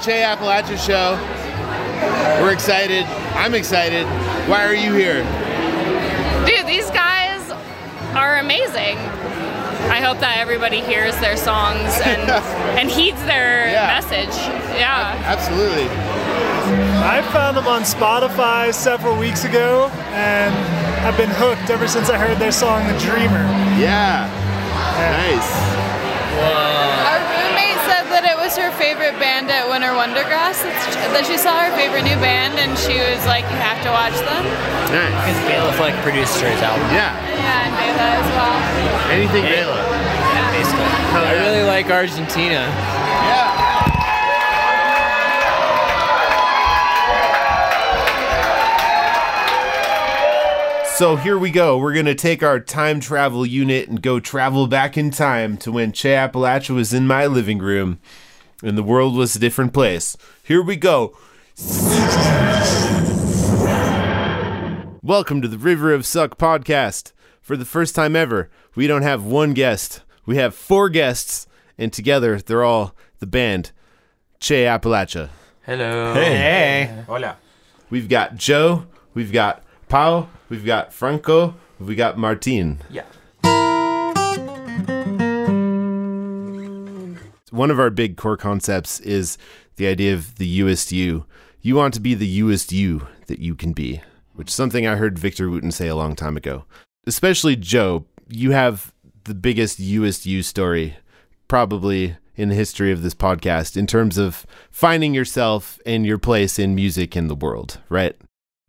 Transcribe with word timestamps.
Che 0.00 0.22
Apalache 0.22 0.76
show. 0.78 1.18
We're 2.42 2.52
excited. 2.52 3.04
I'm 3.34 3.54
excited. 3.54 4.06
Why 4.48 4.64
are 4.64 4.74
you 4.74 4.94
here? 4.94 5.22
Dude, 6.46 6.66
these 6.66 6.90
guys 6.90 7.50
are 8.16 8.38
amazing. 8.38 8.96
I 9.90 10.00
hope 10.00 10.18
that 10.20 10.38
everybody 10.38 10.80
hears 10.80 11.14
their 11.20 11.36
songs 11.36 11.92
and 12.04 12.30
and 12.78 12.90
heeds 12.90 13.22
their 13.24 13.68
Yeah. 13.70 14.00
message. 14.00 14.34
Yeah. 14.78 15.20
Absolutely. 15.26 15.88
I 17.04 17.20
found 17.32 17.56
them 17.56 17.66
on 17.66 17.82
Spotify 17.82 18.72
several 18.72 19.16
weeks 19.18 19.44
ago 19.44 19.88
and 20.12 20.54
have 21.04 21.16
been 21.16 21.30
hooked 21.30 21.68
ever 21.70 21.88
since 21.88 22.08
I 22.08 22.16
heard 22.16 22.38
their 22.38 22.52
song 22.52 22.86
The 22.86 22.98
Dreamer. 23.00 23.44
Yeah. 23.76 24.28
Nice. 24.96 25.50
Our 26.40 26.40
roommate 26.40 26.68
said 26.70 26.79
that 28.20 28.36
it 28.36 28.36
was 28.36 28.52
her 28.56 28.68
favorite 28.76 29.16
band 29.16 29.48
at 29.48 29.64
Winter 29.64 29.96
Wondergrass. 29.96 30.60
It's, 30.60 30.96
that 31.16 31.24
she 31.24 31.40
saw 31.40 31.64
her 31.64 31.72
favorite 31.72 32.04
new 32.04 32.20
band 32.20 32.60
and 32.60 32.76
she 32.76 33.00
was 33.00 33.24
like, 33.24 33.48
"You 33.48 33.56
have 33.56 33.80
to 33.80 33.90
watch 33.90 34.16
them." 34.20 34.44
Nice. 34.92 35.08
Because 35.24 35.40
Bela 35.48 35.72
Fleck 35.80 35.96
produced 36.04 36.36
his 36.36 36.60
album. 36.60 36.84
Yeah. 36.92 37.16
Yeah, 37.32 37.64
and 37.64 37.74
Bela 37.80 38.06
as 38.20 38.28
well. 38.36 38.58
Anything 39.08 39.44
Bela. 39.48 39.80
Basically. 40.52 40.84
I 40.84 41.32
really 41.48 41.64
like 41.64 41.88
Argentina. 41.88 42.68
Yeah. 42.68 43.59
So 51.00 51.16
here 51.16 51.38
we 51.38 51.50
go. 51.50 51.78
We're 51.78 51.94
going 51.94 52.04
to 52.04 52.14
take 52.14 52.42
our 52.42 52.60
time 52.60 53.00
travel 53.00 53.46
unit 53.46 53.88
and 53.88 54.02
go 54.02 54.20
travel 54.20 54.66
back 54.66 54.98
in 54.98 55.10
time 55.10 55.56
to 55.56 55.72
when 55.72 55.92
Che 55.92 56.14
Apalache 56.14 56.68
was 56.68 56.92
in 56.92 57.06
my 57.06 57.24
living 57.24 57.56
room 57.56 57.98
and 58.62 58.76
the 58.76 58.82
world 58.82 59.16
was 59.16 59.34
a 59.34 59.38
different 59.38 59.72
place. 59.72 60.14
Here 60.44 60.60
we 60.60 60.76
go. 60.76 61.16
Welcome 65.02 65.40
to 65.40 65.48
the 65.48 65.56
River 65.58 65.94
of 65.94 66.04
Suck 66.04 66.36
podcast. 66.36 67.12
For 67.40 67.56
the 67.56 67.64
first 67.64 67.94
time 67.94 68.14
ever, 68.14 68.50
we 68.74 68.86
don't 68.86 69.00
have 69.00 69.24
one 69.24 69.54
guest, 69.54 70.02
we 70.26 70.36
have 70.36 70.54
four 70.54 70.90
guests, 70.90 71.46
and 71.78 71.90
together 71.94 72.38
they're 72.42 72.62
all 72.62 72.94
the 73.20 73.26
band 73.26 73.72
Che 74.38 74.66
Apalache. 74.66 75.30
Hello. 75.62 76.12
Hey. 76.12 77.04
Hola. 77.06 77.38
We've 77.88 78.10
got 78.10 78.36
Joe, 78.36 78.84
we've 79.14 79.32
got 79.32 79.62
Pau, 79.88 80.28
we've 80.50 80.66
got 80.66 80.92
Franco, 80.92 81.54
we 81.78 81.94
got 81.94 82.18
Martin. 82.18 82.80
Yeah. 82.90 83.04
One 87.50 87.70
of 87.70 87.80
our 87.80 87.90
big 87.90 88.16
core 88.16 88.36
concepts 88.36 89.00
is 89.00 89.38
the 89.76 89.86
idea 89.86 90.12
of 90.12 90.36
the 90.36 90.46
youest 90.46 90.92
you. 90.92 91.24
You 91.62 91.76
want 91.76 91.94
to 91.94 92.00
be 92.00 92.14
the 92.14 92.26
youest 92.26 92.72
you 92.72 93.06
that 93.26 93.38
you 93.38 93.54
can 93.54 93.72
be, 93.72 94.02
which 94.34 94.48
is 94.48 94.54
something 94.54 94.86
I 94.86 94.96
heard 94.96 95.18
Victor 95.18 95.48
Wooten 95.48 95.70
say 95.70 95.88
a 95.88 95.96
long 95.96 96.14
time 96.14 96.36
ago. 96.36 96.64
Especially 97.06 97.56
Joe, 97.56 98.04
you 98.28 98.50
have 98.50 98.92
the 99.24 99.34
biggest 99.34 99.78
youest 99.78 100.26
you 100.26 100.42
story 100.42 100.96
probably 101.48 102.16
in 102.36 102.48
the 102.48 102.54
history 102.54 102.92
of 102.92 103.02
this 103.02 103.14
podcast 103.14 103.76
in 103.76 103.86
terms 103.86 104.16
of 104.16 104.46
finding 104.70 105.14
yourself 105.14 105.78
and 105.84 106.06
your 106.06 106.18
place 106.18 106.58
in 106.58 106.74
music 106.74 107.16
in 107.16 107.28
the 107.28 107.34
world, 107.34 107.80
right? 107.88 108.16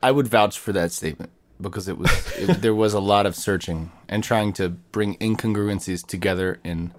I 0.02 0.12
would 0.12 0.28
vouch 0.28 0.58
for 0.58 0.74
that 0.74 0.92
statement 0.92 1.32
because 1.62 1.88
it 1.88 1.98
was 1.98 2.12
it, 2.38 2.62
there 2.62 2.76
was 2.76 2.94
a 2.94 3.00
lot 3.00 3.26
of 3.26 3.36
searching 3.36 3.92
and 4.10 4.24
trying 4.24 4.54
to 4.54 4.70
bring 4.70 5.16
incongruencies 5.18 6.06
together 6.06 6.60
in 6.64 6.94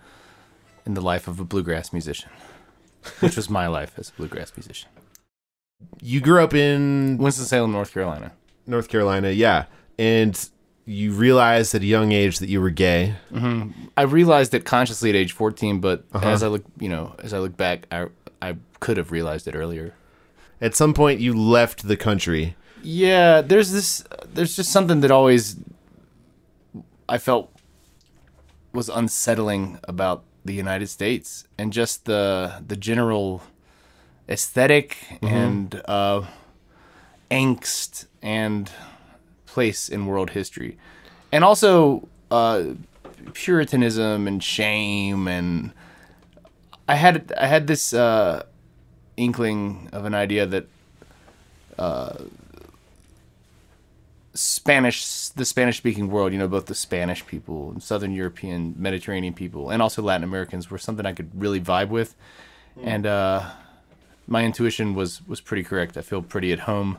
in 0.87 0.95
the 0.95 1.01
life 1.01 1.29
of 1.29 1.39
a 1.41 1.45
bluegrass 1.45 1.93
musician, 1.93 2.31
which 3.21 3.37
was 3.37 3.49
my 3.51 3.67
life 3.67 3.93
as 3.99 4.09
a 4.11 4.13
bluegrass 4.13 4.53
musician. 4.57 4.89
You 6.01 6.21
grew 6.21 6.43
up 6.43 6.55
in 6.55 7.19
Winston 7.19 7.45
Salem, 7.47 7.72
North 7.72 7.93
Carolina. 7.93 8.33
North 8.67 8.89
Carolina, 8.89 9.31
yeah, 9.31 9.65
and 9.99 10.49
you 10.84 11.12
realized 11.12 11.75
at 11.75 11.83
a 11.83 11.87
young 11.87 12.11
age 12.12 12.39
that 12.41 12.49
you 12.49 12.61
were 12.61 12.71
gay. 12.71 13.15
I 13.97 14.03
realized 14.03 14.53
it 14.55 14.65
consciously 14.65 15.11
at 15.11 15.17
age 15.17 15.33
14, 15.33 15.81
but 15.81 16.05
Uh-huh. 16.12 16.27
as 16.28 16.43
I 16.43 16.49
look, 16.49 16.65
you 16.78 16.89
know, 16.89 17.15
as 17.22 17.33
I 17.33 17.39
look 17.39 17.56
back, 17.56 17.87
I 17.93 18.06
I 18.41 18.56
could 18.81 18.97
have 18.97 19.12
realized 19.12 19.47
it 19.47 19.55
earlier. 19.55 19.95
At 20.61 20.75
some 20.75 20.95
point, 20.95 21.21
you 21.21 21.34
left 21.34 21.87
the 21.87 21.97
country. 21.97 22.56
Yeah, 22.82 23.41
there's 23.41 23.72
this. 23.72 24.04
There's 24.32 24.56
just 24.56 24.70
something 24.72 25.00
that 25.00 25.10
always 25.10 25.56
I 27.09 27.19
felt 27.19 27.50
was 28.72 28.88
unsettling 28.88 29.78
about 29.84 30.25
the 30.44 30.54
United 30.54 30.88
States 30.88 31.47
and 31.59 31.72
just 31.72 32.06
the 32.06 32.62
the 32.66 32.76
general 32.76 33.42
esthetic 34.28 34.97
and 35.22 35.81
uh, 35.87 36.22
angst 37.31 38.06
and 38.22 38.71
place 39.47 39.88
in 39.88 40.06
world 40.06 40.31
history, 40.31 40.78
and 41.31 41.44
also 41.44 42.09
uh, 42.31 42.65
puritanism 43.34 44.26
and 44.26 44.42
shame 44.42 45.28
and 45.28 45.72
I 46.88 46.97
had 46.97 47.32
I 47.38 47.47
had 47.47 47.66
this 47.66 47.94
uh, 47.94 48.44
inkling 49.16 49.88
of 49.92 50.04
an 50.04 50.15
idea 50.15 50.47
that 50.47 50.66
Spanish, 54.34 55.28
the 55.28 55.44
Spanish 55.44 55.76
speaking 55.76 56.10
world, 56.10 56.32
you 56.32 56.38
know, 56.38 56.48
both 56.48 56.66
the 56.66 56.75
Spanish 56.75 57.26
people 57.26 57.70
and 57.70 57.82
Southern 57.82 58.12
European, 58.12 58.75
Mediterranean 58.78 59.34
people, 59.34 59.70
and 59.70 59.82
also 59.82 60.03
Latin 60.03 60.25
Americans 60.25 60.70
were 60.70 60.78
something 60.78 61.04
I 61.04 61.12
could 61.12 61.31
really 61.34 61.60
vibe 61.60 61.88
with. 61.88 62.15
And 62.82 63.06
uh, 63.06 63.50
my 64.26 64.44
intuition 64.44 64.94
was, 64.94 65.26
was 65.26 65.41
pretty 65.41 65.62
correct. 65.62 65.98
I 65.98 66.00
feel 66.03 66.22
pretty 66.22 66.53
at 66.53 66.60
home 66.60 66.98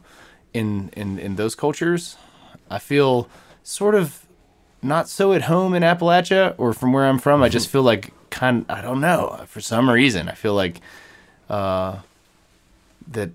in, 0.53 0.89
in, 0.95 1.17
in 1.17 1.35
those 1.35 1.55
cultures. 1.55 2.17
I 2.69 2.77
feel 2.77 3.27
sort 3.63 3.95
of 3.95 4.25
not 4.83 5.09
so 5.09 5.33
at 5.33 5.43
home 5.43 5.73
in 5.73 5.81
Appalachia 5.81 6.53
or 6.57 6.73
from 6.73 6.93
where 6.93 7.05
I'm 7.05 7.17
from. 7.17 7.41
I 7.41 7.49
just 7.49 7.69
feel 7.69 7.83
like 7.83 8.13
kind 8.29 8.65
I 8.69 8.81
don't 8.81 8.99
know, 8.99 9.43
for 9.47 9.61
some 9.61 9.89
reason. 9.89 10.27
I 10.27 10.33
feel 10.33 10.53
like 10.53 10.81
uh, 11.49 11.99
that 13.11 13.31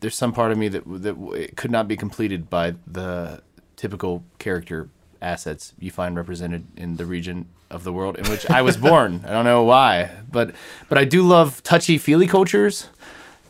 there's 0.00 0.14
some 0.16 0.32
part 0.32 0.52
of 0.52 0.58
me 0.58 0.68
that 0.68 0.82
that 0.86 1.16
it 1.34 1.56
could 1.56 1.70
not 1.70 1.88
be 1.88 1.96
completed 1.96 2.48
by 2.50 2.74
the 2.86 3.42
typical 3.76 4.22
character 4.38 4.88
assets 5.20 5.72
you 5.78 5.90
find 5.90 6.16
represented 6.16 6.64
in 6.76 6.96
the 6.96 7.04
region 7.06 7.46
of 7.70 7.84
the 7.84 7.92
world 7.92 8.16
in 8.16 8.24
which 8.30 8.48
I 8.50 8.62
was 8.62 8.76
born. 8.76 9.24
I 9.26 9.30
don't 9.32 9.44
know 9.44 9.62
why, 9.64 10.10
but 10.30 10.52
but 10.88 10.98
I 10.98 11.04
do 11.04 11.22
love 11.22 11.62
touchy 11.62 11.98
feely 11.98 12.26
cultures. 12.26 12.88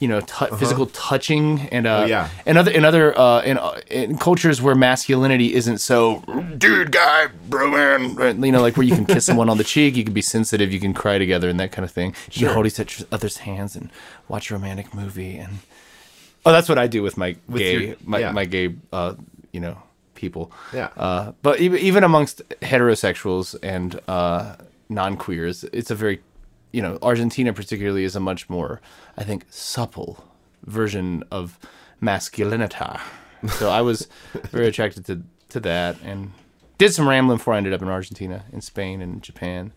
You 0.00 0.06
know, 0.06 0.20
t- 0.20 0.46
physical 0.56 0.86
touching 0.86 1.68
and 1.72 1.84
uh, 1.84 1.90
Uh-huh. 1.90 2.02
Oh, 2.04 2.06
yeah. 2.06 2.28
and 2.46 2.56
other 2.56 2.70
in 2.70 2.84
other 2.84 3.18
uh, 3.18 3.42
in, 3.42 3.58
uh, 3.58 3.80
in 3.90 4.16
cultures 4.16 4.62
where 4.62 4.76
masculinity 4.76 5.54
isn't 5.54 5.78
so 5.78 6.22
dude 6.56 6.92
guy 6.92 7.26
bro 7.48 7.68
man 7.68 8.40
you 8.44 8.52
know 8.52 8.60
like 8.62 8.76
where 8.76 8.86
you 8.86 8.94
can 8.94 9.06
kiss 9.06 9.24
someone 9.26 9.48
on 9.50 9.58
the 9.58 9.64
cheek 9.64 9.96
you 9.96 10.04
can 10.04 10.12
be 10.14 10.22
sensitive 10.22 10.72
you 10.72 10.78
can 10.78 10.94
cry 10.94 11.18
together 11.18 11.48
and 11.48 11.58
that 11.58 11.72
kind 11.72 11.84
of 11.84 11.90
thing 11.90 12.14
you 12.30 12.46
can 12.46 12.54
hold 12.54 12.64
each 12.66 12.78
other's 13.10 13.38
hands 13.38 13.74
and 13.74 13.90
watch 14.28 14.52
a 14.52 14.54
romantic 14.54 14.94
movie 14.94 15.36
and 15.36 15.58
oh 16.48 16.52
that's 16.52 16.68
what 16.68 16.78
I 16.78 16.86
do 16.86 17.02
with 17.02 17.16
my 17.16 17.36
gay 17.54 17.86
your- 17.88 17.96
my, 18.04 18.18
yeah. 18.18 18.32
my 18.32 18.44
gay 18.44 18.74
uh, 18.92 19.14
you 19.52 19.60
know 19.60 19.76
people 20.14 20.50
Yeah. 20.72 20.88
uh, 20.96 21.32
but 21.42 21.60
even, 21.60 21.78
even 21.80 22.02
amongst 22.04 22.42
heterosexuals 22.60 23.54
and 23.62 24.00
uh, 24.08 24.56
non-queers 24.88 25.64
it's 25.72 25.90
a 25.90 25.94
very 25.94 26.20
you 26.72 26.82
know 26.82 26.98
Argentina 27.02 27.52
particularly 27.52 28.04
is 28.04 28.16
a 28.16 28.20
much 28.20 28.48
more 28.50 28.80
I 29.16 29.24
think 29.24 29.44
supple 29.50 30.24
version 30.66 31.22
of 31.30 31.58
masculinity. 32.00 32.98
So 33.58 33.70
I 33.70 33.80
was 33.82 34.08
very 34.50 34.66
attracted 34.68 35.04
to 35.06 35.22
to 35.50 35.60
that 35.60 35.96
and 36.02 36.32
did 36.78 36.92
some 36.92 37.08
rambling 37.08 37.38
before 37.38 37.54
I 37.54 37.58
ended 37.58 37.72
up 37.72 37.82
in 37.82 37.88
Argentina, 37.88 38.44
in 38.52 38.60
Spain, 38.60 39.00
and 39.00 39.22
Japan. 39.22 39.72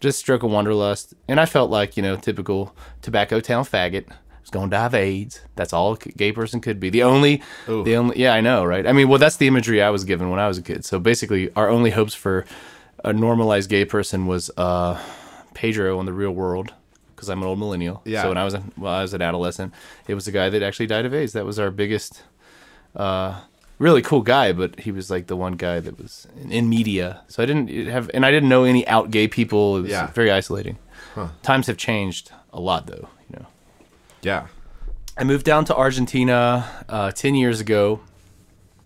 Just 0.00 0.18
stroke 0.18 0.42
of 0.44 0.50
wanderlust, 0.50 1.14
and 1.26 1.40
I 1.40 1.46
felt 1.46 1.70
like 1.70 1.96
you 1.96 2.02
know 2.02 2.16
typical 2.16 2.74
tobacco 3.02 3.40
town 3.40 3.64
faggot. 3.64 4.06
Was 4.48 4.52
going 4.52 4.70
to 4.70 4.76
die 4.78 4.86
of 4.86 4.94
AIDS. 4.94 5.42
That's 5.56 5.74
all 5.74 5.92
a 5.92 5.98
gay 5.98 6.32
person 6.32 6.62
could 6.62 6.80
be. 6.80 6.88
The 6.88 7.02
only, 7.02 7.42
the 7.66 7.96
only. 7.96 8.18
Yeah, 8.18 8.32
I 8.32 8.40
know, 8.40 8.64
right? 8.64 8.86
I 8.86 8.92
mean, 8.94 9.06
well, 9.10 9.18
that's 9.18 9.36
the 9.36 9.46
imagery 9.46 9.82
I 9.82 9.90
was 9.90 10.04
given 10.04 10.30
when 10.30 10.40
I 10.40 10.48
was 10.48 10.56
a 10.56 10.62
kid. 10.62 10.86
So 10.86 10.98
basically, 10.98 11.52
our 11.54 11.68
only 11.68 11.90
hopes 11.90 12.14
for 12.14 12.46
a 13.04 13.12
normalized 13.12 13.68
gay 13.68 13.84
person 13.84 14.26
was 14.26 14.50
uh, 14.56 14.98
Pedro 15.52 16.00
in 16.00 16.06
the 16.06 16.14
Real 16.14 16.30
World 16.30 16.72
because 17.14 17.28
I'm 17.28 17.42
an 17.42 17.46
old 17.46 17.58
millennial. 17.58 18.00
Yeah. 18.06 18.22
So 18.22 18.28
when 18.30 18.38
I 18.38 18.44
was 18.44 18.54
a, 18.54 18.62
well, 18.78 18.94
I 18.94 19.02
was 19.02 19.12
an 19.12 19.20
adolescent, 19.20 19.74
it 20.06 20.14
was 20.14 20.26
a 20.26 20.32
guy 20.32 20.48
that 20.48 20.62
actually 20.62 20.86
died 20.86 21.04
of 21.04 21.12
AIDS. 21.12 21.34
That 21.34 21.44
was 21.44 21.58
our 21.58 21.70
biggest, 21.70 22.22
uh, 22.96 23.42
really 23.78 24.00
cool 24.00 24.22
guy. 24.22 24.54
But 24.54 24.80
he 24.80 24.92
was 24.92 25.10
like 25.10 25.26
the 25.26 25.36
one 25.36 25.52
guy 25.56 25.78
that 25.80 25.98
was 26.00 26.26
in, 26.40 26.50
in 26.50 26.68
media. 26.70 27.20
So 27.28 27.42
I 27.42 27.46
didn't 27.46 27.68
have, 27.88 28.10
and 28.14 28.24
I 28.24 28.30
didn't 28.30 28.48
know 28.48 28.64
any 28.64 28.88
out 28.88 29.10
gay 29.10 29.28
people. 29.28 29.76
It 29.76 29.82
was 29.82 29.90
Yeah. 29.90 30.06
very 30.12 30.30
isolating. 30.30 30.78
Times 31.42 31.66
have 31.66 31.76
changed 31.76 32.32
a 32.50 32.60
lot, 32.60 32.86
though. 32.86 33.08
Yeah. 34.22 34.46
I 35.16 35.24
moved 35.24 35.44
down 35.44 35.64
to 35.66 35.74
Argentina 35.76 36.84
uh, 36.88 37.10
10 37.10 37.34
years 37.34 37.60
ago 37.60 38.00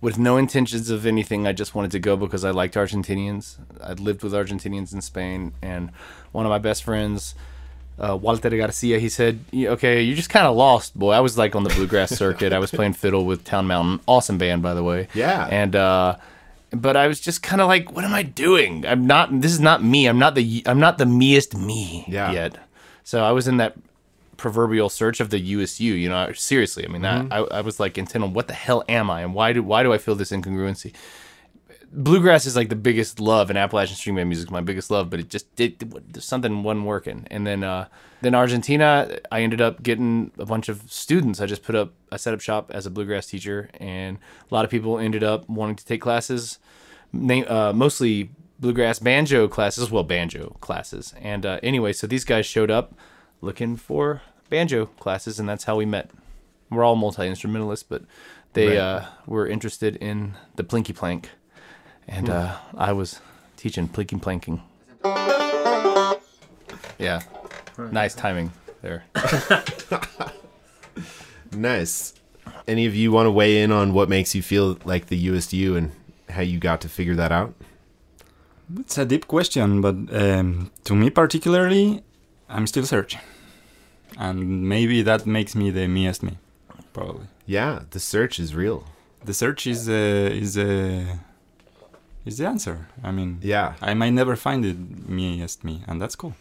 with 0.01 0.19
no 0.19 0.37
intentions 0.37 0.91
of 0.91 1.05
anything. 1.07 1.47
I 1.47 1.53
just 1.53 1.75
wanted 1.75 1.91
to 1.93 1.99
go 1.99 2.17
because 2.17 2.45
I 2.45 2.51
liked 2.51 2.75
Argentinians. 2.75 3.57
I'd 3.83 4.01
lived 4.01 4.23
with 4.23 4.33
Argentinians 4.33 4.93
in 4.93 5.01
Spain, 5.03 5.53
and 5.63 5.91
one 6.33 6.47
of 6.47 6.51
my 6.51 6.59
best 6.59 6.83
friends 6.85 7.35
uh, 7.99 8.17
Walter 8.17 8.49
Garcia. 8.51 8.99
He 8.99 9.09
said, 9.11 9.41
"Okay, 9.55 10.03
you're 10.03 10.17
just 10.17 10.31
kind 10.31 10.47
of 10.47 10.57
lost, 10.57 10.99
boy." 10.99 11.13
I 11.13 11.21
was 11.21 11.37
like 11.37 11.55
on 11.55 11.63
the 11.65 11.71
bluegrass 11.71 12.11
circuit. 12.17 12.53
I 12.53 12.59
was 12.59 12.71
playing 12.71 12.95
fiddle 12.95 13.27
with 13.27 13.45
Town 13.45 13.67
Mountain, 13.67 14.01
awesome 14.09 14.39
band, 14.39 14.63
by 14.63 14.73
the 14.75 14.83
way. 14.83 15.09
Yeah. 15.15 15.47
and 15.51 15.77
uh, 15.77 16.17
but 16.71 16.97
I 16.97 17.07
was 17.07 17.21
just 17.21 17.43
kind 17.43 17.61
of 17.61 17.69
like, 17.69 17.93
"What 17.93 18.05
am 18.05 18.15
I 18.15 18.23
doing? 18.23 18.87
I'm 18.87 19.07
not. 19.07 19.41
This 19.43 19.53
is 19.53 19.61
not 19.61 19.85
me. 19.85 20.07
I'm 20.07 20.19
not 20.19 20.35
the. 20.35 20.63
I'm 20.67 20.81
not 20.81 20.97
the 20.99 21.07
meest 21.07 21.55
me 21.57 22.07
Yeah. 22.09 22.33
yet." 22.33 22.57
So 23.05 23.23
I 23.23 23.31
was 23.33 23.47
in 23.47 23.59
that 23.59 23.77
proverbial 24.43 24.91
search 24.91 25.21
of 25.21 25.31
the 25.31 25.39
USU. 25.39 25.95
You 25.95 26.11
know, 26.11 26.33
seriously. 26.33 26.85
I 26.85 26.89
mean, 26.89 27.03
that, 27.03 27.27
I, 27.33 27.39
I 27.39 27.61
was 27.63 27.81
like 27.81 27.97
intent 27.97 28.25
on 28.25 28.35
what 28.35 28.49
the 28.49 28.55
hell 28.55 28.85
am 28.89 29.11
I, 29.11 29.23
and 29.23 29.33
why 29.33 29.55
do 29.55 29.63
why 29.63 29.83
do 29.83 29.93
I 29.93 29.99
feel 29.99 30.15
this 30.15 30.31
incongruency? 30.31 30.93
bluegrass 31.93 32.47
is 32.47 32.57
like 32.57 32.69
the 32.71 32.77
biggest 32.77 33.21
love 33.21 33.51
and 33.51 33.59
Appalachian 33.59 33.97
string 33.97 34.17
band 34.17 34.29
music 34.29 34.49
is 34.49 34.51
my 34.51 34.61
biggest 34.61 34.91
love, 34.91 35.11
but 35.11 35.21
it 35.21 35.29
just 35.29 35.55
did 35.57 35.93
something 36.19 36.63
wasn't 36.63 36.87
working. 36.87 37.27
And 37.31 37.47
then 37.47 37.63
uh 37.63 37.87
then 38.23 38.35
Argentina, 38.35 39.19
I 39.31 39.43
ended 39.43 39.61
up 39.61 39.83
getting 39.83 40.31
a 40.39 40.47
bunch 40.47 40.69
of 40.69 40.83
students. 40.91 41.41
I 41.41 41.47
just 41.47 41.63
put 41.63 41.75
up 41.75 41.93
I 42.11 42.17
set 42.17 42.35
up 42.35 42.41
shop 42.41 42.71
as 42.73 42.87
a 42.87 42.91
bluegrass 42.91 43.27
teacher 43.27 43.71
and 43.75 44.19
a 44.51 44.55
lot 44.55 44.65
of 44.65 44.71
people 44.71 44.99
ended 44.99 45.23
up 45.23 45.49
wanting 45.49 45.77
to 45.77 45.85
take 45.85 46.01
classes 46.01 46.59
name 47.13 47.45
uh 47.49 47.73
mostly 47.73 48.31
bluegrass 48.59 48.99
banjo 48.99 49.49
classes, 49.49 49.91
well 49.91 50.05
banjo 50.05 50.57
classes. 50.61 51.15
And 51.21 51.45
uh 51.45 51.61
anyway, 51.63 51.93
so 51.93 52.07
these 52.07 52.25
guys 52.25 52.47
showed 52.47 52.71
up 52.71 52.95
looking 53.41 53.77
for 53.77 54.23
banjo 54.53 54.87
classes 55.01 55.41
and 55.41 55.49
that's 55.49 55.65
how 55.65 55.77
we 55.77 55.87
met. 55.87 56.11
We're 56.71 56.85
all 56.85 56.97
multi-instrumentalists, 56.97 57.87
but 57.89 58.03
they 58.53 58.69
Right. 58.69 58.77
uh 58.79 59.05
were 59.27 59.47
interested 59.49 59.97
in 59.97 60.35
the 60.57 60.63
plinky 60.65 60.95
plank 60.95 61.31
and 62.07 62.29
uh, 62.29 62.57
I 62.77 62.93
was 62.93 63.21
teaching 63.57 63.89
plinking 63.89 64.21
planking. 64.21 64.61
Yeah, 66.99 67.21
nice 67.91 68.15
timing 68.15 68.51
there. 68.83 69.05
Nice. 71.55 72.15
Any 72.67 72.87
of 72.87 72.95
you 72.95 73.13
want 73.13 73.27
to 73.27 73.31
weigh 73.31 73.63
in 73.63 73.71
on 73.73 73.93
what 73.93 74.09
makes 74.09 74.35
you 74.35 74.43
feel 74.43 74.79
like 74.85 75.07
the 75.07 75.17
youest 75.19 75.53
you 75.53 75.77
and 75.77 75.91
how 76.31 76.41
you 76.43 76.59
got 76.59 76.81
to 76.81 76.89
figure 76.89 77.15
that 77.17 77.31
out? 77.31 77.53
It's 78.79 78.97
a 78.97 79.05
deep 79.05 79.27
question, 79.27 79.83
but 79.83 79.97
um, 80.15 80.71
to 80.85 80.95
me 80.95 81.11
particularly, 81.11 82.03
I'm 82.49 82.67
still 82.67 82.87
searching, 82.87 83.21
and 84.19 84.69
maybe 84.69 85.03
that 85.03 85.27
makes 85.27 85.55
me 85.55 85.71
the 85.71 85.87
meest 85.89 86.23
me, 86.23 86.39
probably. 86.93 87.27
Yeah, 87.47 87.83
the 87.91 88.01
search 88.01 88.39
is 88.39 88.55
real. 88.55 88.85
The 89.25 89.35
search 89.35 89.67
is 89.67 89.89
uh, 89.89 89.93
is 90.43 90.57
uh, 90.59 91.17
is 92.25 92.37
the 92.39 92.47
answer. 92.47 92.87
I 93.03 93.11
mean, 93.13 93.39
Yeah. 93.43 93.75
I 93.81 93.95
might 93.95 94.11
never 94.13 94.37
find 94.37 94.65
it 94.65 94.77
meest 95.09 95.65
me, 95.65 95.83
and 95.89 96.01
that's 96.01 96.17
cool. 96.17 96.35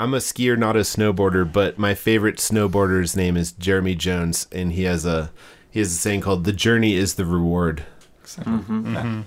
I'm 0.00 0.14
a 0.14 0.18
skier, 0.18 0.56
not 0.58 0.74
a 0.76 0.80
snowboarder, 0.80 1.44
but 1.52 1.78
my 1.78 1.94
favorite 1.94 2.36
snowboarder's 2.38 3.14
name 3.16 3.36
is 3.36 3.52
Jeremy 3.52 3.94
Jones, 3.94 4.46
and 4.50 4.72
he 4.72 4.82
has 4.84 5.04
a 5.06 5.30
he 5.70 5.78
has 5.80 5.88
a 5.92 5.96
saying 5.96 6.22
called 6.22 6.44
"The 6.44 6.52
journey 6.52 6.94
is 6.94 7.14
the 7.14 7.24
reward," 7.26 7.84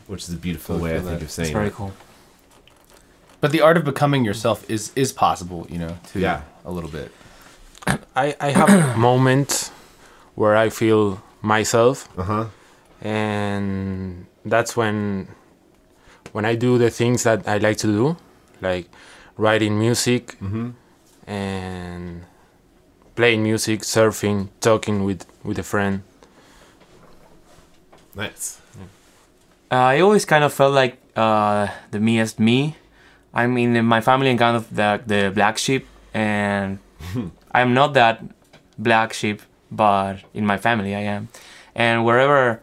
which 0.07 0.23
is 0.23 0.33
a 0.33 0.37
beautiful 0.37 0.77
way 0.77 0.95
I 0.97 0.99
think 0.99 1.17
of 1.17 1.23
It's 1.23 1.33
saying 1.33 1.53
very 1.53 1.67
it. 1.67 1.73
cool. 1.73 1.93
But 3.41 3.51
the 3.51 3.61
art 3.61 3.77
of 3.77 3.83
becoming 3.85 4.25
yourself 4.25 4.67
is 4.69 4.91
is 4.95 5.13
possible, 5.13 5.67
you 5.69 5.77
know, 5.77 5.97
too. 6.11 6.19
Yeah. 6.19 6.41
a 6.65 6.71
little 6.71 6.89
bit. 6.89 7.11
I, 8.15 8.35
I 8.39 8.49
have 8.51 8.97
moments 9.09 9.71
where 10.35 10.55
I 10.55 10.69
feel 10.69 11.21
myself, 11.41 12.09
Uh 12.17 12.23
huh. 12.23 12.45
and 13.01 14.25
that's 14.45 14.75
when 14.75 15.27
when 16.31 16.45
I 16.45 16.55
do 16.55 16.77
the 16.77 16.89
things 16.89 17.23
that 17.23 17.47
I 17.47 17.57
like 17.59 17.77
to 17.77 17.87
do, 17.87 18.17
like 18.61 18.89
writing 19.37 19.77
music 19.79 20.37
and 21.27 22.23
playing 23.15 23.43
music, 23.43 23.81
surfing, 23.81 24.49
talking 24.59 25.03
with 25.03 25.25
with 25.43 25.59
a 25.59 25.63
friend. 25.63 26.01
Nice. 28.15 28.59
Uh, 29.71 29.75
I 29.75 29.99
always 29.99 30.25
kind 30.25 30.43
of 30.43 30.53
felt 30.53 30.73
like 30.73 30.97
uh, 31.15 31.67
the 31.91 31.99
meest 31.99 32.39
me. 32.39 32.75
I 33.33 33.47
mean, 33.47 33.75
in 33.75 33.85
my 33.85 33.99
family, 33.99 34.29
I'm 34.29 34.37
kind 34.37 34.55
of 34.55 34.73
the, 34.73 35.01
the 35.05 35.31
black 35.33 35.57
sheep, 35.57 35.85
and 36.13 36.79
I'm 37.55 37.73
not 37.73 37.93
that 37.93 38.21
black 38.77 39.13
sheep, 39.13 39.41
but 39.71 40.17
in 40.33 40.45
my 40.45 40.57
family, 40.57 40.93
I 40.93 41.03
am. 41.15 41.29
And 41.73 42.03
wherever, 42.03 42.61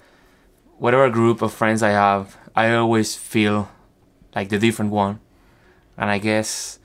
whatever 0.76 1.08
group 1.08 1.40
of 1.40 1.50
friends 1.50 1.82
I 1.82 1.90
have, 1.90 2.36
I 2.54 2.74
always 2.74 3.16
feel 3.16 3.70
like 4.34 4.50
the 4.50 4.58
different 4.58 4.90
one. 4.90 5.18
And 5.96 6.10
I 6.10 6.18
guess 6.18 6.78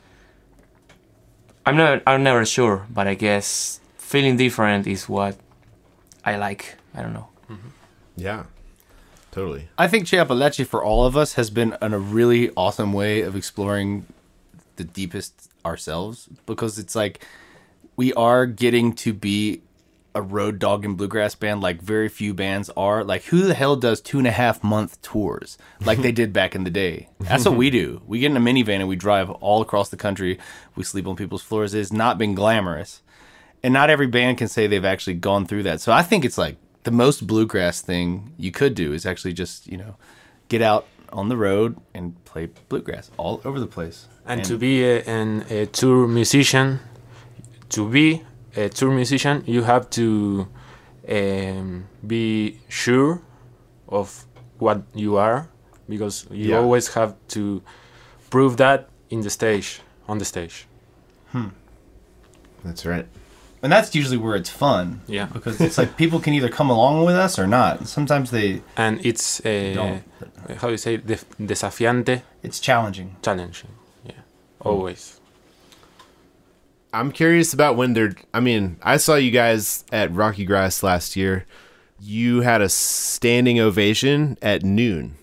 I'm 1.65 1.75
never, 1.75 2.01
I'm 2.07 2.24
never 2.24 2.45
sure, 2.45 2.88
but 2.89 3.07
I 3.07 3.13
guess 3.13 3.81
feeling 3.98 4.38
different 4.38 4.88
is 4.88 5.09
what 5.09 5.36
I 6.24 6.38
like. 6.38 6.75
I 6.95 7.01
don't 7.01 7.13
know. 7.13 7.27
Mm-hmm. 7.51 7.69
Yeah. 8.15 8.44
Totally. 9.31 9.68
I 9.77 9.89
think 9.89 10.07
Che 10.07 10.18
Apalache 10.18 10.65
for 10.65 10.81
all 10.81 11.06
of 11.06 11.18
us 11.18 11.33
has 11.33 11.50
been 11.50 11.75
an, 11.81 11.94
a 11.94 12.00
really 12.00 12.51
awesome 12.56 12.94
way 12.94 13.21
of 13.21 13.36
exploring 13.36 14.06
the 14.77 14.86
deepest 14.86 15.51
ourselves 15.65 16.30
because 16.45 16.80
it's 16.80 16.95
like 16.95 17.25
we 17.97 18.13
are 18.13 18.45
getting 18.45 18.94
to 18.94 19.13
be 19.13 19.61
a 20.15 20.21
road 20.21 20.57
dog 20.57 20.83
and 20.85 20.97
bluegrass 20.97 21.35
band 21.35 21.61
like 21.61 21.81
very 21.81 22.07
few 22.07 22.33
bands 22.33 22.69
are. 22.77 23.03
Like 23.03 23.25
who 23.25 23.41
the 23.41 23.53
hell 23.53 23.75
does 23.75 23.99
two 23.99 24.17
and 24.17 24.25
a 24.25 24.31
half 24.31 24.63
month 24.63 25.01
tours 25.01 25.57
like 25.85 25.99
they 25.99 26.11
did 26.11 26.31
back 26.31 26.55
in 26.55 26.63
the 26.63 26.69
day? 26.69 27.09
That's 27.19 27.45
what 27.45 27.55
we 27.55 27.69
do. 27.69 28.01
We 28.07 28.19
get 28.19 28.31
in 28.31 28.38
a 28.38 28.39
minivan 28.39 28.79
and 28.79 28.88
we 28.88 28.95
drive 28.95 29.29
all 29.29 29.61
across 29.61 29.89
the 29.89 29.97
country. 29.97 30.39
We 30.75 30.83
sleep 30.83 31.05
on 31.05 31.17
people's 31.17 31.44
floors. 31.44 31.73
It's 31.73 31.91
not 31.91 32.17
been 32.17 32.33
glamorous 32.33 33.01
and 33.61 33.73
not 33.73 33.89
every 33.89 34.07
band 34.07 34.38
can 34.38 34.47
say 34.47 34.65
they've 34.65 34.85
actually 34.85 35.15
gone 35.15 35.45
through 35.45 35.63
that. 35.63 35.81
So 35.81 35.91
I 35.91 36.03
think 36.03 36.25
it's 36.25 36.38
like 36.38 36.57
the 36.83 36.91
most 36.91 37.27
bluegrass 37.27 37.81
thing 37.81 38.33
you 38.38 38.51
could 38.51 38.75
do 38.75 38.94
is 38.94 39.05
actually 39.05 39.33
just 39.33 39.67
you 39.67 39.77
know 39.77 39.97
get 40.49 40.61
out 40.61 40.88
on 41.11 41.29
the 41.29 41.38
road 41.38 41.77
and 41.94 42.23
play 42.25 42.49
bluegrass 42.69 43.11
all 43.17 43.41
over 43.45 43.59
the 43.59 43.67
place. 43.67 44.07
And, 44.25 44.44
to 44.44 44.57
be 44.57 44.83
a, 44.83 45.03
an, 45.03 45.45
a 45.49 45.67
tour 45.67 46.05
musician, 46.05 46.81
to 47.69 47.87
be 47.89 48.21
a 48.55 48.69
tour 48.69 48.91
musician, 48.91 49.43
you 49.45 49.63
have 49.63 49.89
to 49.91 50.47
um, 51.09 51.85
be 52.05 52.59
sure 52.69 53.21
of 53.87 54.25
what 54.59 54.81
you 54.95 55.17
are, 55.17 55.47
because 55.89 56.25
you 56.31 56.49
Yeah. 56.51 56.57
always 56.59 56.93
have 56.95 57.15
to 57.29 57.61
prove 58.29 58.57
that 58.57 58.89
in 59.09 59.21
the 59.21 59.29
stage, 59.29 59.81
on 60.07 60.18
the 60.18 60.25
stage. 60.25 60.65
That's 62.63 62.85
right. 62.85 63.06
and 63.63 63.71
that's 63.71 63.95
usually 63.95 64.18
where 64.18 64.35
it's 64.35 64.49
fun. 64.49 65.01
Yeah. 65.07 65.27
because 65.33 65.59
it's 65.61 65.77
like 65.77 65.95
people 65.97 66.19
can 66.19 66.33
either 66.33 66.49
come 66.49 66.69
along 66.69 67.06
with 67.06 67.15
us 67.15 67.39
or 67.39 67.47
not. 67.47 67.87
Sometimes 67.87 68.30
they 68.31 68.61
And 68.75 68.99
it's 69.06 69.39
uh, 69.45 69.99
how 70.59 70.68
do 70.68 70.71
you 70.73 70.77
say 70.77 70.97
desafiante, 70.97 72.21
it's 72.44 72.59
challenging. 72.59 73.15
challenging. 73.21 73.69
Yeah, 74.06 74.21
always. 74.61 75.17
I'm 76.94 77.11
curious 77.11 77.53
about 77.53 77.75
when 77.75 77.94
they're. 77.94 78.13
I 78.33 78.39
mean, 78.39 78.77
I 78.81 78.97
saw 78.97 79.15
you 79.15 79.31
guys 79.31 79.83
at 79.91 80.13
Rocky 80.13 80.45
Grass 80.45 80.83
last 80.83 81.15
year. 81.15 81.45
You 81.99 82.41
had 82.41 82.61
a 82.61 82.69
standing 82.69 83.59
ovation 83.59 84.37
at 84.41 84.63
noon. 84.63 85.15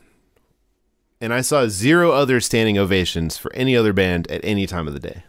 And 1.20 1.32
I 1.32 1.40
saw 1.40 1.68
zero 1.68 2.10
other 2.10 2.40
standing 2.40 2.76
ovations 2.76 3.38
for 3.38 3.50
any 3.54 3.76
other 3.76 3.92
band 3.92 4.30
at 4.30 4.44
any 4.44 4.66
time 4.66 4.86
of 4.86 4.92
the 4.92 5.00
day. 5.00 5.24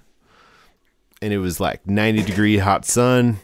And 1.22 1.32
it 1.32 1.38
was 1.38 1.60
like 1.60 1.88
90 1.88 2.24
degree 2.24 2.58
hot 2.58 2.86
sun. 2.86 3.38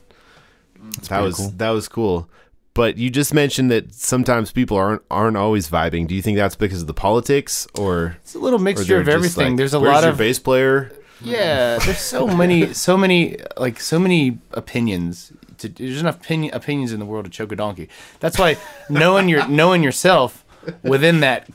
that 1.08 1.22
was 1.22 1.54
that 1.56 1.70
was 1.70 1.88
cool. 1.88 2.30
But 2.74 2.98
you 2.98 3.10
just 3.10 3.34
mentioned 3.34 3.70
that 3.72 3.94
sometimes 3.94 4.52
people 4.52 4.76
aren't 4.78 5.02
aren't 5.10 5.38
always 5.38 5.70
vibing. 5.70 6.08
Do 6.08 6.16
you 6.16 6.22
think 6.22 6.38
that's 6.38 6.56
because 6.56 6.82
of 6.82 6.88
the 6.88 6.94
politics 6.94 7.68
or 7.76 8.18
It's 8.24 8.36
a 8.36 8.40
little 8.40 8.60
mixture 8.60 9.00
of 9.00 9.08
everything. 9.08 9.50
like, 9.52 9.58
There's 9.58 9.74
a 9.74 9.80
"Where's 9.80 9.94
lot 9.94 10.04
your 10.04 10.12
of 10.12 10.18
bass 10.18 10.40
player. 10.40 10.92
Yeah, 11.24 11.78
there's 11.80 12.00
so 12.00 12.28
many, 12.38 12.74
so 12.74 12.98
many, 12.98 13.38
like 13.58 13.80
so 13.80 14.00
many 14.00 14.40
opinions. 14.52 15.32
To, 15.60 15.70
there's 15.70 16.02
enough 16.02 16.22
opinion, 16.22 16.54
opinions 16.54 16.92
in 16.92 17.00
the 17.00 17.06
world 17.06 17.26
to 17.26 17.32
choke 17.32 17.52
a 17.52 17.56
donkey. 17.56 17.90
That's 18.20 18.40
why 18.40 18.58
knowing 18.90 19.30
your 19.30 19.48
knowing 19.62 19.84
yourself 19.84 20.44
within 20.84 21.20
that 21.22 21.50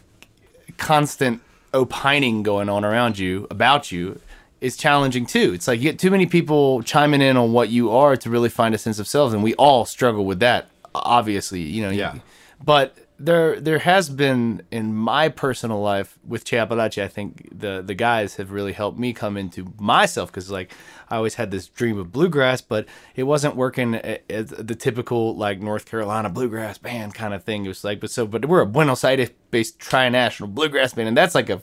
constant 0.78 1.40
opining 1.74 2.42
going 2.42 2.68
on 2.68 2.84
around 2.84 3.18
you 3.18 3.46
about 3.50 3.90
you 3.90 4.20
is 4.60 4.76
challenging 4.76 5.26
too. 5.26 5.52
It's 5.54 5.68
like 5.68 5.80
you 5.80 5.90
get 5.90 5.98
too 5.98 6.10
many 6.10 6.26
people 6.26 6.82
chiming 6.82 7.20
in 7.20 7.36
on 7.36 7.52
what 7.52 7.68
you 7.68 7.90
are 7.90 8.16
to 8.16 8.30
really 8.30 8.48
find 8.48 8.74
a 8.74 8.78
sense 8.78 8.98
of 8.98 9.06
self, 9.06 9.32
and 9.32 9.42
we 9.42 9.54
all 9.54 9.84
struggle 9.84 10.24
with 10.24 10.40
that. 10.40 10.68
Obviously, 10.94 11.60
you 11.60 11.82
know. 11.82 11.90
Yeah. 11.90 12.16
But 12.64 12.96
there, 13.18 13.58
there 13.60 13.78
has 13.78 14.10
been 14.10 14.62
in 14.70 14.94
my 14.94 15.28
personal 15.28 15.80
life 15.80 16.18
with 16.26 16.44
Che 16.44 16.58
Apalache. 16.58 16.98
I 16.98 17.08
think 17.08 17.48
the 17.50 17.82
the 17.84 17.94
guys 17.94 18.36
have 18.36 18.50
really 18.50 18.72
helped 18.72 18.98
me 18.98 19.12
come 19.12 19.36
into 19.36 19.72
myself 19.78 20.30
because 20.30 20.50
like 20.50 20.72
I 21.08 21.16
always 21.16 21.36
had 21.36 21.50
this 21.50 21.66
dream 21.66 21.98
of 21.98 22.12
bluegrass, 22.12 22.60
but 22.60 22.86
it 23.14 23.22
wasn't 23.22 23.56
working 23.56 23.94
as 23.94 24.50
the 24.50 24.74
typical 24.74 25.34
like 25.34 25.60
North 25.60 25.86
Carolina 25.86 26.28
bluegrass 26.28 26.76
band 26.78 27.14
kind 27.14 27.32
of 27.32 27.42
thing. 27.42 27.64
It 27.64 27.68
was 27.68 27.84
like, 27.84 28.00
but 28.00 28.10
so, 28.10 28.26
but 28.26 28.44
we're 28.44 28.60
a 28.60 28.66
Buenos 28.66 29.02
Aires 29.02 29.30
based 29.50 29.78
tri-national 29.78 30.50
bluegrass 30.50 30.92
band, 30.92 31.08
and 31.08 31.16
that's 31.16 31.34
like 31.34 31.48
a 31.48 31.62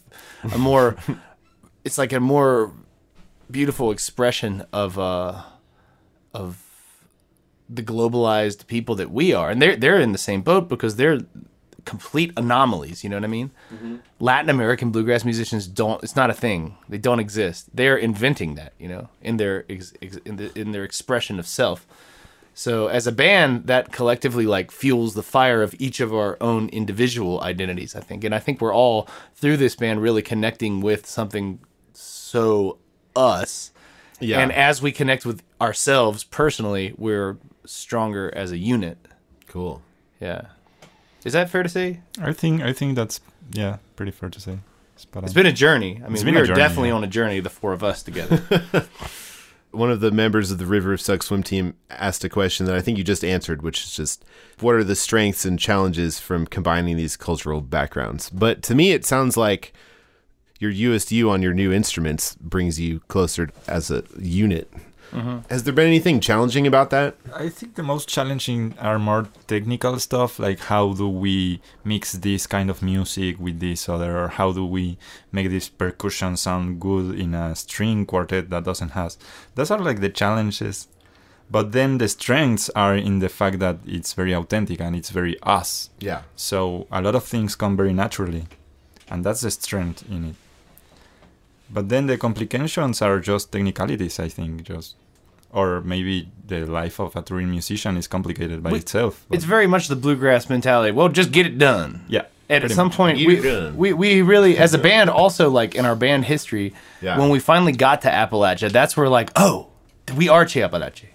a 0.53 0.57
more, 0.57 0.95
it's 1.83 1.99
like 1.99 2.13
a 2.13 2.19
more 2.19 2.71
beautiful 3.51 3.91
expression 3.91 4.65
of 4.73 4.97
uh 4.97 5.43
of 6.33 6.62
the 7.75 7.83
globalized 7.83 8.67
people 8.67 8.95
that 8.95 9.11
we 9.11 9.33
are, 9.33 9.49
and 9.49 9.61
they're 9.61 9.75
they're 9.75 9.99
in 9.99 10.11
the 10.11 10.17
same 10.17 10.41
boat 10.41 10.69
because 10.69 10.95
they're 10.95 11.19
complete 11.85 12.31
anomalies. 12.37 13.03
You 13.03 13.09
know 13.09 13.17
what 13.17 13.25
I 13.25 13.27
mean? 13.27 13.51
Mm-hmm. 13.73 13.95
Latin 14.19 14.49
American 14.49 14.91
bluegrass 14.91 15.25
musicians 15.25 15.67
don't. 15.67 16.03
It's 16.03 16.15
not 16.15 16.29
a 16.29 16.33
thing. 16.33 16.77
They 16.89 16.97
don't 16.97 17.19
exist. 17.19 17.69
They're 17.73 17.97
inventing 17.97 18.55
that. 18.55 18.73
You 18.79 18.87
know, 18.87 19.09
in 19.21 19.37
their 19.37 19.65
ex, 19.69 19.93
ex, 20.01 20.17
in, 20.17 20.37
the, 20.37 20.57
in 20.57 20.71
their 20.71 20.83
expression 20.83 21.39
of 21.39 21.47
self. 21.47 21.85
So 22.55 22.87
as 22.87 23.07
a 23.07 23.11
band, 23.11 23.65
that 23.65 23.91
collectively 23.91 24.45
like 24.45 24.69
fuels 24.69 25.15
the 25.15 25.23
fire 25.23 25.63
of 25.63 25.73
each 25.79 25.99
of 25.99 26.13
our 26.13 26.37
own 26.39 26.69
individual 26.69 27.41
identities. 27.41 27.95
I 27.95 28.01
think, 28.01 28.23
and 28.23 28.33
I 28.33 28.39
think 28.39 28.61
we're 28.61 28.73
all 28.73 29.07
through 29.35 29.57
this 29.57 29.75
band 29.75 30.01
really 30.01 30.21
connecting 30.21 30.81
with 30.81 31.07
something 31.07 31.59
so 31.93 32.77
us. 33.15 33.71
Yeah. 34.19 34.39
And 34.39 34.51
as 34.51 34.81
we 34.81 34.91
connect 34.91 35.25
with 35.25 35.43
ourselves 35.59 36.23
personally, 36.23 36.93
we're 36.97 37.37
stronger 37.65 38.31
as 38.35 38.51
a 38.51 38.57
unit. 38.57 38.97
Cool. 39.47 39.81
Yeah. 40.19 40.47
Is 41.23 41.33
that 41.33 41.49
fair 41.49 41.63
to 41.63 41.69
say? 41.69 42.01
I 42.21 42.33
think 42.33 42.61
I 42.61 42.73
think 42.73 42.95
that's 42.95 43.21
yeah, 43.51 43.77
pretty 43.95 44.11
fair 44.11 44.29
to 44.29 44.39
say. 44.39 44.59
Spot 44.95 45.23
on. 45.23 45.25
It's 45.25 45.33
been 45.33 45.45
a 45.45 45.53
journey. 45.53 46.01
I 46.03 46.09
mean, 46.09 46.23
been 46.23 46.33
we 46.33 46.39
a 46.39 46.43
are 46.43 46.47
journey, 46.47 46.59
definitely 46.59 46.89
yeah. 46.89 46.95
on 46.95 47.03
a 47.03 47.07
journey, 47.07 47.39
the 47.39 47.49
four 47.49 47.73
of 47.73 47.83
us 47.83 48.03
together. 48.03 48.37
One 49.71 49.89
of 49.89 50.01
the 50.01 50.11
members 50.11 50.51
of 50.51 50.59
the 50.59 50.67
River 50.67 50.93
of 50.93 51.01
Suck 51.01 51.23
swim 51.23 51.41
team 51.41 51.75
asked 51.89 52.23
a 52.23 52.29
question 52.29 52.67
that 52.67 52.75
I 52.75 52.81
think 52.81 52.99
you 52.99 53.03
just 53.03 53.23
answered, 53.23 53.63
which 53.63 53.83
is 53.83 53.95
just 53.95 54.23
what 54.59 54.75
are 54.75 54.83
the 54.83 54.95
strengths 54.95 55.45
and 55.45 55.57
challenges 55.57 56.19
from 56.19 56.45
combining 56.45 56.95
these 56.95 57.17
cultural 57.17 57.59
backgrounds? 57.59 58.29
But 58.29 58.61
to 58.63 58.75
me, 58.75 58.91
it 58.91 59.03
sounds 59.03 59.35
like 59.35 59.73
your 60.59 60.69
youest 60.69 61.11
you 61.11 61.29
on 61.29 61.41
your 61.41 61.53
new 61.53 61.73
instruments 61.73 62.35
brings 62.35 62.79
you 62.79 62.99
closer 63.07 63.49
as 63.67 63.89
a 63.89 64.03
unit. 64.19 64.71
Mm-hmm. 65.13 65.37
Has 65.49 65.63
there 65.63 65.73
been 65.73 65.87
anything 65.87 66.19
challenging 66.19 66.65
about 66.65 66.89
that? 66.89 67.15
I 67.33 67.49
think 67.49 67.75
the 67.75 67.83
most 67.83 68.09
challenging 68.09 68.73
are 68.79 68.97
more 68.97 69.27
technical 69.47 69.99
stuff, 69.99 70.39
like 70.39 70.59
how 70.59 70.93
do 70.93 71.07
we 71.07 71.61
mix 71.83 72.13
this 72.13 72.47
kind 72.47 72.69
of 72.69 72.81
music 72.81 73.39
with 73.39 73.59
this 73.59 73.87
other, 73.87 74.17
or 74.17 74.27
how 74.29 74.51
do 74.51 74.65
we 74.65 74.97
make 75.31 75.49
this 75.49 75.69
percussion 75.69 76.35
sound 76.35 76.79
good 76.79 77.19
in 77.19 77.35
a 77.35 77.55
string 77.55 78.05
quartet 78.05 78.49
that 78.49 78.63
doesn't 78.63 78.89
have. 78.89 79.15
Those 79.55 79.69
are 79.71 79.79
like 79.79 80.01
the 80.01 80.09
challenges. 80.09 80.87
But 81.51 81.73
then 81.73 81.99
the 81.99 82.07
strengths 82.07 82.71
are 82.71 82.95
in 82.95 83.19
the 83.19 83.29
fact 83.29 83.59
that 83.59 83.77
it's 83.85 84.13
very 84.13 84.33
authentic 84.33 84.81
and 84.81 84.95
it's 84.95 85.11
very 85.11 85.39
us. 85.43 85.91
Yeah. 85.99 86.23
So 86.35 86.87
a 86.91 87.01
lot 87.01 87.13
of 87.13 87.23
things 87.25 87.55
come 87.55 87.77
very 87.77 87.93
naturally, 87.93 88.45
and 89.11 89.23
that's 89.23 89.41
the 89.41 89.51
strength 89.51 90.03
in 90.09 90.25
it. 90.25 90.35
But 91.69 91.89
then 91.89 92.07
the 92.07 92.17
complications 92.17 93.01
are 93.01 93.19
just 93.19 93.51
technicalities, 93.51 94.19
I 94.19 94.29
think, 94.29 94.63
just 94.63 94.95
or 95.53 95.81
maybe 95.81 96.29
the 96.47 96.65
life 96.65 96.99
of 96.99 97.15
a 97.15 97.21
touring 97.21 97.49
musician 97.49 97.95
is 97.95 98.07
complicated 98.07 98.61
by 98.63 98.71
We- 98.71 98.79
itself. 98.79 99.25
it's 99.31 99.45
very 99.45 99.67
much 99.67 99.87
the 99.87 99.95
bluegrass 99.95 100.49
mentality. 100.49 100.91
Well, 100.91 101.07
just 101.09 101.31
get 101.31 101.45
it 101.45 101.57
done. 101.57 102.03
yeah. 102.09 102.23
And 102.49 102.63
at 102.65 102.71
some 102.71 102.87
much. 102.87 102.97
point, 102.97 103.17
we, 103.19 103.71
we 103.71 103.93
we 103.93 104.21
really, 104.21 104.57
as 104.57 104.73
a 104.73 104.77
band, 104.77 105.09
also 105.09 105.49
like 105.49 105.75
in 105.75 105.85
our 105.85 105.95
band 105.95 106.25
history, 106.25 106.73
Yeah. 107.01 107.17
when 107.17 107.29
we 107.29 107.39
finally 107.39 107.71
got 107.71 108.01
to 108.01 108.09
Appalachia, 108.09 108.69
that's 108.69 108.97
where 108.97 109.07
like, 109.07 109.31
oh, 109.37 109.67
we 110.17 110.27
are 110.27 110.45
Che 110.45 110.61
Apalache. 110.61 111.05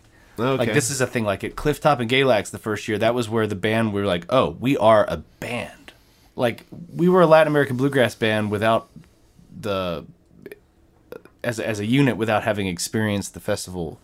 Okay. 0.40 0.56
Like 0.56 0.72
this 0.72 0.88
is 0.90 1.00
a 1.02 1.06
thing. 1.06 1.24
Like 1.24 1.44
at 1.44 1.54
Clifftop 1.54 1.98
and 2.00 2.08
Galax 2.10 2.50
the 2.50 2.58
first 2.58 2.88
year, 2.88 2.96
that 2.98 3.14
was 3.14 3.28
where 3.28 3.46
the 3.46 3.54
band 3.56 3.92
we 3.92 4.00
were 4.00 4.06
like, 4.06 4.24
oh, 4.30 4.56
we 4.58 4.76
are 4.78 5.04
a 5.08 5.18
band. 5.40 5.92
Like 6.34 6.64
we 6.94 7.08
were 7.08 7.20
a 7.20 7.26
Latin 7.26 7.48
American 7.52 7.76
bluegrass 7.76 8.14
band 8.14 8.50
without 8.50 8.88
the 9.60 10.06
as 11.44 11.60
as 11.60 11.78
a 11.80 11.86
unit 11.86 12.16
without 12.16 12.42
having 12.42 12.66
experienced 12.66 13.34
the 13.34 13.40
festival 13.40 13.98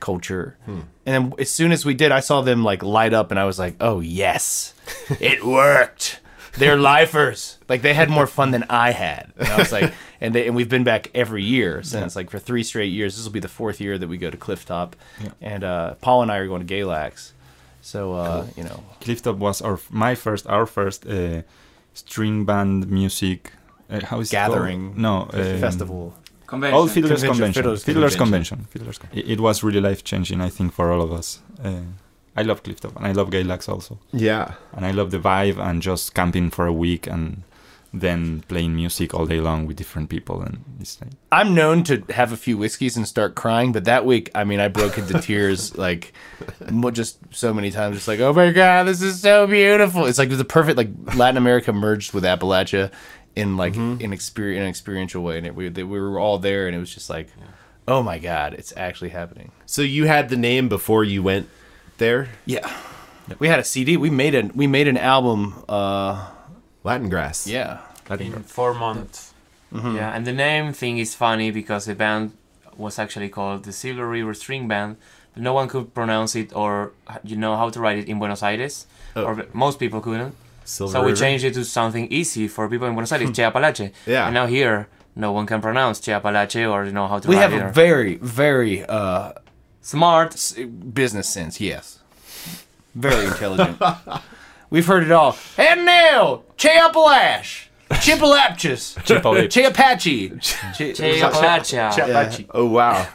culture. 0.00 0.56
And 0.66 0.84
then 1.04 1.32
as 1.38 1.50
soon 1.50 1.72
as 1.72 1.84
we 1.84 1.94
did, 1.94 2.12
I 2.12 2.20
saw 2.20 2.40
them 2.42 2.64
like 2.64 2.82
light 2.82 3.12
up, 3.14 3.30
and 3.30 3.38
I 3.40 3.44
was 3.44 3.58
like, 3.58 3.76
oh 3.80 4.00
yes, 4.00 4.74
it 5.20 5.44
worked. 5.44 6.20
They're 6.54 6.76
lifers. 6.76 7.58
Like 7.68 7.82
they 7.82 7.94
had 7.94 8.10
more 8.10 8.26
fun 8.26 8.50
than 8.50 8.64
I 8.68 8.90
had. 8.90 9.32
And 9.38 9.48
I 9.48 9.58
was 9.58 9.70
like, 9.70 9.92
and 10.20 10.34
they, 10.34 10.46
and 10.48 10.56
we've 10.56 10.68
been 10.68 10.82
back 10.84 11.10
every 11.14 11.44
year 11.44 11.82
since, 11.82 12.16
like 12.16 12.30
for 12.30 12.38
three 12.40 12.64
straight 12.64 12.92
years. 12.92 13.16
This 13.16 13.24
will 13.24 13.32
be 13.32 13.40
the 13.40 13.48
fourth 13.48 13.80
year 13.80 13.96
that 13.96 14.08
we 14.08 14.18
go 14.18 14.30
to 14.30 14.36
Clifftop, 14.36 14.92
and 15.40 15.62
uh, 15.62 15.94
Paul 16.00 16.22
and 16.22 16.32
I 16.32 16.38
are 16.38 16.48
going 16.48 16.66
to 16.66 16.74
Galax. 16.74 17.32
So 17.80 18.14
uh, 18.14 18.46
you 18.56 18.64
know, 18.64 18.82
Clifftop 19.00 19.36
was 19.38 19.62
our 19.62 19.78
my 19.90 20.14
first, 20.14 20.46
our 20.48 20.66
first 20.66 21.06
uh, 21.06 21.42
string 21.94 22.44
band 22.44 22.90
music. 22.90 23.52
Uh, 23.90 24.04
how 24.04 24.20
is 24.20 24.30
gathering, 24.30 24.80
It 24.80 24.84
called? 24.86 24.98
No, 24.98 25.40
um, 25.54 25.58
festival. 25.60 26.14
Convention. 26.48 26.76
All 26.76 26.88
Fiddlers 26.88 27.22
Convention, 27.22 27.28
Convention. 27.28 27.62
Fiddlers 27.62 27.84
Fiddlers 27.84 28.16
Convention. 28.16 28.56
Convention. 28.58 28.72
Fiddlers 28.72 28.98
Con- 28.98 29.10
it, 29.12 29.30
it 29.34 29.40
was 29.40 29.62
really 29.62 29.80
life 29.80 30.02
changing, 30.02 30.40
I 30.40 30.48
think, 30.48 30.72
for 30.72 30.90
all 30.92 31.02
of 31.02 31.12
us. 31.12 31.38
Uh, 31.62 31.82
I 32.36 32.42
love 32.42 32.62
Clifftop 32.62 32.96
and 32.96 33.06
I 33.06 33.12
love 33.12 33.30
Galax 33.30 33.68
also. 33.68 33.98
yeah. 34.12 34.54
And 34.72 34.84
I 34.86 34.90
love 34.92 35.10
the 35.10 35.18
vibe 35.18 35.58
and 35.58 35.82
just 35.82 36.14
camping 36.14 36.50
for 36.50 36.66
a 36.66 36.72
week 36.72 37.06
and 37.06 37.42
then 37.92 38.44
playing 38.48 38.76
music 38.76 39.14
all 39.14 39.24
day 39.26 39.40
long 39.40 39.66
with 39.66 39.76
different 39.76 40.08
people. 40.10 40.42
And 40.42 40.62
it's 40.78 41.00
like, 41.00 41.10
I'm 41.32 41.54
known 41.54 41.82
to 41.84 42.04
have 42.10 42.32
a 42.32 42.36
few 42.36 42.56
whiskeys 42.58 42.96
and 42.98 43.08
start 43.08 43.34
crying, 43.34 43.72
but 43.72 43.84
that 43.86 44.04
week, 44.04 44.30
I 44.34 44.44
mean, 44.44 44.60
I 44.60 44.68
broke 44.68 44.98
into 44.98 45.20
tears 45.28 45.76
like 45.76 46.12
just 46.92 47.18
so 47.34 47.52
many 47.54 47.70
times. 47.70 47.96
Just 47.96 48.06
like, 48.08 48.20
oh 48.20 48.32
my 48.32 48.52
god, 48.52 48.86
this 48.86 49.00
is 49.02 49.20
so 49.20 49.46
beautiful. 49.46 50.04
It's 50.06 50.18
like 50.18 50.28
the 50.30 50.44
perfect 50.44 50.76
like 50.76 50.90
Latin 51.16 51.38
America 51.38 51.72
merged 51.72 52.12
with 52.12 52.24
Appalachia 52.24 52.92
in 53.38 53.56
like 53.56 53.76
in 53.76 54.12
experience 54.12 54.58
in 54.58 54.62
an 54.64 54.68
experiential 54.68 55.22
way, 55.22 55.38
and 55.38 55.46
it, 55.46 55.54
we 55.54 55.68
they, 55.68 55.84
we 55.84 55.98
were 56.00 56.18
all 56.18 56.38
there, 56.38 56.66
and 56.66 56.76
it 56.76 56.80
was 56.80 56.92
just 56.98 57.08
like, 57.10 57.28
oh 57.86 58.02
my 58.02 58.18
god, 58.18 58.54
it's 58.58 58.72
actually 58.76 59.10
happening. 59.20 59.50
So 59.66 59.82
you 59.82 60.06
had 60.06 60.28
the 60.28 60.36
name 60.36 60.68
before 60.68 61.04
you 61.04 61.22
went 61.22 61.46
there? 61.98 62.28
Yeah, 62.46 62.66
we 63.38 63.48
had 63.48 63.58
a 63.60 63.64
CD. 63.64 63.96
We 63.96 64.10
made 64.10 64.34
a 64.34 64.42
we 64.54 64.66
made 64.66 64.88
an 64.88 64.96
album. 64.98 65.40
uh 65.68 66.14
Latin 66.84 67.08
grass. 67.10 67.46
Yeah, 67.46 67.78
in 68.20 68.42
four 68.44 68.72
months. 68.74 69.34
Yeah, 69.72 70.14
and 70.16 70.24
the 70.26 70.32
name 70.32 70.72
thing 70.72 70.98
is 70.98 71.14
funny 71.14 71.50
because 71.50 71.84
the 71.86 71.94
band 71.94 72.32
was 72.76 72.98
actually 72.98 73.28
called 73.28 73.64
the 73.64 73.72
Silver 73.72 74.08
River 74.08 74.32
String 74.34 74.68
Band, 74.68 74.96
but 75.34 75.42
no 75.42 75.52
one 75.52 75.68
could 75.68 75.92
pronounce 75.92 76.34
it 76.38 76.52
or 76.54 76.92
you 77.24 77.36
know 77.36 77.56
how 77.56 77.68
to 77.70 77.80
write 77.80 77.98
it 77.98 78.08
in 78.08 78.18
Buenos 78.18 78.42
Aires, 78.42 78.86
Oh. 79.16 79.24
or 79.24 79.46
most 79.52 79.78
people 79.78 80.00
couldn't. 80.00 80.34
Silver 80.68 80.92
so 80.92 81.00
we 81.02 81.08
River? 81.12 81.20
changed 81.20 81.44
it 81.44 81.54
to 81.54 81.64
something 81.64 82.06
easy 82.12 82.46
for 82.48 82.68
people 82.68 82.86
in 82.86 82.94
Buenos 82.94 83.12
Aires, 83.12 83.30
Che 83.32 83.42
Apalache. 83.42 83.90
Yeah. 84.06 84.26
And 84.26 84.34
now 84.34 84.46
here, 84.46 84.86
no 85.16 85.32
one 85.32 85.46
can 85.46 85.60
pronounce 85.60 85.98
Che 86.00 86.12
Apalache 86.12 86.64
or 86.70 86.84
you 86.84 86.92
know 86.92 87.08
how 87.08 87.18
to 87.18 87.28
we 87.28 87.36
have 87.36 87.52
it. 87.54 87.60
a 87.62 87.66
or- 87.66 87.70
very 87.70 88.16
very 88.16 88.84
uh 88.84 89.32
smart. 89.80 90.34
s- 90.34 90.52
business 90.92 91.28
sense. 91.28 91.60
Yes, 91.60 92.00
very 92.94 93.24
intelligent. 93.26 93.80
We've 94.70 94.86
heard 94.86 95.04
it 95.04 95.12
all. 95.12 95.34
And 95.56 95.86
now, 95.86 96.42
Cheapalash, 96.58 97.68
Chipalapchus, 97.90 98.96
Chipalip. 99.06 99.48
Cheapache, 99.48 100.40
Che 100.76 101.20
Apalache. 101.22 102.46
Oh 102.52 102.66
wow. 102.66 103.06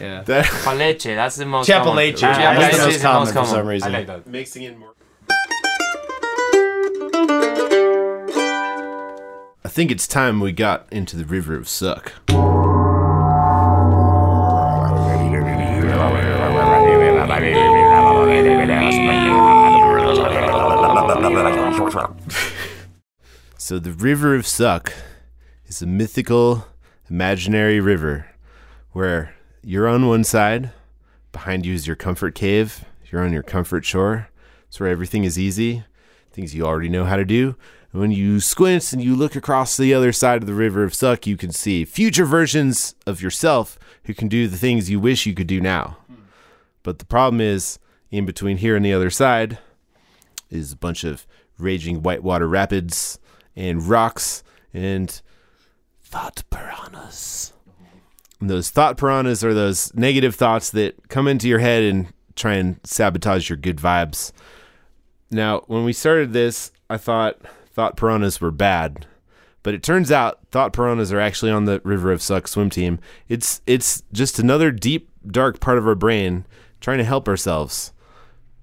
Yeah. 0.00 0.22
That 0.22 0.46
Apalache, 0.46 1.14
that's 1.14 1.36
the 1.36 1.46
most 1.46 1.68
Chapalache. 1.68 2.18
common. 2.20 2.60
That's 2.60 2.76
the 2.78 2.84
most 2.86 3.02
common 3.02 3.32
for 3.32 3.44
some 3.46 3.66
reason. 3.66 3.94
I 3.94 3.98
like 3.98 4.06
that. 4.08 4.26
mixing 4.26 4.64
in 4.64 4.78
more. 4.78 4.89
Think 9.70 9.90
it's 9.90 10.08
time 10.08 10.40
we 10.40 10.52
got 10.52 10.86
into 10.90 11.16
the 11.16 11.24
river 11.24 11.54
of 11.56 11.68
suck. 11.68 12.12
So 23.56 23.78
the 23.78 23.92
river 23.92 24.34
of 24.34 24.46
suck 24.46 24.92
is 25.66 25.80
a 25.80 25.86
mythical, 25.86 26.66
imaginary 27.08 27.78
river 27.78 28.26
where 28.90 29.36
you're 29.62 29.86
on 29.86 30.08
one 30.08 30.24
side, 30.24 30.72
behind 31.30 31.64
you 31.64 31.74
is 31.74 31.86
your 31.86 31.94
comfort 31.94 32.34
cave, 32.34 32.84
you're 33.10 33.22
on 33.22 33.32
your 33.32 33.44
comfort 33.44 33.84
shore. 33.84 34.28
It's 34.66 34.80
where 34.80 34.88
everything 34.88 35.22
is 35.22 35.38
easy, 35.38 35.84
things 36.32 36.54
you 36.54 36.66
already 36.66 36.88
know 36.88 37.04
how 37.04 37.16
to 37.16 37.24
do. 37.24 37.54
When 37.92 38.12
you 38.12 38.38
squint 38.38 38.92
and 38.92 39.02
you 39.02 39.16
look 39.16 39.34
across 39.34 39.76
the 39.76 39.92
other 39.92 40.12
side 40.12 40.42
of 40.42 40.46
the 40.46 40.54
river 40.54 40.84
of 40.84 40.94
suck, 40.94 41.26
you 41.26 41.36
can 41.36 41.50
see 41.50 41.84
future 41.84 42.24
versions 42.24 42.94
of 43.04 43.20
yourself 43.20 43.78
who 44.04 44.14
can 44.14 44.28
do 44.28 44.46
the 44.46 44.56
things 44.56 44.88
you 44.88 45.00
wish 45.00 45.26
you 45.26 45.34
could 45.34 45.48
do 45.48 45.60
now. 45.60 45.96
But 46.84 47.00
the 47.00 47.04
problem 47.04 47.40
is, 47.40 47.80
in 48.10 48.26
between 48.26 48.58
here 48.58 48.76
and 48.76 48.84
the 48.84 48.92
other 48.92 49.10
side 49.10 49.58
is 50.50 50.72
a 50.72 50.76
bunch 50.76 51.02
of 51.02 51.26
raging 51.58 52.02
whitewater 52.02 52.48
rapids 52.48 53.18
and 53.56 53.82
rocks 53.82 54.44
and 54.72 55.20
thought 56.00 56.44
piranhas. 56.50 57.52
And 58.40 58.48
those 58.48 58.70
thought 58.70 58.96
piranhas 58.96 59.44
are 59.44 59.52
those 59.52 59.92
negative 59.94 60.36
thoughts 60.36 60.70
that 60.70 61.08
come 61.08 61.26
into 61.26 61.48
your 61.48 61.58
head 61.58 61.82
and 61.82 62.06
try 62.36 62.54
and 62.54 62.80
sabotage 62.84 63.48
your 63.48 63.56
good 63.56 63.76
vibes. 63.76 64.32
Now, 65.30 65.64
when 65.66 65.84
we 65.84 65.92
started 65.92 66.32
this, 66.32 66.72
I 66.88 66.96
thought 66.96 67.38
thought 67.80 67.96
piranhas 67.96 68.42
were 68.42 68.50
bad, 68.50 69.06
But 69.62 69.72
it 69.72 69.82
turns 69.82 70.12
out 70.12 70.38
thought 70.50 70.74
piranhas 70.74 71.14
are 71.14 71.20
actually 71.20 71.50
on 71.50 71.64
the 71.64 71.80
River 71.82 72.12
of 72.12 72.20
Suck 72.20 72.46
swim 72.46 72.68
team. 72.68 72.98
It's 73.26 73.62
it's 73.66 74.02
just 74.12 74.38
another 74.38 74.70
deep, 74.70 75.08
dark 75.26 75.60
part 75.60 75.78
of 75.78 75.86
our 75.86 75.94
brain 75.94 76.44
trying 76.82 76.98
to 76.98 77.04
help 77.04 77.26
ourselves, 77.26 77.94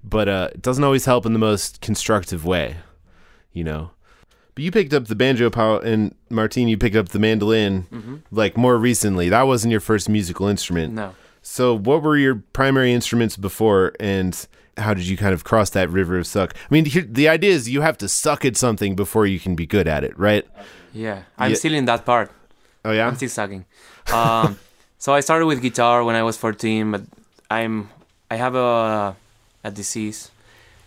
but 0.04 0.28
uh, 0.30 0.50
it 0.54 0.62
doesn't 0.62 0.84
always 0.84 1.06
help 1.06 1.26
in 1.26 1.34
the 1.34 1.40
most 1.40 1.82
constructive 1.82 2.46
way, 2.46 2.78
you 3.54 3.64
know. 3.64 3.90
But 4.54 4.64
you 4.64 4.72
picked 4.72 4.94
up 4.94 5.06
the 5.08 5.16
banjo, 5.16 5.50
Paul, 5.50 5.80
and 5.80 6.14
Martine, 6.30 6.68
you 6.68 6.78
picked 6.78 6.96
up 6.96 7.10
the 7.10 7.20
mandolin 7.20 8.24
like 8.32 8.56
more 8.56 8.78
recently. 8.78 9.30
That 9.30 9.48
wasn't 9.48 9.72
your 9.72 9.82
first 9.82 10.10
musical 10.10 10.48
instrument. 10.48 10.94
No. 10.94 11.16
So, 11.42 11.76
what 11.76 12.04
were 12.04 12.18
your 12.18 12.44
primary 12.54 12.94
instruments 12.94 13.36
before, 13.36 13.94
and 14.00 14.48
how 14.78 14.94
did 14.94 15.08
you 15.08 15.18
kind 15.18 15.34
of 15.34 15.44
cross 15.44 15.70
that 15.72 15.90
river 15.90 16.18
of 16.18 16.28
suck? 16.28 16.54
I 16.56 16.74
mean, 16.74 16.86
here- 16.86 17.08
the 17.08 17.28
idea 17.28 17.52
is 17.52 17.68
you 17.70 17.82
have 17.82 17.98
to 18.00 18.08
suck 18.08 18.46
at 18.46 18.56
something 18.58 18.96
before 18.96 19.26
you 19.26 19.40
can 19.40 19.56
be 19.56 19.66
good 19.66 19.88
at 19.88 20.04
it, 20.04 20.18
right? 20.18 20.46
Yeah, 20.94 21.24
I'm 21.38 21.52
Yeah. 21.52 21.58
still 21.58 21.74
in 21.74 21.86
that 21.86 22.06
part. 22.06 22.32
Oh 22.86 22.92
yeah. 22.92 23.08
I'm 23.08 23.16
still 23.16 23.30
sucking. 23.30 23.66
Um, 24.14 24.58
so 24.98 25.14
I 25.14 25.20
started 25.22 25.46
with 25.46 25.62
guitar 25.62 26.04
when 26.04 26.16
I 26.16 26.24
was 26.24 26.38
14, 26.38 26.92
but 26.92 27.02
I'm 27.50 27.90
I 28.32 28.36
have 28.36 28.56
a 28.56 29.16
a 29.64 29.72
disease 29.72 30.32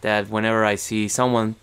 that 0.01 0.29
whenever 0.31 0.65
I 0.65 0.77
see 0.77 1.09
someone 1.09 1.57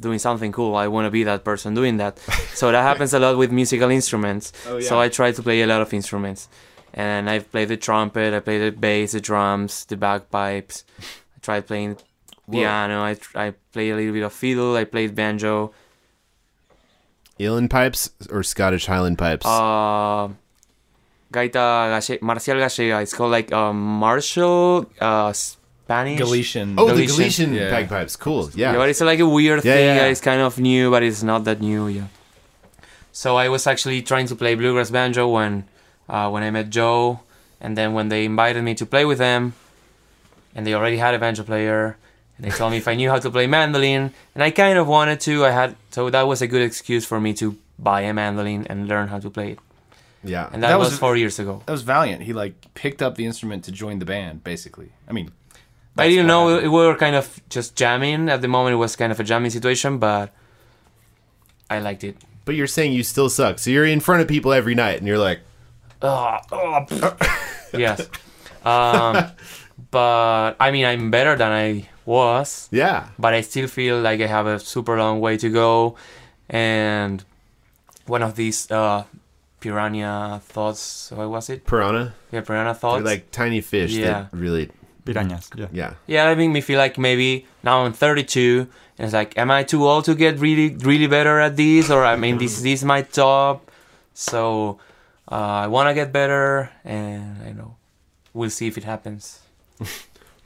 doing 0.00 0.18
something 0.18 0.52
cool, 0.52 0.74
I 0.74 0.88
want 0.88 1.06
to 1.06 1.10
be 1.10 1.22
that 1.24 1.44
person 1.44 1.74
doing 1.74 1.98
that. 1.98 2.18
So 2.54 2.70
that 2.72 2.82
happens 2.82 3.12
a 3.14 3.18
lot 3.18 3.36
with 3.36 3.50
musical 3.52 3.90
instruments. 3.90 4.52
Oh, 4.68 4.80
So. 4.80 5.00
I 5.00 5.08
try 5.08 5.32
to 5.32 5.42
play 5.42 5.60
a 5.62 5.66
lot 5.66 5.82
of 5.82 5.92
instruments, 5.92 6.48
and 6.94 7.28
I've 7.28 7.50
played 7.50 7.68
the 7.68 7.76
trumpet, 7.76 8.32
I 8.32 8.40
played 8.40 8.62
the 8.62 8.70
bass, 8.70 9.12
the 9.12 9.20
drums, 9.20 9.84
the 9.86 9.96
bagpipes. 9.96 10.84
I 11.44 11.60
tried 11.60 11.66
playing 11.66 11.98
piano. 12.50 13.04
I 13.04 13.14
tr- 13.14 13.38
I 13.38 13.52
play 13.72 13.90
a 13.90 13.96
little 13.96 14.12
bit 14.14 14.22
of 14.22 14.32
fiddle. 14.32 14.76
I 14.76 14.84
played 14.84 15.14
banjo. 15.14 15.72
Uilleann 17.38 17.68
pipes 17.68 18.10
or 18.30 18.42
Scottish 18.42 18.86
Highland 18.86 19.18
pipes? 19.18 19.44
uh, 19.44 20.28
gaita 21.32 21.90
gache- 21.92 22.22
marcial 22.22 22.56
gallega. 22.56 23.02
It's 23.02 23.12
called 23.12 23.32
like 23.32 23.52
uh, 23.52 23.72
martial 23.72 24.86
uh, 25.00 25.32
Spanish. 25.32 26.18
Galician. 26.18 26.76
oh, 26.78 26.86
the 26.86 26.92
Galician. 26.92 27.16
Galician 27.16 27.54
Yeah. 27.54 27.70
bagpipes. 27.70 28.16
Cool. 28.16 28.50
Yeah, 28.54 28.72
Yeah. 28.72 28.78
but 28.78 28.88
it's 28.88 29.00
like 29.00 29.20
a 29.20 29.28
weird 29.28 29.64
Yeah, 29.64 29.74
thing. 29.74 29.84
yeah, 29.84 29.94
yeah. 29.96 30.06
It's 30.12 30.20
kind 30.22 30.40
of 30.40 30.58
new, 30.58 30.90
but 30.90 31.02
it's 31.02 31.22
not 31.22 31.44
that 31.44 31.60
new. 31.60 31.88
Yeah. 31.88 32.06
So 33.12 33.36
I 33.36 33.48
was 33.48 33.66
actually 33.66 34.00
trying 34.02 34.26
to 34.28 34.34
play 34.36 34.54
bluegrass 34.54 34.90
banjo 34.90 35.28
when 35.28 35.64
uh, 36.08 36.30
when 36.30 36.42
I 36.42 36.50
met 36.50 36.70
Joe, 36.70 37.20
and 37.60 37.76
then 37.76 37.92
when 37.94 38.08
they 38.08 38.24
invited 38.24 38.62
me 38.62 38.74
to 38.74 38.86
play 38.86 39.04
with 39.04 39.18
them, 39.18 39.54
and 40.54 40.66
they 40.66 40.74
already 40.74 40.96
had 40.98 41.14
a 41.14 41.18
banjo 41.18 41.42
player, 41.42 41.96
and 42.36 42.46
they 42.46 42.50
told 42.50 42.70
me 42.72 42.78
if 42.78 42.88
I 42.88 42.94
knew 42.94 43.10
how 43.10 43.18
to 43.18 43.30
play 43.30 43.46
mandolin, 43.46 44.12
and 44.34 44.42
I 44.42 44.50
kind 44.50 44.78
of 44.78 44.86
wanted 44.86 45.20
to. 45.20 45.44
I 45.44 45.50
had 45.50 45.76
so 45.90 46.10
that 46.10 46.26
was 46.26 46.42
a 46.42 46.46
good 46.46 46.62
excuse 46.62 47.04
for 47.04 47.20
me 47.20 47.32
to 47.34 47.56
buy 47.78 48.02
a 48.02 48.12
mandolin 48.12 48.66
and 48.68 48.86
learn 48.88 49.08
how 49.08 49.18
to 49.18 49.30
play 49.30 49.52
it, 49.52 49.58
yeah. 50.22 50.48
and 50.52 50.62
that, 50.62 50.68
That 50.70 50.78
was, 50.78 50.90
was- 50.90 50.98
four 50.98 51.16
years 51.16 51.38
ago. 51.38 51.62
That 51.66 51.72
was 51.72 51.82
valiant. 51.82 52.22
He 52.22 52.32
like 52.32 52.54
picked 52.74 53.02
up 53.02 53.14
the 53.16 53.26
instrument 53.26 53.64
to 53.64 53.72
join 53.72 53.98
the 53.98 54.04
band, 54.06 54.44
basically. 54.44 54.90
I 55.08 55.12
mean, 55.12 55.30
I 55.96 56.08
didn't 56.08 56.26
know 56.26 56.48
happened. 56.48 56.72
we 56.72 56.78
were 56.78 56.96
kind 56.96 57.16
of 57.16 57.40
just 57.50 57.76
jamming 57.76 58.28
at 58.28 58.40
the 58.42 58.48
moment. 58.48 58.74
It 58.74 58.78
was 58.78 58.96
kind 58.96 59.12
of 59.12 59.18
a 59.20 59.24
jamming 59.24 59.50
situation, 59.50 59.98
but 59.98 60.32
I 61.70 61.78
liked 61.80 62.04
it. 62.04 62.16
But 62.44 62.54
you're 62.56 62.66
saying 62.66 62.92
you 62.92 63.02
still 63.02 63.30
suck. 63.30 63.58
So 63.58 63.70
you're 63.70 63.86
in 63.86 64.00
front 64.00 64.20
of 64.22 64.28
people 64.28 64.52
every 64.52 64.74
night, 64.74 64.98
and 64.98 65.06
you're 65.06 65.18
like, 65.18 65.40
Oh, 66.02 66.36
oh, 66.52 67.16
yes. 67.72 68.06
Um, 68.64 69.30
but 69.90 70.54
I 70.60 70.70
mean, 70.70 70.84
I'm 70.84 71.10
better 71.10 71.36
than 71.36 71.52
I 71.52 71.88
was, 72.04 72.68
yeah. 72.70 73.08
but 73.18 73.34
I 73.34 73.40
still 73.40 73.66
feel 73.68 74.00
like 74.00 74.20
I 74.20 74.26
have 74.26 74.46
a 74.46 74.58
super 74.58 74.96
long 74.98 75.20
way 75.20 75.36
to 75.38 75.48
go. 75.48 75.96
And 76.48 77.24
one 78.06 78.22
of 78.22 78.36
these 78.36 78.70
uh, 78.70 79.04
piranha 79.60 80.40
thoughts, 80.44 81.10
what 81.14 81.28
was 81.30 81.50
it? 81.50 81.64
Piranha. 81.66 82.14
Yeah, 82.30 82.42
piranha 82.42 82.72
They're 82.72 82.74
thoughts. 82.74 83.04
like 83.04 83.30
tiny 83.30 83.60
fish 83.60 83.92
Yeah. 83.92 84.28
that 84.28 84.28
really, 84.32 84.70
Piranhas, 85.04 85.50
yeah. 85.56 85.66
yeah. 85.72 85.94
yeah, 86.06 86.26
that 86.28 86.38
made 86.38 86.48
me 86.48 86.60
feel 86.60 86.78
like 86.78 86.98
maybe 86.98 87.46
now 87.62 87.84
I'm 87.84 87.92
32, 87.92 88.66
and 88.98 89.04
it's 89.04 89.12
like, 89.14 89.36
am 89.36 89.50
I 89.50 89.62
too 89.64 89.86
old 89.86 90.04
to 90.06 90.14
get 90.14 90.38
really, 90.38 90.74
really 90.76 91.06
better 91.06 91.40
at 91.40 91.56
this? 91.56 91.90
Or 91.90 92.04
I 92.04 92.16
mean, 92.16 92.38
this, 92.38 92.60
this 92.62 92.80
is 92.80 92.84
my 92.84 93.02
top, 93.02 93.70
so 94.14 94.78
uh, 95.30 95.34
I 95.34 95.66
want 95.66 95.88
to 95.88 95.94
get 95.94 96.12
better, 96.12 96.70
and 96.84 97.42
I 97.42 97.52
know 97.52 97.76
we'll 98.32 98.50
see 98.50 98.66
if 98.66 98.78
it 98.78 98.84
happens. 98.84 99.40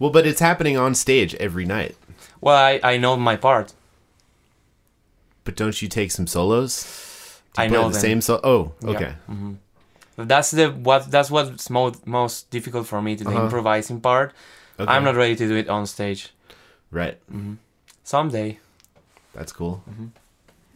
Well, 0.00 0.10
but 0.10 0.26
it's 0.28 0.38
happening 0.40 0.76
on 0.78 0.94
stage 0.94 1.34
every 1.40 1.64
night. 1.64 1.96
Well, 2.40 2.54
I, 2.56 2.78
I 2.84 2.98
know 2.98 3.16
my 3.16 3.34
part. 3.34 3.74
But 5.42 5.56
don't 5.56 5.80
you 5.82 5.88
take 5.88 6.12
some 6.12 6.26
solos? 6.28 7.40
Do 7.54 7.62
you 7.62 7.64
I 7.64 7.68
play 7.68 7.76
know 7.76 7.88
the 7.88 7.92
them. 7.94 8.00
same 8.00 8.20
solo. 8.20 8.40
Oh, 8.44 8.72
Yeah. 8.84 8.90
okay. 8.96 9.14
That's 10.16 10.50
the 10.52 10.68
what 10.70 11.10
that's 11.10 11.30
what's 11.30 11.68
most 11.70 12.06
most 12.06 12.50
difficult 12.50 12.86
for 12.86 13.00
me 13.02 13.16
to 13.16 13.24
the 13.24 13.30
Uh-huh. 13.30 13.44
improvising 13.44 14.00
part. 14.00 14.32
Okay. 14.78 14.92
I'm 14.92 15.02
not 15.04 15.16
ready 15.16 15.34
to 15.36 15.48
do 15.48 15.56
it 15.56 15.68
on 15.68 15.86
stage. 15.86 16.32
Right. 16.92 17.18
Hmm. 17.30 17.54
Someday. 18.04 18.58
That's 19.34 19.52
cool. 19.52 19.82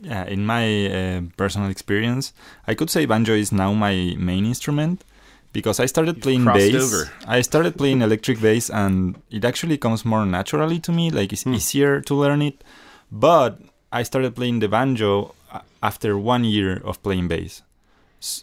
Yeah, 0.00 0.24
in 0.26 0.44
my 0.46 0.64
uh, 0.86 1.20
personal 1.36 1.70
experience, 1.70 2.32
I 2.66 2.74
could 2.74 2.90
say 2.90 3.06
banjo 3.06 3.34
is 3.34 3.52
now 3.52 3.72
my 3.72 4.14
main 4.18 4.44
instrument 4.46 5.04
because 5.52 5.80
I 5.80 5.86
started 5.86 6.22
playing 6.22 6.44
bass. 6.44 6.74
over. 6.74 7.10
I 7.26 7.42
started 7.42 7.76
playing 7.76 8.02
electric 8.02 8.40
bass, 8.40 8.70
and 8.70 9.16
it 9.30 9.44
actually 9.44 9.78
comes 9.78 10.04
more 10.04 10.24
naturally 10.26 10.80
to 10.80 10.92
me. 10.92 11.10
Like 11.10 11.32
it's 11.32 11.46
easier 11.46 12.00
to 12.02 12.14
learn 12.14 12.42
it. 12.42 12.62
But 13.10 13.60
I 13.92 14.02
started 14.04 14.34
playing 14.34 14.60
the 14.60 14.68
banjo 14.68 15.34
after 15.82 16.16
one 16.16 16.44
year 16.44 16.80
of 16.84 17.02
playing 17.02 17.28
bass, 17.28 17.62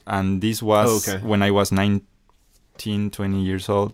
and 0.05 0.41
this 0.41 0.61
was 0.61 1.07
Oh, 1.07 1.13
okay. 1.15 1.25
when 1.25 1.41
I 1.41 1.51
was 1.51 1.71
19, 1.71 3.09
20 3.11 3.41
years 3.41 3.69
old. 3.69 3.93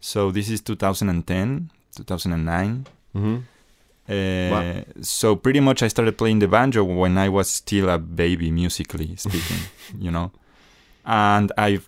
So 0.00 0.30
this 0.30 0.48
is 0.50 0.60
2010, 0.60 1.70
2009. 1.96 2.86
Mm-hmm. 3.14 3.36
Uh, 3.36 4.50
Wow. 4.50 4.84
So 5.00 5.34
pretty 5.36 5.60
much, 5.60 5.82
I 5.82 5.88
started 5.88 6.18
playing 6.18 6.40
the 6.40 6.48
banjo 6.48 6.84
when 6.84 7.16
I 7.16 7.28
was 7.30 7.48
still 7.50 7.88
a 7.88 7.98
baby, 7.98 8.50
musically 8.50 9.16
speaking. 9.16 9.58
you 9.98 10.10
know, 10.10 10.30
and 11.06 11.50
I 11.56 11.80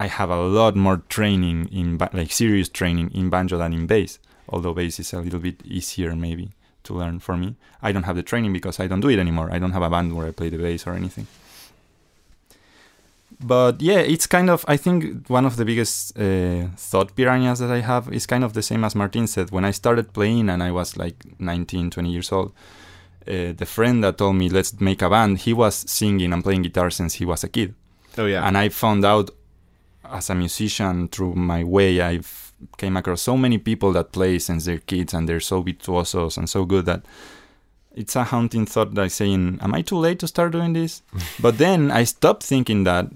I 0.00 0.06
have 0.06 0.30
a 0.30 0.40
lot 0.40 0.74
more 0.76 1.02
training 1.10 1.68
in 1.70 1.98
like 1.98 2.32
serious 2.32 2.70
training 2.70 3.10
in 3.12 3.28
banjo 3.28 3.58
than 3.58 3.74
in 3.74 3.86
bass. 3.86 4.18
Although 4.48 4.72
bass 4.72 4.98
is 4.98 5.12
a 5.12 5.20
little 5.20 5.38
bit 5.38 5.60
easier 5.62 6.16
maybe 6.16 6.52
to 6.84 6.94
learn 6.94 7.18
for 7.18 7.36
me. 7.36 7.56
I 7.82 7.92
don't 7.92 8.04
have 8.04 8.16
the 8.16 8.22
training 8.22 8.54
because 8.54 8.80
I 8.80 8.86
don't 8.86 9.02
do 9.02 9.10
it 9.10 9.18
anymore. 9.18 9.50
I 9.52 9.58
don't 9.58 9.72
have 9.72 9.82
a 9.82 9.90
band 9.90 10.16
where 10.16 10.26
I 10.26 10.30
play 10.30 10.48
the 10.48 10.56
bass 10.56 10.86
or 10.86 10.94
anything. 10.94 11.26
But 13.44 13.82
yeah, 13.82 13.98
it's 13.98 14.26
kind 14.26 14.48
of 14.48 14.64
I 14.66 14.78
think 14.78 15.28
one 15.28 15.44
of 15.44 15.56
the 15.56 15.66
biggest 15.66 16.18
uh, 16.18 16.68
thought 16.78 17.14
piranhas 17.14 17.58
that 17.58 17.70
I 17.70 17.80
have 17.80 18.10
is 18.10 18.24
kind 18.24 18.42
of 18.42 18.54
the 18.54 18.62
same 18.62 18.84
as 18.84 18.94
Martin 18.94 19.26
said. 19.26 19.50
When 19.50 19.66
I 19.66 19.70
started 19.70 20.14
playing 20.14 20.48
and 20.48 20.62
I 20.62 20.70
was 20.70 20.96
like 20.96 21.16
19, 21.38 21.90
20 21.90 22.10
years 22.10 22.32
old, 22.32 22.54
uh, 23.28 23.52
the 23.52 23.66
friend 23.66 24.02
that 24.02 24.16
told 24.16 24.36
me 24.36 24.48
let's 24.48 24.80
make 24.80 25.02
a 25.02 25.10
band, 25.10 25.40
he 25.40 25.52
was 25.52 25.74
singing 25.90 26.32
and 26.32 26.42
playing 26.42 26.62
guitar 26.62 26.88
since 26.88 27.14
he 27.14 27.26
was 27.26 27.44
a 27.44 27.50
kid. 27.50 27.74
Oh 28.16 28.24
yeah. 28.24 28.46
And 28.46 28.56
I 28.56 28.70
found 28.70 29.04
out 29.04 29.30
as 30.12 30.30
a 30.30 30.34
musician 30.34 31.08
through 31.08 31.34
my 31.34 31.64
way, 31.64 32.00
I've 32.00 32.52
came 32.76 32.96
across 32.96 33.22
so 33.22 33.36
many 33.36 33.58
people 33.58 33.92
that 33.92 34.12
play 34.12 34.38
since 34.38 34.66
they're 34.66 34.78
kids 34.78 35.14
and 35.14 35.28
they're 35.28 35.40
so 35.40 35.62
virtuosos 35.62 36.36
and 36.36 36.48
so 36.48 36.64
good 36.64 36.84
that 36.84 37.02
it's 37.94 38.14
a 38.16 38.24
haunting 38.24 38.66
thought 38.66 38.94
like 38.94 39.10
saying, 39.10 39.58
Am 39.62 39.74
I 39.74 39.82
too 39.82 39.96
late 39.96 40.18
to 40.20 40.28
start 40.28 40.52
doing 40.52 40.74
this? 40.74 41.02
but 41.40 41.58
then 41.58 41.90
I 41.90 42.04
stopped 42.04 42.42
thinking 42.42 42.84
that 42.84 43.06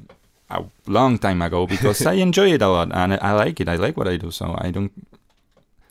a 0.50 0.64
long 0.86 1.18
time 1.18 1.42
ago 1.42 1.66
because 1.66 2.04
I 2.06 2.12
enjoy 2.28 2.52
it 2.52 2.62
a 2.62 2.68
lot 2.68 2.90
and 2.92 3.14
I, 3.14 3.16
I 3.16 3.32
like 3.32 3.60
it. 3.60 3.68
I 3.68 3.76
like 3.76 3.96
what 3.96 4.08
I 4.08 4.16
do. 4.16 4.30
So 4.30 4.54
I 4.58 4.70
don't 4.70 4.92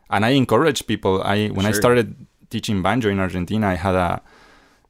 and 0.09 0.25
I 0.25 0.29
encourage 0.29 0.85
people. 0.85 1.21
I 1.23 1.47
when 1.47 1.65
I 1.65 1.71
started 1.71 2.15
teaching 2.49 2.81
banjo 2.81 3.09
in 3.09 3.19
Argentina, 3.19 3.67
I 3.67 3.75
had 3.75 3.95
a 3.95 4.21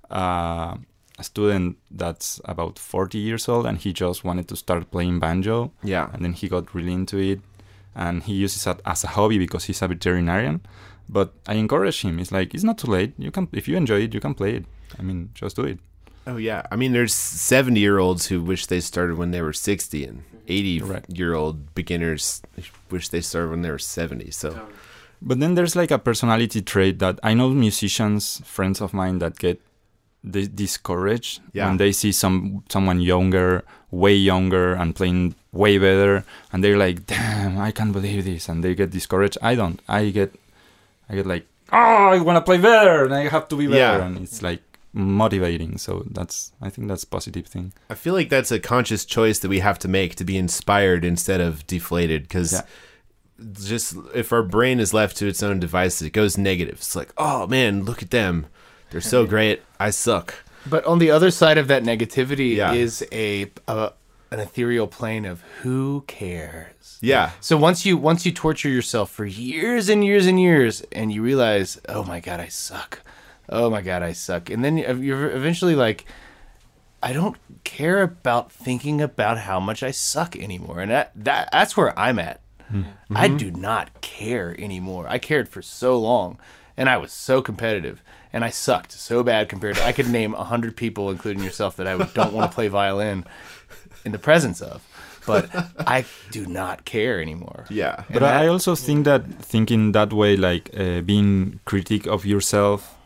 uh, 0.09 0.75
a 1.19 1.23
student 1.23 1.77
that's 1.91 2.41
about 2.45 2.79
40 2.79 3.17
years 3.17 3.47
old 3.47 3.65
and 3.65 3.77
he 3.77 3.93
just 3.93 4.23
wanted 4.23 4.47
to 4.47 4.55
start 4.55 4.89
playing 4.91 5.19
banjo 5.19 5.71
yeah. 5.83 6.09
and 6.13 6.23
then 6.23 6.33
he 6.33 6.47
got 6.49 6.73
really 6.73 6.93
into 6.93 7.17
it 7.17 7.39
and 7.95 8.23
he 8.23 8.33
uses 8.33 8.65
it 8.65 8.79
as 8.85 9.03
a 9.03 9.07
hobby 9.07 9.37
because 9.37 9.65
he's 9.65 9.81
a 9.81 9.87
veterinarian 9.87 10.61
but 11.07 11.33
i 11.47 11.53
encourage 11.53 12.01
him 12.01 12.17
it's 12.19 12.31
like 12.31 12.53
it's 12.55 12.63
not 12.63 12.77
too 12.77 12.87
late 12.89 13.13
you 13.17 13.29
can 13.31 13.47
if 13.51 13.67
you 13.67 13.77
enjoy 13.77 14.01
it 14.01 14.13
you 14.13 14.19
can 14.19 14.33
play 14.33 14.55
it 14.55 14.65
i 14.97 15.01
mean 15.03 15.29
just 15.35 15.55
do 15.55 15.63
it 15.63 15.79
Oh 16.25 16.37
yeah. 16.37 16.63
I 16.71 16.77
mean, 16.77 16.93
there's 16.93 17.13
70 17.13 17.77
year 17.79 17.99
olds 17.99 18.27
who 18.27 18.41
wish 18.41 18.67
they 18.67 18.79
started 18.79 19.17
when 19.17 19.31
they 19.31 19.41
were 19.41 19.51
60, 19.51 20.05
and 20.05 20.23
80 20.47 20.79
Right. 20.81 21.05
year 21.09 21.33
old 21.33 21.75
beginners 21.75 22.41
wish 22.89 23.09
they 23.09 23.19
started 23.19 23.49
when 23.49 23.61
they 23.61 23.69
were 23.69 23.77
70. 23.77 24.31
So 24.31 24.67
But 25.21 25.41
then 25.41 25.55
there's 25.55 25.75
like 25.75 25.91
a 25.91 25.99
personality 25.99 26.61
trait 26.61 26.99
that 26.99 27.19
I 27.23 27.33
know 27.33 27.49
musicians, 27.49 28.41
friends 28.45 28.79
of 28.79 28.93
mine, 28.93 29.19
that 29.19 29.37
get 29.37 29.59
di- 30.29 30.47
discouraged 30.47 31.41
Yeah. 31.53 31.67
when 31.67 31.77
they 31.77 31.91
see 31.91 32.11
some 32.11 32.63
someone 32.69 32.99
younger, 33.01 33.63
way 33.91 34.15
younger, 34.15 34.73
and 34.73 34.95
playing 34.95 35.35
way 35.51 35.77
better, 35.77 36.23
and 36.51 36.63
they're 36.63 36.77
like, 36.77 37.05
"Damn, 37.05 37.57
I 37.57 37.71
can't 37.71 37.93
believe 37.93 38.25
this," 38.25 38.49
and 38.49 38.63
they 38.63 38.73
get 38.75 38.89
discouraged. 38.91 39.37
I 39.41 39.55
don't. 39.55 39.79
I 39.87 40.09
get, 40.09 40.33
I 41.09 41.15
get 41.15 41.25
like, 41.27 41.45
"Oh, 41.71 42.07
I 42.15 42.19
want 42.19 42.37
to 42.37 42.41
play 42.41 42.57
better, 42.57 43.05
and 43.05 43.13
I 43.13 43.27
have 43.27 43.47
to 43.49 43.55
be 43.55 43.67
better," 43.67 43.99
Yeah. 43.99 44.05
and 44.05 44.17
it's 44.23 44.41
like 44.41 44.61
motivating. 44.93 45.77
So 45.77 46.03
that's 46.11 46.51
I 46.61 46.69
think 46.69 46.87
that's 46.87 47.03
positive 47.05 47.47
thing. 47.47 47.73
I 47.89 47.95
feel 47.95 48.13
like 48.13 48.29
that's 48.29 48.51
a 48.51 48.59
conscious 48.59 49.05
choice 49.05 49.39
that 49.39 49.49
we 49.49 49.59
have 49.59 49.79
to 49.79 49.87
make 49.87 50.15
to 50.15 50.23
be 50.23 50.37
inspired 50.37 51.03
instead 51.03 51.41
of 51.41 51.65
deflated 51.67 52.23
because 52.23 52.53
Yeah. 52.53 52.61
just 53.67 53.95
if 54.13 54.31
our 54.31 54.43
brain 54.43 54.79
is 54.79 54.93
left 54.93 55.17
to 55.17 55.27
its 55.27 55.43
own 55.43 55.59
devices, 55.59 56.01
it 56.07 56.13
goes 56.13 56.37
negative. 56.37 56.75
It's 56.75 56.95
like, 56.95 57.11
oh 57.17 57.47
man, 57.47 57.83
look 57.85 58.01
at 58.01 58.11
them. 58.11 58.45
They're 58.93 59.01
so 59.01 59.25
great. 59.25 59.61
I 59.79 59.89
suck. 59.89 60.35
But 60.65 60.85
on 60.85 60.99
the 60.99 61.11
other 61.11 61.31
side 61.31 61.57
of 61.57 61.67
that 61.67 61.83
negativity 61.83 62.55
Yeah. 62.55 62.71
is 62.71 63.05
a, 63.11 63.51
a 63.67 63.91
an 64.31 64.39
ethereal 64.39 64.87
plane 64.87 65.25
of 65.25 65.41
who 65.61 66.03
cares. 66.07 66.97
Yeah. 67.01 67.31
So 67.39 67.57
once 67.57 67.85
you 67.85 67.97
once 67.97 68.25
you 68.25 68.31
torture 68.31 68.69
yourself 68.69 69.11
for 69.11 69.25
years 69.25 69.89
and 69.89 70.05
years 70.05 70.25
and 70.25 70.39
years, 70.39 70.81
and 70.91 71.11
you 71.11 71.21
realize, 71.21 71.79
oh 71.89 72.03
my 72.03 72.19
god, 72.19 72.39
I 72.39 72.47
suck. 72.47 73.01
Oh 73.49 73.69
my 73.69 73.81
god, 73.81 74.01
I 74.01 74.13
suck. 74.13 74.49
And 74.49 74.63
then 74.63 74.77
you're 74.77 75.29
eventually 75.29 75.75
like, 75.75 76.05
I 77.01 77.13
don't 77.13 77.35
care 77.63 78.01
about 78.01 78.51
thinking 78.51 79.01
about 79.01 79.39
how 79.39 79.59
much 79.59 79.83
I 79.83 79.91
suck 79.91 80.37
anymore. 80.37 80.79
And 80.79 80.89
that, 80.89 81.11
that 81.15 81.49
that's 81.51 81.75
where 81.75 81.97
I'm 81.99 82.19
at. 82.19 82.41
Hmm. 82.69 82.83
I 83.11 83.27
mm-hmm. 83.27 83.37
do 83.37 83.51
not 83.51 84.01
care 84.01 84.55
anymore. 84.59 85.07
I 85.09 85.17
cared 85.17 85.49
for 85.49 85.61
so 85.61 85.97
long, 85.99 86.39
and 86.77 86.89
I 86.89 86.97
was 86.97 87.11
so 87.11 87.41
competitive, 87.41 88.01
and 88.33 88.43
I 88.43 88.49
sucked 88.49 88.91
so 88.91 89.23
bad 89.23 89.47
compared 89.49 89.75
to. 89.77 89.85
I 89.85 89.91
could 89.93 90.09
name 90.09 90.33
a 90.33 90.43
hundred 90.43 90.75
people, 90.75 91.09
including 91.11 91.43
yourself, 91.43 91.75
that 91.77 91.87
I 91.87 91.95
would, 91.95 92.13
don't 92.13 92.33
want 92.33 92.51
to 92.51 92.55
play 92.55 92.67
violin 92.67 93.23
in 94.03 94.11
the 94.11 94.19
presence 94.19 94.59
of. 94.61 94.81
But 95.25 95.49
I 95.87 96.03
do 96.31 96.45
not 96.45 96.83
care 96.83 97.21
anymore. 97.21 97.65
Yeah. 97.69 98.03
But 98.11 98.23
I 98.23 98.47
also 98.47 98.75
think 98.75 99.05
that 99.05 99.23
thinking 99.39 99.93
that 99.93 100.11
way, 100.11 100.35
like 100.35 100.69
uh, 100.77 100.99
being 101.01 101.59
critic 101.63 102.05
of 102.07 102.25
yourself 102.25 102.97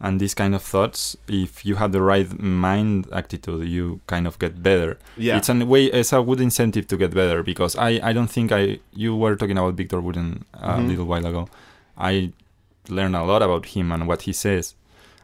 and 0.00 0.18
these 0.18 0.34
kind 0.34 0.54
of 0.54 0.62
thoughts, 0.62 1.16
if 1.28 1.66
you 1.66 1.74
have 1.76 1.92
the 1.92 2.00
right 2.00 2.38
mind 2.40 3.06
attitude, 3.12 3.68
you 3.68 4.00
kind 4.06 4.26
of 4.26 4.38
get 4.38 4.62
better. 4.62 4.96
Yeah. 5.18 5.36
It's 5.36 5.50
a 5.50 5.54
way, 5.66 5.84
it's 5.86 6.14
a 6.14 6.22
good 6.22 6.40
incentive 6.40 6.86
to 6.88 6.96
get 6.96 7.12
better 7.12 7.42
because 7.42 7.76
I, 7.76 8.00
I 8.02 8.12
don't 8.14 8.28
think 8.30 8.52
I, 8.52 8.78
you 8.94 9.14
were 9.14 9.36
talking 9.36 9.58
about 9.58 9.74
Victor 9.74 10.00
Wooten 10.00 10.44
a 10.54 10.78
Mhm. 10.78 10.88
little 10.88 11.04
while 11.06 11.26
ago. 11.26 11.48
I 11.98 12.32
learned 12.90 13.16
a 13.16 13.24
lot 13.24 13.42
about 13.42 13.66
him 13.66 13.92
and 13.92 14.06
what 14.08 14.22
he 14.22 14.32
says. 14.32 14.74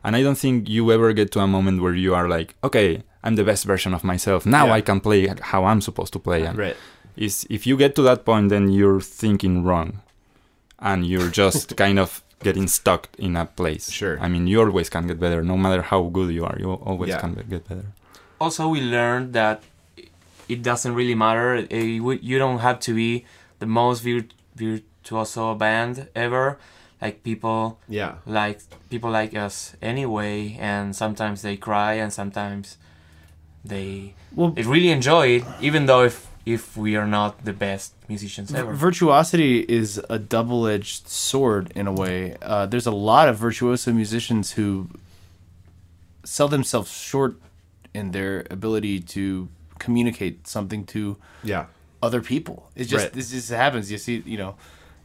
And 0.04 0.16
I 0.16 0.22
don't 0.22 0.38
think 0.38 0.68
you 0.68 0.90
ever 0.92 1.12
get 1.12 1.30
to 1.32 1.40
a 1.40 1.46
moment 1.46 1.80
where 1.82 1.94
you 1.94 2.14
are 2.14 2.28
like, 2.28 2.54
okay, 2.64 3.02
I'm 3.22 3.36
the 3.36 3.44
best 3.44 3.64
version 3.64 3.94
of 3.94 4.02
myself. 4.04 4.44
Now 4.44 4.66
Yeah. 4.66 4.72
I 4.74 4.80
can 4.80 5.00
play 5.00 5.28
how 5.40 5.64
I'm 5.64 5.80
supposed 5.80 6.12
to 6.14 6.18
play. 6.18 6.42
And 6.44 6.58
Right. 6.58 6.76
is 7.16 7.46
if 7.50 7.66
you 7.66 7.76
get 7.76 7.94
to 7.96 8.02
that 8.02 8.24
point 8.24 8.48
then 8.48 8.68
you're 8.70 9.00
thinking 9.00 9.62
wrong 9.64 10.00
and 10.78 11.06
you're 11.06 11.28
just 11.30 11.76
kind 11.84 11.98
of 11.98 12.22
getting 12.42 12.66
stuck 12.66 13.08
in 13.18 13.36
a 13.36 13.44
place 13.44 13.90
Sure. 13.92 14.18
i 14.24 14.26
mean 14.32 14.46
you 14.48 14.58
always 14.64 14.88
can 14.88 15.06
get 15.06 15.20
better 15.20 15.42
no 15.44 15.56
matter 15.56 15.82
how 15.82 16.00
good 16.16 16.30
you 16.34 16.44
are 16.44 16.56
you 16.58 16.72
always 16.72 17.10
Yeah. 17.10 17.20
can 17.20 17.34
get 17.34 17.68
better 17.68 17.84
also 18.40 18.66
we 18.74 18.80
learned 18.80 19.32
that 19.34 19.62
it 20.48 20.60
doesn't 20.62 20.94
really 21.00 21.14
matter 21.14 21.48
Uh, 21.70 21.76
you 21.76 22.12
you 22.30 22.38
don't 22.44 22.60
have 22.68 22.78
to 22.88 22.92
be 22.94 23.10
the 23.62 23.66
most 23.66 24.02
virt- 24.06 24.34
virtuoso 24.56 25.54
band 25.54 26.08
ever 26.16 26.58
like 27.02 27.22
people 27.22 27.78
Yeah. 27.88 28.12
like 28.26 28.60
people 28.88 29.10
like 29.10 29.34
us 29.46 29.74
anyway 29.82 30.56
and 30.60 30.94
sometimes 30.96 31.42
they 31.42 31.56
cry 31.56 31.94
and 32.02 32.12
sometimes 32.12 32.78
they 33.64 34.14
Well, 34.34 34.50
they 34.50 34.62
really 34.62 34.90
enjoy 34.90 35.26
it 35.36 35.44
even 35.60 35.86
though 35.86 36.04
if 36.04 36.16
if 36.44 36.76
we 36.76 36.96
are 36.96 37.06
not 37.06 37.44
the 37.44 37.52
best 37.52 37.92
musicians 38.08 38.52
ever 38.54 38.72
virtuosity 38.74 39.60
is 39.68 40.00
a 40.10 40.18
double-edged 40.18 41.06
sword 41.06 41.70
in 41.76 41.86
a 41.86 41.92
way. 42.02 42.36
Uh, 42.42 42.66
there's 42.66 42.86
a 42.86 42.96
lot 43.10 43.28
of 43.28 43.36
virtuoso 43.36 43.92
musicians 43.92 44.52
who 44.58 44.88
sell 46.24 46.48
themselves 46.48 46.90
short 46.90 47.34
in 47.94 48.10
their 48.10 48.44
ability 48.50 49.00
to 49.00 49.48
communicate 49.78 50.46
something 50.46 50.84
to 50.86 51.16
Yeah. 51.44 51.66
other 52.02 52.20
people. 52.20 52.70
It 52.74 52.84
just 52.84 53.04
Right. 53.04 53.12
this 53.12 53.30
just 53.30 53.50
happens. 53.50 53.90
You 53.92 53.98
see, 53.98 54.22
you 54.26 54.38
know, 54.38 54.54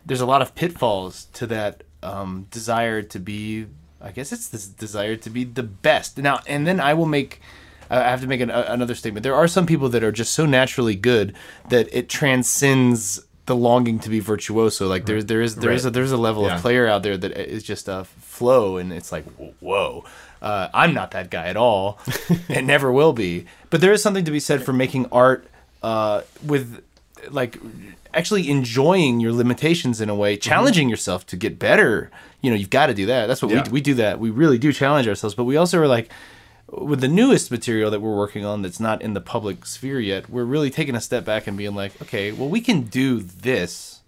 there's 0.05 0.21
a 0.21 0.25
lot 0.25 0.41
of 0.41 0.55
pitfalls 0.55 1.27
to 1.33 1.45
that 1.47 1.83
um, 2.03 2.47
desire 2.51 3.01
to 3.01 3.19
be. 3.19 3.67
I 3.99 4.11
guess 4.11 4.31
it's 4.31 4.47
this 4.49 4.67
desire 4.67 5.15
to 5.15 5.29
be 5.29 5.43
the 5.43 5.63
best. 5.63 6.17
Now, 6.19 6.39
and 6.47 6.67
then 6.67 6.79
I 6.79 6.93
will 6.93 7.05
make. 7.07 7.41
I 7.89 8.01
have 8.09 8.21
to 8.21 8.27
make 8.27 8.41
an, 8.41 8.49
another 8.51 8.95
statement. 8.95 9.23
There 9.23 9.33
are 9.35 9.47
some 9.47 9.65
people 9.65 9.87
that 9.89 10.03
are 10.03 10.11
just 10.11 10.33
so 10.33 10.45
naturally 10.45 10.95
good 10.95 11.33
that 11.69 11.87
it 11.93 12.09
transcends 12.09 13.23
the 13.45 13.55
longing 13.55 13.97
to 13.99 14.09
be 14.09 14.19
virtuoso. 14.19 14.87
Like 14.87 15.05
there's 15.05 15.25
there 15.25 15.41
is 15.41 15.55
there 15.55 15.71
is 15.71 15.83
Right. 15.85 15.89
a 15.89 15.91
there's 15.91 16.11
a 16.11 16.17
level 16.17 16.43
Yeah. 16.43 16.55
of 16.55 16.61
player 16.61 16.85
out 16.85 17.03
there 17.03 17.17
that 17.17 17.31
is 17.31 17.63
just 17.63 17.87
a 17.87 18.03
flow, 18.03 18.77
and 18.77 18.91
it's 18.93 19.11
like 19.11 19.25
whoa. 19.61 20.03
Uh, 20.41 20.67
I'm 20.73 20.93
not 20.93 21.11
that 21.11 21.31
guy 21.31 21.47
at 21.47 21.57
all, 21.57 21.97
and 22.49 22.67
never 22.67 22.91
will 22.91 23.13
be. 23.13 23.45
But 23.71 23.81
there 23.81 23.91
is 23.93 24.03
something 24.03 24.25
to 24.25 24.31
be 24.31 24.39
said 24.39 24.63
for 24.63 24.73
making 24.73 25.07
art 25.11 25.47
uh, 25.81 26.21
with 26.45 26.83
like 27.31 27.57
actually 28.13 28.49
enjoying 28.49 29.19
your 29.19 29.31
limitations 29.33 30.01
in 30.01 30.09
a 30.09 30.15
way, 30.15 30.35
mm-hmm. 30.35 30.41
challenging 30.41 30.89
yourself 30.89 31.25
to 31.27 31.35
get 31.37 31.59
better. 31.59 32.09
You 32.41 32.49
know, 32.51 32.55
you've 32.55 32.69
got 32.69 32.87
to 32.87 32.93
do 32.93 33.05
that. 33.07 33.27
That's 33.27 33.41
what 33.41 33.51
Yeah. 33.51 33.63
we 33.65 33.71
we 33.73 33.81
do. 33.81 33.93
That 33.95 34.19
we 34.19 34.29
really 34.29 34.57
do 34.57 34.71
challenge 34.73 35.07
ourselves. 35.07 35.35
But 35.35 35.45
we 35.45 35.57
also 35.57 35.79
are 35.79 35.87
like 35.87 36.09
with 36.69 36.99
the 37.01 37.07
newest 37.07 37.49
material 37.49 37.89
that 37.91 38.01
we're 38.01 38.15
working 38.15 38.43
on 38.45 38.61
that's 38.61 38.79
not 38.79 39.01
in 39.01 39.13
the 39.13 39.21
public 39.21 39.65
sphere 39.65 39.99
yet. 39.99 40.29
We're 40.29 40.43
really 40.43 40.69
taking 40.69 40.95
a 40.95 41.01
step 41.01 41.23
back 41.25 41.47
and 41.47 41.57
being 41.57 41.73
like, 41.75 41.99
okay, 42.01 42.31
well, 42.33 42.49
we 42.49 42.59
can 42.61 42.81
do 42.81 43.21
this 43.21 44.01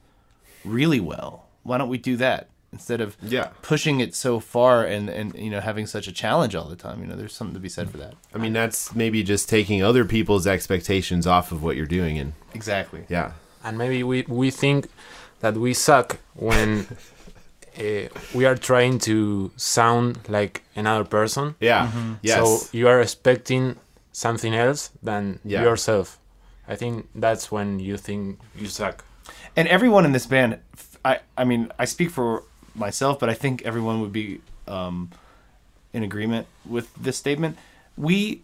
really 0.66 1.00
well. 1.00 1.46
Why 1.64 1.78
don't 1.78 1.90
we 1.90 1.98
do 1.98 2.18
that 2.18 2.50
instead 2.72 3.02
of 3.02 3.16
Yeah. 3.24 3.48
pushing 3.64 4.00
it 4.00 4.14
so 4.14 4.40
far 4.40 4.86
and 4.86 5.10
and 5.10 5.34
you 5.36 5.50
know 5.50 5.60
having 5.62 5.88
such 5.88 6.08
a 6.08 6.12
challenge 6.12 6.54
all 6.54 6.68
the 6.70 6.76
time? 6.76 7.02
You 7.02 7.08
know, 7.08 7.16
there's 7.16 7.34
something 7.34 7.54
to 7.56 7.60
be 7.60 7.70
said 7.70 7.90
for 7.90 7.98
that. 7.98 8.14
I 8.36 8.38
mean, 8.38 8.54
that's 8.54 8.94
maybe 8.94 9.24
just 9.24 9.50
taking 9.50 9.82
other 9.82 10.06
people's 10.06 10.46
expectations 10.46 11.26
off 11.26 11.52
of 11.52 11.64
what 11.64 11.76
you're 11.78 11.86
doing. 11.88 12.20
And 12.20 12.34
Exactly. 12.54 13.06
yeah. 13.10 13.32
And 13.64 13.78
maybe 13.78 14.04
we, 14.04 14.24
we 14.28 14.52
think 14.52 14.88
that 15.40 15.56
we 15.56 15.74
suck 15.74 16.18
when 16.36 16.86
uh, 17.78 17.84
we 18.34 18.46
are 18.46 18.56
trying 18.56 19.00
to 19.00 19.52
sound 19.56 20.20
like 20.28 20.64
another 20.76 21.04
person. 21.06 21.56
Yeah. 21.60 21.92
Yes. 22.22 22.36
So 22.38 22.68
you 22.78 22.88
are 22.88 23.02
expecting 23.02 23.76
something 24.12 24.54
else 24.54 24.92
than 25.04 25.40
Yeah. 25.46 25.62
yourself. 25.64 26.18
I 26.68 26.76
think 26.76 27.08
that's 27.16 27.52
when 27.52 27.80
you 27.80 27.98
think 27.98 28.40
you 28.56 28.68
suck. 28.68 29.04
and 29.56 29.68
everyone 29.68 30.06
in 30.06 30.12
this 30.14 30.26
band 30.28 30.58
i 31.06 31.20
i 31.38 31.44
mean 31.46 31.72
i 31.84 31.86
speak 31.86 32.10
for 32.12 32.44
myself 32.76 33.18
but 33.20 33.30
i 33.30 33.34
think 33.44 33.62
everyone 33.66 34.02
would 34.02 34.12
be 34.12 34.40
um 34.68 35.10
in 35.94 36.04
agreement 36.04 36.46
with 36.66 36.88
this 37.04 37.18
statement 37.18 37.56
we 37.98 38.42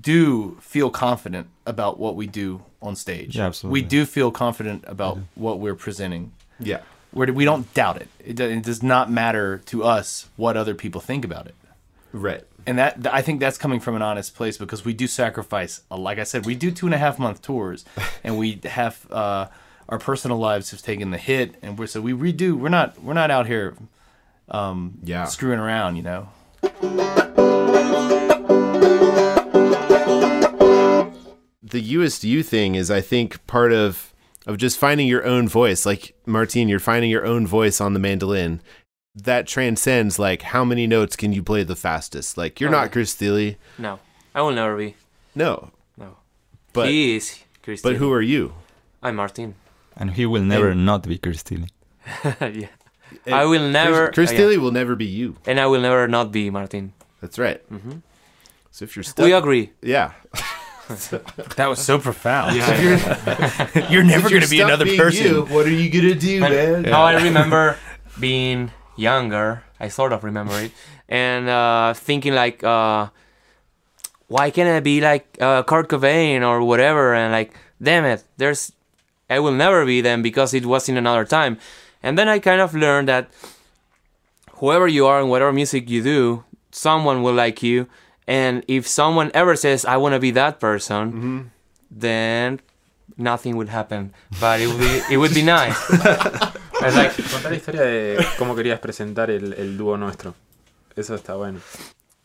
do 0.00 0.56
feel 0.60 0.90
confident 0.90 1.48
about 1.66 1.98
what 1.98 2.16
we 2.16 2.26
do 2.26 2.62
on 2.80 2.96
stage 2.96 3.36
Yeah, 3.36 3.46
absolutely. 3.46 3.82
we 3.82 3.86
do 3.88 4.06
feel 4.06 4.30
confident 4.30 4.84
about 4.86 5.18
what 5.34 5.58
we're 5.60 5.74
presenting 5.74 6.32
yeah. 6.58 6.80
where 7.12 7.30
we 7.32 7.44
don't 7.44 7.72
doubt 7.74 7.96
it. 8.00 8.08
It, 8.24 8.40
it 8.40 8.62
does 8.62 8.82
not 8.82 9.10
matter 9.10 9.58
to 9.66 9.84
us 9.84 10.28
what 10.36 10.56
other 10.56 10.74
people 10.74 11.00
think 11.00 11.24
about 11.24 11.46
it 11.46 11.54
Right. 12.12 12.42
and 12.66 12.78
that 12.78 13.06
I 13.12 13.22
think 13.22 13.40
that's 13.40 13.58
coming 13.58 13.80
from 13.80 13.94
an 13.96 14.02
honest 14.02 14.34
place 14.34 14.56
because 14.58 14.84
we 14.84 14.92
do 14.94 15.06
sacrifice. 15.06 15.82
uh, 15.90 15.96
Like 15.96 16.18
I 16.18 16.24
said, 16.24 16.46
we 16.46 16.54
do 16.54 16.70
two 16.70 16.86
and 16.86 16.94
a 16.94 16.98
half 16.98 17.18
month 17.18 17.42
tours, 17.42 17.84
and 18.24 18.38
we 18.38 18.60
have 18.64 19.06
uh, 19.10 19.46
our 19.88 19.98
personal 19.98 20.38
lives 20.38 20.70
have 20.70 20.80
taken 20.82 21.10
the 21.10 21.18
hit, 21.18 21.54
and 21.62 21.78
we're 21.78 21.86
so 21.86 22.00
we 22.00 22.12
redo. 22.12 22.52
We're 22.54 22.68
not 22.68 23.02
we're 23.02 23.14
not 23.14 23.30
out 23.30 23.46
here 23.46 23.74
um, 24.48 24.98
Yeah. 25.02 25.24
screwing 25.24 25.58
around, 25.60 25.96
you 25.96 26.02
know. 26.02 26.28
The 31.72 31.80
youest 31.80 32.22
you 32.24 32.42
thing 32.42 32.74
is, 32.74 32.90
I 32.90 33.00
think, 33.00 33.44
part 33.46 33.72
of 33.72 34.12
of 34.46 34.56
just 34.56 34.76
finding 34.78 35.06
your 35.06 35.24
own 35.24 35.48
voice. 35.48 35.84
Like 35.86 36.14
Martine, 36.26 36.68
you're 36.68 36.80
finding 36.92 37.10
your 37.10 37.24
own 37.26 37.46
voice 37.46 37.80
on 37.80 37.92
the 37.94 38.00
mandolin. 38.00 38.60
That 39.14 39.46
transcends 39.46 40.18
like 40.18 40.42
how 40.54 40.64
many 40.64 40.86
notes 40.86 41.16
can 41.16 41.32
you 41.32 41.42
play 41.42 41.62
the 41.64 41.76
fastest? 41.76 42.36
Like 42.38 42.60
you're 42.60 42.70
Oh. 42.70 42.78
not 42.80 42.92
Chris 42.92 43.14
Thile. 43.14 43.54
no 43.78 43.98
i 44.34 44.40
will 44.40 44.52
never 44.62 44.76
be 44.76 44.94
No. 45.34 45.70
no 45.98 46.16
But 46.72 46.88
he 46.88 47.16
is 47.16 47.26
Christian. 47.62 47.84
but 47.92 47.98
who 47.98 48.10
are 48.16 48.22
you? 48.34 48.54
i'm 49.02 49.16
martin 49.16 49.54
and 49.98 50.12
he 50.18 50.24
will 50.24 50.42
never 50.54 50.74
not 50.74 51.02
be 51.06 51.18
Chris 51.18 51.42
Thile. 51.42 51.68
yeah 52.62 52.68
i 53.40 53.44
will 53.44 53.68
never 53.68 54.06
Chris, 54.06 54.14
Chris 54.14 54.30
uh, 54.30 54.34
yeah. 54.34 54.48
Thile 54.48 54.60
will 54.64 54.72
never 54.80 54.94
be 54.96 55.04
you. 55.20 55.36
and 55.46 55.60
i 55.60 55.66
will 55.66 55.82
never 55.88 56.08
not 56.08 56.32
be 56.32 56.48
martin 56.50 56.92
That's 57.20 57.38
right. 57.38 57.60
Mhm. 57.70 58.00
So 58.70 58.84
if 58.86 58.96
you're 58.96 59.04
stuck, 59.04 59.24
we 59.26 59.32
agree 59.34 59.72
yeah. 59.82 60.12
That 61.56 61.66
was 61.68 61.78
so 61.78 61.98
profound. 61.98 62.56
Yeah. 62.56 63.68
you're, 63.74 63.84
you're 63.90 64.04
never 64.04 64.28
going 64.28 64.42
to 64.42 64.48
be 64.50 64.60
another 64.60 64.84
being 64.84 64.98
person. 64.98 65.26
you, 65.26 65.44
what 65.44 65.66
are 65.66 65.70
you 65.70 65.88
gonna 65.90 66.14
do, 66.14 66.40
But 66.40 66.50
man? 66.50 66.84
How 66.84 67.02
I 67.02 67.22
remember 67.22 67.78
being 68.20 68.70
younger, 68.96 69.62
I 69.80 69.88
sort 69.88 70.12
of 70.12 70.24
remember 70.24 70.58
it, 70.60 70.72
and 71.08 71.48
uh, 71.48 71.94
thinking 71.94 72.34
like, 72.34 72.62
uh, 72.64 73.08
why 74.28 74.50
can't 74.50 74.68
I 74.68 74.80
be 74.80 75.00
like 75.00 75.36
uh, 75.40 75.62
Kurt 75.62 75.88
Cobain 75.88 76.42
or 76.46 76.62
whatever? 76.62 77.14
And 77.14 77.32
like, 77.32 77.54
damn 77.80 78.04
it, 78.04 78.24
there's, 78.36 78.72
I 79.30 79.38
will 79.40 79.52
never 79.52 79.84
be 79.86 80.00
them 80.00 80.22
because 80.22 80.52
it 80.54 80.66
was 80.66 80.88
in 80.88 80.96
another 80.96 81.24
time. 81.24 81.58
And 82.02 82.18
then 82.18 82.28
I 82.28 82.38
kind 82.38 82.60
of 82.60 82.74
learned 82.74 83.08
that 83.08 83.30
whoever 84.54 84.88
you 84.88 85.06
are 85.06 85.20
and 85.20 85.30
whatever 85.30 85.52
music 85.52 85.88
you 85.88 86.02
do, 86.02 86.44
someone 86.70 87.22
will 87.22 87.34
like 87.34 87.62
you, 87.62 87.88
and 88.26 88.64
if 88.68 88.86
someone 88.86 89.30
ever 89.34 89.56
says 89.56 89.84
I 89.84 89.96
want 89.96 90.14
to 90.14 90.20
be 90.20 90.30
that 90.32 90.58
person, 90.60 91.50
then 91.90 92.60
nothing 93.16 93.56
would 93.56 93.68
happen. 93.68 94.12
But 94.40 94.60
it 94.60 94.66
would 94.68 94.78
be 94.78 95.02
it 95.10 95.16
would 95.18 95.34
be 95.34 95.42
nice. 95.42 95.76
I 96.80 96.88
like 96.94 97.12
Contar 97.30 97.50
la 97.50 97.56
historia 97.56 97.82
de 97.82 98.16
cómo 98.38 98.54
querías 98.54 98.80
presentar 98.80 99.30
el, 99.30 99.52
el 99.54 99.76
dúo 99.78 99.96
nuestro. 99.98 100.34
Eso 100.96 101.14
está 101.14 101.34
bueno. 101.36 101.60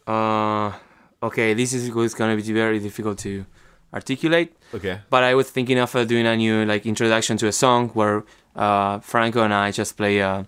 Uh, 0.07 0.71
okay, 1.21 1.53
this 1.53 1.73
is 1.73 1.89
gonna 2.15 2.35
be 2.35 2.41
very 2.53 2.79
difficult 2.79 3.17
to 3.19 3.45
articulate. 3.93 4.53
Okay. 4.73 4.99
But 5.09 5.23
I 5.23 5.35
was 5.35 5.49
thinking 5.49 5.79
of 5.79 5.95
uh, 5.95 6.03
doing 6.05 6.25
a 6.27 6.35
new 6.35 6.65
like 6.65 6.85
introduction 6.85 7.37
to 7.37 7.47
a 7.47 7.51
song 7.51 7.89
where 7.93 8.23
uh, 8.55 8.99
Franco 8.99 9.43
and 9.43 9.53
I 9.53 9.71
just 9.71 9.95
play 9.97 10.21
uh, 10.21 10.43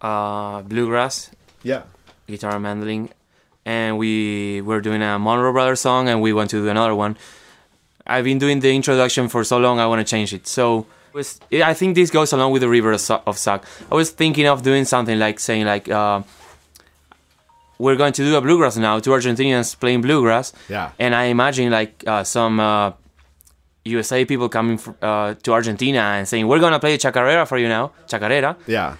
uh, 0.00 0.62
bluegrass, 0.62 1.30
Yeah. 1.62 1.82
guitar 2.26 2.52
and 2.54 2.62
mandolin, 2.62 3.10
and 3.64 3.98
we 3.98 4.60
were 4.62 4.80
doing 4.80 5.02
a 5.02 5.18
Monroe 5.18 5.52
Brothers 5.52 5.80
song, 5.80 6.08
and 6.08 6.20
we 6.22 6.32
want 6.32 6.50
to 6.50 6.62
do 6.62 6.68
another 6.68 6.94
one. 6.94 7.16
I've 8.06 8.24
been 8.24 8.38
doing 8.38 8.60
the 8.60 8.74
introduction 8.74 9.28
for 9.28 9.44
so 9.44 9.58
long, 9.58 9.78
I 9.78 9.86
want 9.86 10.00
to 10.06 10.10
change 10.10 10.32
it. 10.32 10.46
So 10.46 10.86
was 11.12 11.40
I 11.52 11.74
think 11.74 11.94
this 11.94 12.10
goes 12.10 12.32
along 12.32 12.52
with 12.52 12.62
the 12.62 12.68
River 12.68 12.92
of 12.92 13.38
Suck. 13.38 13.66
I 13.90 13.94
was 13.94 14.10
thinking 14.10 14.46
of 14.46 14.62
doing 14.62 14.84
something 14.84 15.18
like 15.18 15.38
saying 15.40 15.66
like. 15.66 15.88
Uh, 15.88 16.22
we're 17.78 17.96
going 17.96 18.12
to 18.12 18.22
do 18.22 18.36
a 18.36 18.40
bluegrass 18.42 18.76
now. 18.76 18.98
Two 19.00 19.10
Argentinians 19.10 19.78
playing 19.78 20.02
bluegrass, 20.02 20.52
Yeah. 20.68 20.90
and 20.98 21.14
I 21.14 21.24
imagine 21.24 21.70
like 21.70 22.04
uh, 22.06 22.24
some 22.24 22.60
uh, 22.60 22.92
USA 23.86 24.24
people 24.26 24.50
coming 24.50 24.76
fr- 24.76 24.90
uh, 25.00 25.34
to 25.42 25.52
Argentina 25.54 26.00
and 26.00 26.28
saying, 26.28 26.46
"We're 26.46 26.58
gonna 26.60 26.78
play 26.78 26.98
chacarera 26.98 27.46
for 27.48 27.56
you 27.56 27.68
now, 27.68 27.92
chacarera." 28.06 28.56
Yeah. 28.66 28.96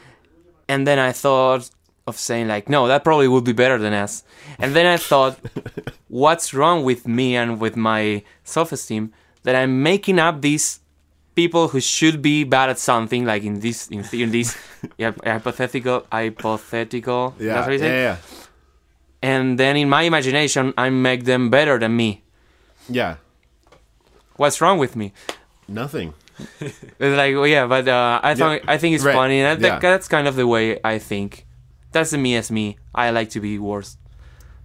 And 0.66 0.86
then 0.86 0.98
I 0.98 1.12
thought 1.12 1.68
of 2.10 2.16
saying 2.28 2.46
like, 2.54 2.64
"No, 2.68 2.80
that 2.90 3.00
probably 3.08 3.28
would 3.32 3.46
be 3.52 3.56
better 3.62 3.78
than 3.84 3.94
us." 4.04 4.12
And 4.62 4.68
then 4.76 4.86
I 4.94 4.98
thought, 5.10 5.34
"What's 6.22 6.52
wrong 6.58 6.78
with 6.90 7.02
me 7.18 7.28
and 7.40 7.50
with 7.64 7.74
my 7.90 8.22
self-esteem 8.44 9.04
that 9.44 9.54
I'm 9.60 9.82
making 9.92 10.18
up 10.26 10.34
these 10.48 10.66
people 11.40 11.64
who 11.72 11.80
should 11.80 12.20
be 12.30 12.44
bad 12.44 12.68
at 12.74 12.78
something, 12.78 13.22
like 13.32 13.42
in 13.50 13.60
this 13.64 13.88
in, 13.88 14.00
in 14.12 14.30
this 14.36 14.48
yeah, 15.02 15.12
hypothetical 15.24 15.98
hypothetical 16.12 17.22
Yeah. 17.38 17.54
that's 17.54 17.66
what 17.68 17.78
you 17.78 17.84
Yeah. 17.86 18.02
Yeah. 18.08 18.16
and 19.32 19.46
then 19.58 19.74
in 19.82 19.88
my 19.88 20.02
imagination 20.10 20.74
I 20.76 20.86
make 20.90 21.24
them 21.24 21.42
better 21.50 21.78
than 21.78 21.92
me." 21.96 22.10
Yeah. 22.88 23.16
What's 24.36 24.60
wrong 24.60 24.78
with 24.78 24.96
me? 24.96 25.12
Nothing. 25.68 26.14
It's 26.60 27.16
like, 27.22 27.34
well, 27.34 27.46
yeah, 27.46 27.66
but 27.66 27.86
uh, 27.86 28.20
I 28.22 28.34
think 28.34 28.64
I 28.66 28.78
think 28.78 28.94
it's 28.96 29.04
right, 29.04 29.14
funny, 29.14 29.40
and 29.40 29.48
I 29.48 29.54
think 29.60 29.82
yeah. 29.82 29.90
that's 29.92 30.08
kind 30.08 30.26
of 30.26 30.34
the 30.36 30.46
way 30.46 30.80
I 30.82 30.98
think. 30.98 31.46
That's 31.92 32.11
the 32.11 32.18
me 32.18 32.37
as 32.37 32.50
me. 32.50 32.76
I 32.94 33.11
like 33.11 33.31
to 33.31 33.40
be 33.40 33.59
worse 33.59 33.96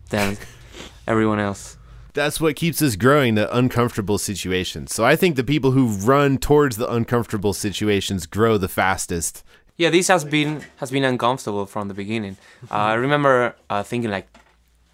than 0.09 0.37
everyone 1.07 1.39
else. 1.39 1.77
That's 2.13 2.39
what 2.39 2.55
keeps 2.55 2.81
us 2.81 2.95
growing, 2.95 3.35
the 3.35 3.53
uncomfortable 3.55 4.17
situations. 4.17 4.93
So 4.95 5.03
I 5.03 5.17
think 5.17 5.35
the 5.35 5.43
people 5.43 5.71
who 5.71 5.87
run 5.87 6.37
towards 6.37 6.77
the 6.77 6.89
uncomfortable 6.89 7.51
situations 7.51 8.25
grow 8.25 8.57
the 8.57 8.69
fastest. 8.69 9.43
Yeah, 9.75 9.89
this 9.89 10.07
has 10.07 10.23
been 10.23 10.63
has 10.77 10.91
been 10.91 11.03
uncomfortable 11.03 11.65
from 11.65 11.89
the 11.89 11.93
beginning. 11.93 12.37
Uh, 12.71 12.75
I 12.75 12.93
remember 12.93 13.55
uh, 13.69 13.83
thinking 13.83 14.09
like, 14.09 14.27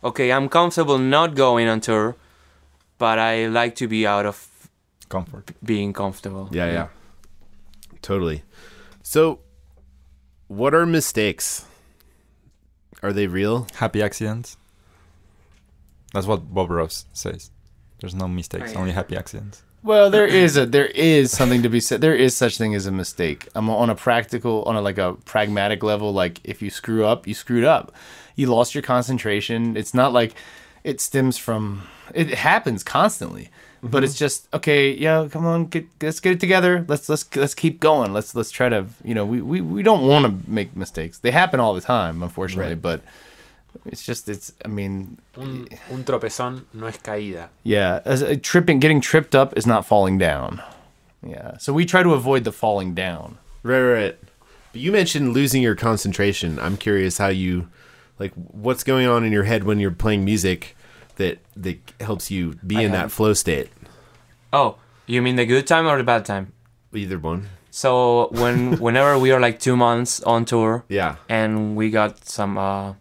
okay, 0.03 0.31
I'm 0.31 0.49
comfortable 0.49 0.97
not 0.97 1.35
going 1.35 1.67
on 1.67 1.81
tour, 1.81 2.15
but 2.97 3.19
I 3.19 3.45
like 3.45 3.75
to 3.75 3.87
be 3.87 4.07
out 4.07 4.25
of 4.25 4.47
Comfort. 5.07 5.51
being 5.63 5.93
comfortable. 5.93 6.49
Yeah, 6.51 6.71
yeah. 6.71 6.87
Totally. 8.01 8.41
So 9.03 9.41
what 10.47 10.73
are 10.73 10.87
mistakes? 10.87 11.65
Are 13.03 13.13
they 13.13 13.27
real? 13.27 13.67
Happy 13.75 14.01
accidents. 14.01 14.57
That's 16.13 16.27
what 16.27 16.53
Bob 16.53 16.69
Ross 16.69 17.05
says. 17.13 17.51
There's 17.99 18.15
no 18.15 18.27
mistakes, 18.27 18.73
oh, 18.75 18.79
only 18.79 18.91
happy 18.91 19.15
accidents. 19.15 19.63
Well, 19.83 20.11
there 20.11 20.27
is 20.27 20.57
a 20.57 20.65
there 20.65 20.87
is 20.87 21.31
something 21.31 21.63
to 21.63 21.69
be 21.69 21.79
said. 21.79 22.01
There 22.01 22.15
is 22.15 22.35
such 22.35 22.57
thing 22.57 22.75
as 22.75 22.85
a 22.85 22.91
mistake. 22.91 23.47
I'm 23.55 23.69
on 23.69 23.89
a 23.89 23.95
practical, 23.95 24.63
on 24.63 24.75
a 24.75 24.81
like 24.81 24.99
a 24.99 25.13
pragmatic 25.25 25.81
level. 25.81 26.13
Like 26.13 26.39
if 26.43 26.61
you 26.61 26.69
screw 26.69 27.05
up, 27.05 27.27
you 27.27 27.33
screwed 27.33 27.63
up. 27.63 27.91
You 28.35 28.47
lost 28.47 28.75
your 28.75 28.83
concentration. 28.83 29.75
It's 29.75 29.93
not 29.93 30.13
like 30.13 30.35
it 30.83 31.01
stems 31.01 31.37
from. 31.37 31.87
It 32.13 32.29
happens 32.29 32.83
constantly, 32.83 33.49
but 33.83 34.03
it's 34.03 34.13
mm-hmm. 34.13 34.19
just 34.19 34.53
okay. 34.53 34.93
Yeah, 34.93 35.27
come 35.31 35.45
on, 35.45 35.65
get 35.65 35.87
let's 36.01 36.19
get 36.19 36.33
it 36.33 36.39
together. 36.39 36.85
Let's 36.87 37.09
let's 37.09 37.35
let's 37.35 37.55
keep 37.55 37.79
going. 37.79 38.13
Let's 38.13 38.35
let's 38.35 38.51
try 38.51 38.69
to. 38.69 38.85
You 39.03 39.15
know, 39.15 39.25
we 39.25 39.41
we, 39.41 39.61
we 39.61 39.83
don't 39.83 40.07
want 40.07 40.25
to 40.25 40.49
make 40.49 40.75
mistakes. 40.75 41.17
They 41.19 41.31
happen 41.31 41.59
all 41.59 41.73
the 41.73 41.81
time, 41.81 42.21
unfortunately. 42.21 42.73
Right. 42.73 42.81
But 42.81 43.01
it's 43.85 44.03
just 44.03 44.29
it's. 44.29 44.53
I 44.63 44.67
mean, 44.67 45.17
Un, 45.37 45.67
un 45.89 46.03
tropezón 46.03 46.65
no 46.73 46.87
es 46.87 46.97
caída. 46.97 47.49
yeah, 47.63 48.01
as 48.05 48.21
a 48.21 48.37
tripping, 48.37 48.79
getting 48.79 49.01
tripped 49.01 49.33
up 49.33 49.57
is 49.57 49.65
not 49.65 49.85
falling 49.85 50.17
down. 50.17 50.61
Yeah, 51.25 51.57
so 51.57 51.73
we 51.73 51.85
try 51.85 52.03
to 52.03 52.13
avoid 52.13 52.43
the 52.43 52.51
falling 52.51 52.93
down. 52.93 53.37
Right, 53.63 53.81
right, 53.81 53.93
right. 53.93 54.17
But 54.71 54.81
you 54.81 54.91
mentioned 54.91 55.33
losing 55.33 55.61
your 55.61 55.75
concentration. 55.75 56.59
I'm 56.59 56.77
curious 56.77 57.17
how 57.17 57.27
you 57.27 57.67
like 58.19 58.33
what's 58.33 58.83
going 58.83 59.07
on 59.07 59.23
in 59.23 59.31
your 59.31 59.43
head 59.43 59.63
when 59.63 59.79
you're 59.79 59.91
playing 59.91 60.23
music 60.23 60.75
that 61.15 61.39
that 61.55 61.77
helps 61.99 62.29
you 62.31 62.55
be 62.65 62.77
I 62.77 62.81
in 62.81 62.91
have- 62.91 63.09
that 63.09 63.11
flow 63.11 63.33
state. 63.33 63.69
Oh, 64.53 64.75
you 65.07 65.21
mean 65.21 65.35
the 65.37 65.45
good 65.45 65.65
time 65.67 65.87
or 65.87 65.97
the 65.97 66.03
bad 66.03 66.25
time? 66.25 66.51
Either 66.93 67.17
one. 67.19 67.47
So 67.69 68.27
when 68.31 68.77
whenever 68.85 69.17
we 69.17 69.31
are 69.31 69.39
like 69.39 69.59
two 69.59 69.75
months 69.77 70.21
on 70.23 70.45
tour, 70.45 70.83
Yeah. 70.89 71.15
and 71.29 71.75
we 71.75 71.89
got 71.89 72.25
some 72.25 72.57
uh 72.57 72.93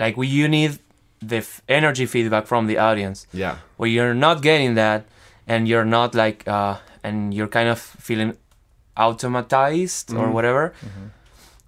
like 0.00 0.16
we 0.16 0.26
you 0.26 0.48
need 0.48 0.78
the 1.20 1.36
f- 1.36 1.62
energy 1.68 2.06
feedback 2.06 2.46
from 2.46 2.66
the 2.66 2.78
audience 2.78 3.26
Yeah. 3.32 3.56
where 3.76 3.88
you're 3.88 4.14
not 4.14 4.42
getting 4.42 4.74
that 4.74 5.04
and 5.46 5.68
you're 5.68 5.84
not 5.84 6.14
like 6.14 6.48
uh 6.48 6.78
and 7.04 7.32
you're 7.34 7.48
kind 7.48 7.68
of 7.68 7.78
feeling 7.78 8.36
automatized 8.96 10.16
or 10.18 10.30
whatever 10.30 10.72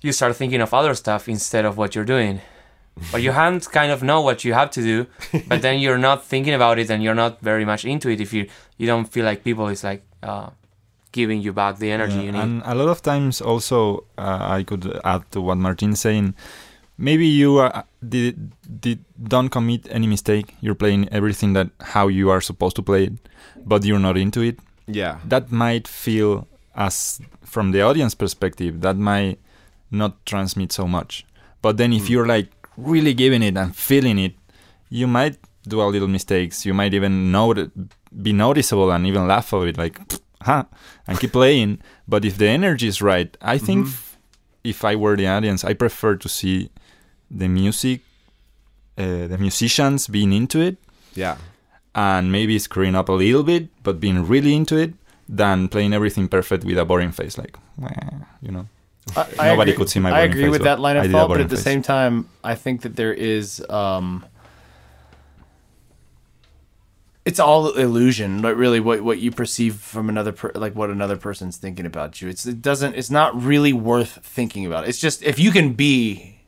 you 0.02 0.12
start 0.12 0.36
thinking 0.36 0.60
of 0.60 0.72
other 0.74 0.94
stuff 0.94 1.28
instead 1.28 1.64
of 1.64 1.76
what 1.76 1.94
you're 1.94 2.04
doing 2.04 2.40
but 3.10 3.20
you 3.22 3.32
hand 3.32 3.66
kind 3.72 3.90
of 3.90 4.02
know 4.02 4.20
what 4.20 4.44
you 4.44 4.54
have 4.54 4.70
to 4.70 4.82
do 4.82 5.06
but 5.48 5.62
then 5.62 5.78
you're 5.80 5.98
not 5.98 6.24
thinking 6.24 6.54
about 6.54 6.78
it 6.78 6.90
and 6.90 7.02
you're 7.02 7.14
not 7.14 7.40
very 7.40 7.64
much 7.64 7.84
into 7.84 8.08
it 8.08 8.20
if 8.20 8.32
you 8.32 8.48
you 8.78 8.86
don't 8.86 9.06
feel 9.06 9.24
like 9.24 9.42
people 9.42 9.68
is 9.68 9.82
like 9.84 10.02
uh 10.22 10.48
giving 11.14 11.40
you 11.40 11.52
back 11.52 11.78
the 11.78 11.90
energy 11.90 12.18
you 12.26 12.32
need 12.32 12.40
And 12.40 12.62
a 12.64 12.74
lot 12.74 12.88
of 12.88 13.00
times, 13.00 13.40
also, 13.40 14.02
uh, 14.18 14.58
I 14.58 14.64
could 14.64 15.00
add 15.04 15.22
to 15.30 15.40
what 15.40 15.58
Martin's 15.58 16.00
saying. 16.00 16.34
Maybe 16.98 17.26
you 17.26 17.60
uh, 17.60 17.82
did, 18.06 18.50
did 18.80 18.98
don't 19.22 19.48
commit 19.48 19.86
any 19.90 20.08
mistake. 20.08 20.56
You're 20.60 20.74
playing 20.74 21.08
everything 21.10 21.52
that 21.52 21.68
how 21.94 22.08
you 22.08 22.30
are 22.30 22.40
supposed 22.40 22.74
to 22.76 22.82
play 22.82 23.04
it, 23.04 23.12
but 23.64 23.84
you're 23.84 24.00
not 24.00 24.16
into 24.16 24.40
it. 24.42 24.58
Yeah. 24.88 25.18
That 25.24 25.52
might 25.52 25.86
feel 25.86 26.48
as 26.74 27.20
from 27.44 27.70
the 27.70 27.82
audience 27.82 28.14
perspective 28.16 28.80
that 28.80 28.96
might 28.96 29.38
not 29.90 30.12
transmit 30.26 30.72
so 30.72 30.88
much. 30.88 31.24
But 31.62 31.76
then 31.76 31.92
if 31.92 32.10
you're 32.10 32.26
like 32.26 32.48
really 32.76 33.14
giving 33.14 33.42
it 33.42 33.56
and 33.56 33.74
feeling 33.74 34.18
it, 34.18 34.34
you 34.90 35.06
might 35.06 35.36
do 35.66 35.80
a 35.80 35.84
little 35.86 36.08
mistakes. 36.08 36.64
You 36.66 36.74
might 36.74 36.94
even 36.94 37.30
know 37.32 37.54
that 37.54 37.70
be 38.22 38.32
noticeable 38.32 38.90
and 38.92 39.06
even 39.06 39.26
laugh 39.26 39.52
of 39.52 39.66
it, 39.66 39.76
like, 39.78 39.98
huh, 40.42 40.64
and 41.06 41.18
keep 41.18 41.32
playing. 41.32 41.80
But 42.06 42.24
if 42.24 42.36
the 42.38 42.48
energy 42.48 42.86
is 42.86 43.00
right, 43.02 43.34
I 43.40 43.58
think 43.58 43.86
f- 43.86 44.18
if 44.62 44.84
I 44.84 44.94
were 44.96 45.16
the 45.16 45.26
audience, 45.26 45.64
I 45.64 45.74
prefer 45.74 46.16
to 46.16 46.28
see 46.28 46.70
the 47.30 47.48
music, 47.48 48.00
uh, 48.98 49.26
the 49.26 49.38
musicians 49.38 50.06
being 50.08 50.32
into 50.32 50.60
it, 50.60 50.76
Yeah. 51.14 51.36
and 51.94 52.30
maybe 52.30 52.58
screwing 52.58 52.94
up 52.94 53.08
a 53.08 53.12
little 53.12 53.42
bit, 53.42 53.68
but 53.82 54.00
being 54.00 54.26
really 54.26 54.54
into 54.54 54.76
it, 54.76 54.94
than 55.28 55.68
playing 55.68 55.94
everything 55.94 56.28
perfect 56.28 56.64
with 56.64 56.76
a 56.78 56.84
boring 56.84 57.10
face, 57.12 57.38
like, 57.38 57.56
you 58.42 58.50
know. 58.52 58.66
I, 59.16 59.26
I 59.38 59.48
Nobody 59.48 59.70
agree- 59.72 59.78
could 59.84 59.90
see 59.90 60.00
my 60.00 60.10
I 60.10 60.20
agree 60.22 60.42
face, 60.44 60.50
with 60.52 60.62
that 60.62 60.80
line 60.80 60.96
of 60.96 61.10
thought, 61.10 61.28
but 61.28 61.40
at 61.40 61.48
the 61.48 61.56
face. 61.56 61.64
same 61.64 61.82
time, 61.82 62.28
I 62.42 62.54
think 62.54 62.82
that 62.82 62.96
there 62.96 63.12
is. 63.12 63.64
um 63.68 64.24
it's 67.24 67.40
all 67.40 67.70
illusion 67.72 68.42
like 68.42 68.56
really 68.56 68.80
what 68.80 69.00
what 69.02 69.18
you 69.18 69.30
perceive 69.30 69.76
from 69.76 70.08
another 70.10 70.30
per, 70.32 70.50
like 70.54 70.74
what 70.74 70.90
another 70.90 71.16
person's 71.16 71.56
thinking 71.56 71.86
about 71.86 72.20
you 72.20 72.28
it's 72.28 72.44
it 72.44 72.60
doesn't 72.60 72.94
it's 72.96 73.10
not 73.10 73.34
really 73.40 73.72
worth 73.72 74.18
thinking 74.22 74.66
about 74.66 74.86
it's 74.86 74.98
just 74.98 75.22
if 75.22 75.38
you 75.38 75.50
can 75.50 75.72
be 75.72 76.38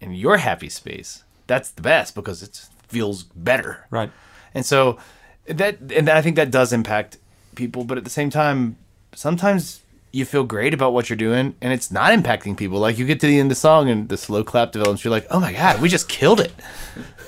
in 0.00 0.12
your 0.12 0.38
happy 0.38 0.68
space 0.68 1.22
that's 1.46 1.70
the 1.70 1.82
best 1.82 2.16
because 2.16 2.42
it 2.42 2.66
feels 2.88 3.22
better 3.22 3.86
Right. 3.90 4.10
and 4.54 4.66
so 4.66 4.98
that 5.46 5.78
and 5.92 6.08
I 6.08 6.20
think 6.20 6.34
that 6.36 6.50
does 6.50 6.72
impact 6.72 7.18
people, 7.54 7.84
but 7.84 7.96
at 7.98 8.02
the 8.04 8.10
same 8.10 8.30
time, 8.30 8.76
sometimes 9.14 9.82
you 10.14 10.24
feel 10.24 10.44
great 10.44 10.72
about 10.72 10.92
what 10.92 11.10
you're 11.10 11.16
doing 11.16 11.56
and 11.60 11.72
it's 11.72 11.90
not 11.90 12.12
impacting 12.12 12.56
people. 12.56 12.78
Like 12.78 12.98
you 12.98 13.04
get 13.04 13.20
to 13.20 13.26
the 13.26 13.40
end 13.40 13.46
of 13.50 13.56
the 13.56 13.60
song 13.60 13.90
and 13.90 14.08
the 14.08 14.16
slow 14.16 14.44
clap 14.44 14.70
develops, 14.70 15.02
you're 15.04 15.10
like, 15.10 15.26
"Oh 15.30 15.40
my 15.40 15.52
god, 15.52 15.80
we 15.82 15.88
just 15.88 16.08
killed 16.08 16.40
it." 16.40 16.52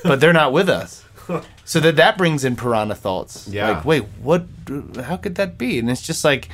But 0.02 0.20
they're 0.20 0.32
not 0.32 0.52
with 0.52 0.68
us. 0.68 1.04
So 1.64 1.80
that 1.80 1.96
that 1.96 2.16
brings 2.16 2.44
in 2.44 2.54
piranha 2.54 2.94
thoughts. 2.94 3.48
Yeah. 3.48 3.70
Like, 3.70 3.84
wait, 3.84 4.04
what 4.22 4.46
how 5.02 5.16
could 5.16 5.34
that 5.34 5.58
be? 5.58 5.80
And 5.80 5.90
it's 5.90 6.02
just 6.02 6.22
like 6.22 6.48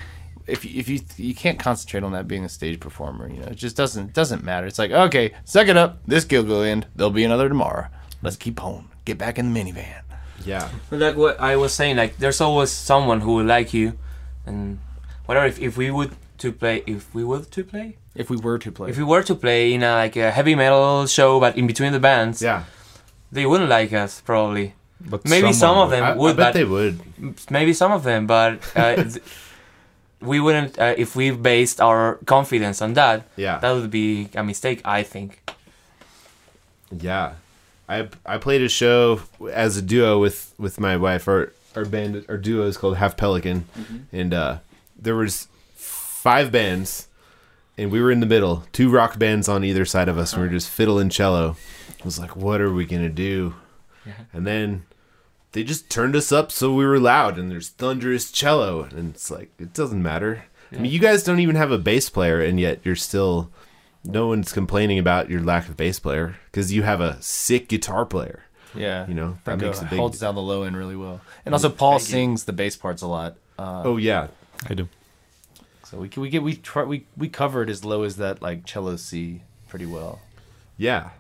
if 0.46 0.64
you, 0.64 0.80
if 0.80 0.88
you 0.88 1.00
you 1.18 1.34
can't 1.34 1.58
concentrate 1.58 2.02
on 2.02 2.12
that 2.12 2.26
being 2.26 2.44
a 2.46 2.48
stage 2.48 2.80
performer, 2.80 3.28
you 3.28 3.40
know, 3.40 3.48
it 3.48 3.56
just 3.56 3.76
doesn't 3.76 4.14
doesn't 4.14 4.42
matter. 4.42 4.66
It's 4.66 4.78
like 4.78 4.90
okay, 4.90 5.34
suck 5.44 5.68
it 5.68 5.76
up. 5.76 5.98
This 6.06 6.24
gig 6.24 6.46
will 6.46 6.62
end. 6.62 6.86
There'll 6.96 7.10
be 7.10 7.24
another 7.24 7.48
tomorrow. 7.48 7.88
Let's 8.22 8.36
keep 8.36 8.62
on. 8.64 8.88
Get 9.04 9.18
back 9.18 9.38
in 9.38 9.52
the 9.52 9.60
minivan. 9.60 10.02
Yeah. 10.46 10.70
like 10.90 11.16
what 11.16 11.38
I 11.40 11.56
was 11.56 11.74
saying, 11.74 11.96
like 11.96 12.16
there's 12.16 12.40
always 12.40 12.70
someone 12.70 13.20
who 13.20 13.34
will 13.34 13.44
like 13.44 13.74
you, 13.74 13.98
and 14.46 14.78
whatever. 15.26 15.46
If, 15.46 15.60
if 15.60 15.76
we 15.76 15.90
would 15.90 16.16
to 16.42 16.52
play, 16.52 16.82
if 16.86 17.02
we 17.14 17.22
were 17.24 17.44
to 17.56 17.62
play, 17.72 17.96
If 18.14 18.28
we 18.30 18.36
were 18.36 18.58
to 18.58 18.70
play, 18.72 18.90
if 18.90 18.96
we 19.02 19.04
were 19.12 19.22
to 19.30 19.34
play 19.34 19.72
in 19.74 19.82
a 19.82 19.92
like 20.04 20.16
a 20.16 20.30
heavy 20.30 20.54
metal 20.54 21.06
show, 21.06 21.40
but 21.40 21.56
in 21.56 21.66
between 21.66 21.92
the 21.92 22.00
bands, 22.00 22.42
Yeah. 22.42 22.64
they 23.32 23.46
wouldn't 23.46 23.70
like 23.70 23.92
us 24.04 24.20
probably. 24.20 24.74
But 25.10 25.24
Maybe 25.24 25.52
some 25.52 25.76
of 25.84 25.88
them 25.90 26.04
I, 26.04 26.10
I 26.12 26.14
would, 26.16 26.36
bet 26.36 26.46
but 26.46 26.54
they 26.58 26.64
would. 26.64 26.94
maybe 27.50 27.72
some 27.72 27.92
of 27.98 28.02
them, 28.04 28.26
but 28.26 28.52
uh, 28.76 29.02
we 30.30 30.38
wouldn't 30.44 30.78
uh, 30.78 30.94
if 31.04 31.16
we 31.16 31.30
based 31.30 31.80
our 31.80 32.18
confidence 32.26 32.82
on 32.84 32.94
that. 32.94 33.16
Yeah. 33.36 33.58
That 33.62 33.72
would 33.74 33.90
be 33.90 34.28
a 34.34 34.42
mistake, 34.44 34.78
I 34.98 35.02
think. 35.02 35.30
Yeah, 36.90 37.32
I 37.88 38.08
I 38.26 38.36
played 38.38 38.62
a 38.62 38.68
show 38.68 39.20
as 39.52 39.76
a 39.76 39.82
duo 39.82 40.18
with 40.20 40.52
with 40.58 40.78
my 40.78 40.96
wife. 40.96 41.26
Our 41.28 41.52
our 41.74 41.84
band, 41.84 42.24
our 42.28 42.36
duo 42.36 42.66
is 42.68 42.76
called 42.76 42.96
Half 42.98 43.16
Pelican, 43.16 43.64
and 44.12 44.34
uh, 44.34 44.58
there 45.02 45.16
was 45.16 45.48
five 46.22 46.52
bands, 46.52 47.08
and 47.76 47.90
we 47.90 48.00
were 48.00 48.10
in 48.10 48.20
the 48.20 48.26
middle. 48.26 48.64
Two 48.72 48.90
rock 48.90 49.18
bands 49.18 49.48
on 49.48 49.64
either 49.64 49.84
side 49.84 50.08
of 50.08 50.18
us, 50.18 50.32
and 50.32 50.42
we 50.42 50.48
were 50.48 50.54
just 50.54 50.68
fiddle 50.70 50.98
and 50.98 51.10
cello. 51.10 51.56
I 52.00 52.04
was 52.04 52.18
like, 52.18 52.36
what 52.36 52.60
are 52.60 52.72
we 52.72 52.84
gonna 52.86 53.08
do? 53.08 53.54
And 54.32 54.46
then 54.46 54.84
they 55.52 55.62
just 55.64 55.88
turned 55.90 56.16
us 56.16 56.32
up 56.32 56.50
so 56.50 56.72
we 56.74 56.84
were 56.86 56.98
loud, 56.98 57.38
and 57.38 57.50
there's 57.50 57.68
thunderous 57.68 58.30
cello, 58.30 58.84
and 58.84 59.14
it's 59.14 59.30
like 59.30 59.50
it 59.58 59.72
doesn't 59.72 60.02
matter. 60.02 60.44
I 60.72 60.76
mean, 60.76 60.90
you 60.90 60.98
guys 60.98 61.22
don't 61.22 61.40
even 61.40 61.56
have 61.56 61.70
a 61.70 61.76
bass 61.78 62.08
player, 62.08 62.40
and 62.40 62.58
yet 62.58 62.80
you're 62.84 62.96
still 62.96 63.50
no 64.04 64.26
one's 64.26 64.52
complaining 64.52 64.98
about 64.98 65.28
your 65.30 65.40
lack 65.42 65.68
of 65.68 65.76
bass 65.76 65.98
player 66.00 66.36
because 66.50 66.72
you 66.72 66.82
have 66.82 67.00
a 67.00 67.20
sick 67.22 67.68
guitar 67.68 68.04
player. 68.06 68.44
yeah, 68.74 69.06
You 69.06 69.14
know, 69.14 69.32
that 69.32 69.58
Franco 69.58 69.66
makes 69.66 69.80
a 69.82 69.84
big- 69.84 69.98
holds 69.98 70.18
down 70.18 70.34
the 70.34 70.42
low 70.42 70.62
end 70.64 70.76
really 70.76 70.96
well. 70.96 71.20
And 71.44 71.54
also, 71.54 71.68
Paul 71.68 71.98
sings 71.98 72.44
the 72.44 72.52
bass 72.54 72.74
parts 72.76 73.02
a 73.02 73.06
lot. 73.06 73.36
Uh, 73.58 73.82
Oh 73.84 73.96
yeah, 73.98 74.28
I 74.68 74.74
do. 74.74 74.88
So 75.92 75.98
we 75.98 76.08
we 76.16 76.30
get 76.30 76.42
we 76.42 76.56
try 76.56 76.82
we 76.84 77.04
we 77.18 77.28
covered 77.28 77.68
as 77.68 77.84
low 77.84 78.02
as 78.02 78.16
that 78.16 78.40
like 78.40 78.64
cello 78.64 78.96
C 78.96 79.42
pretty 79.68 79.86
well. 79.86 80.20
yeah. 80.78 81.10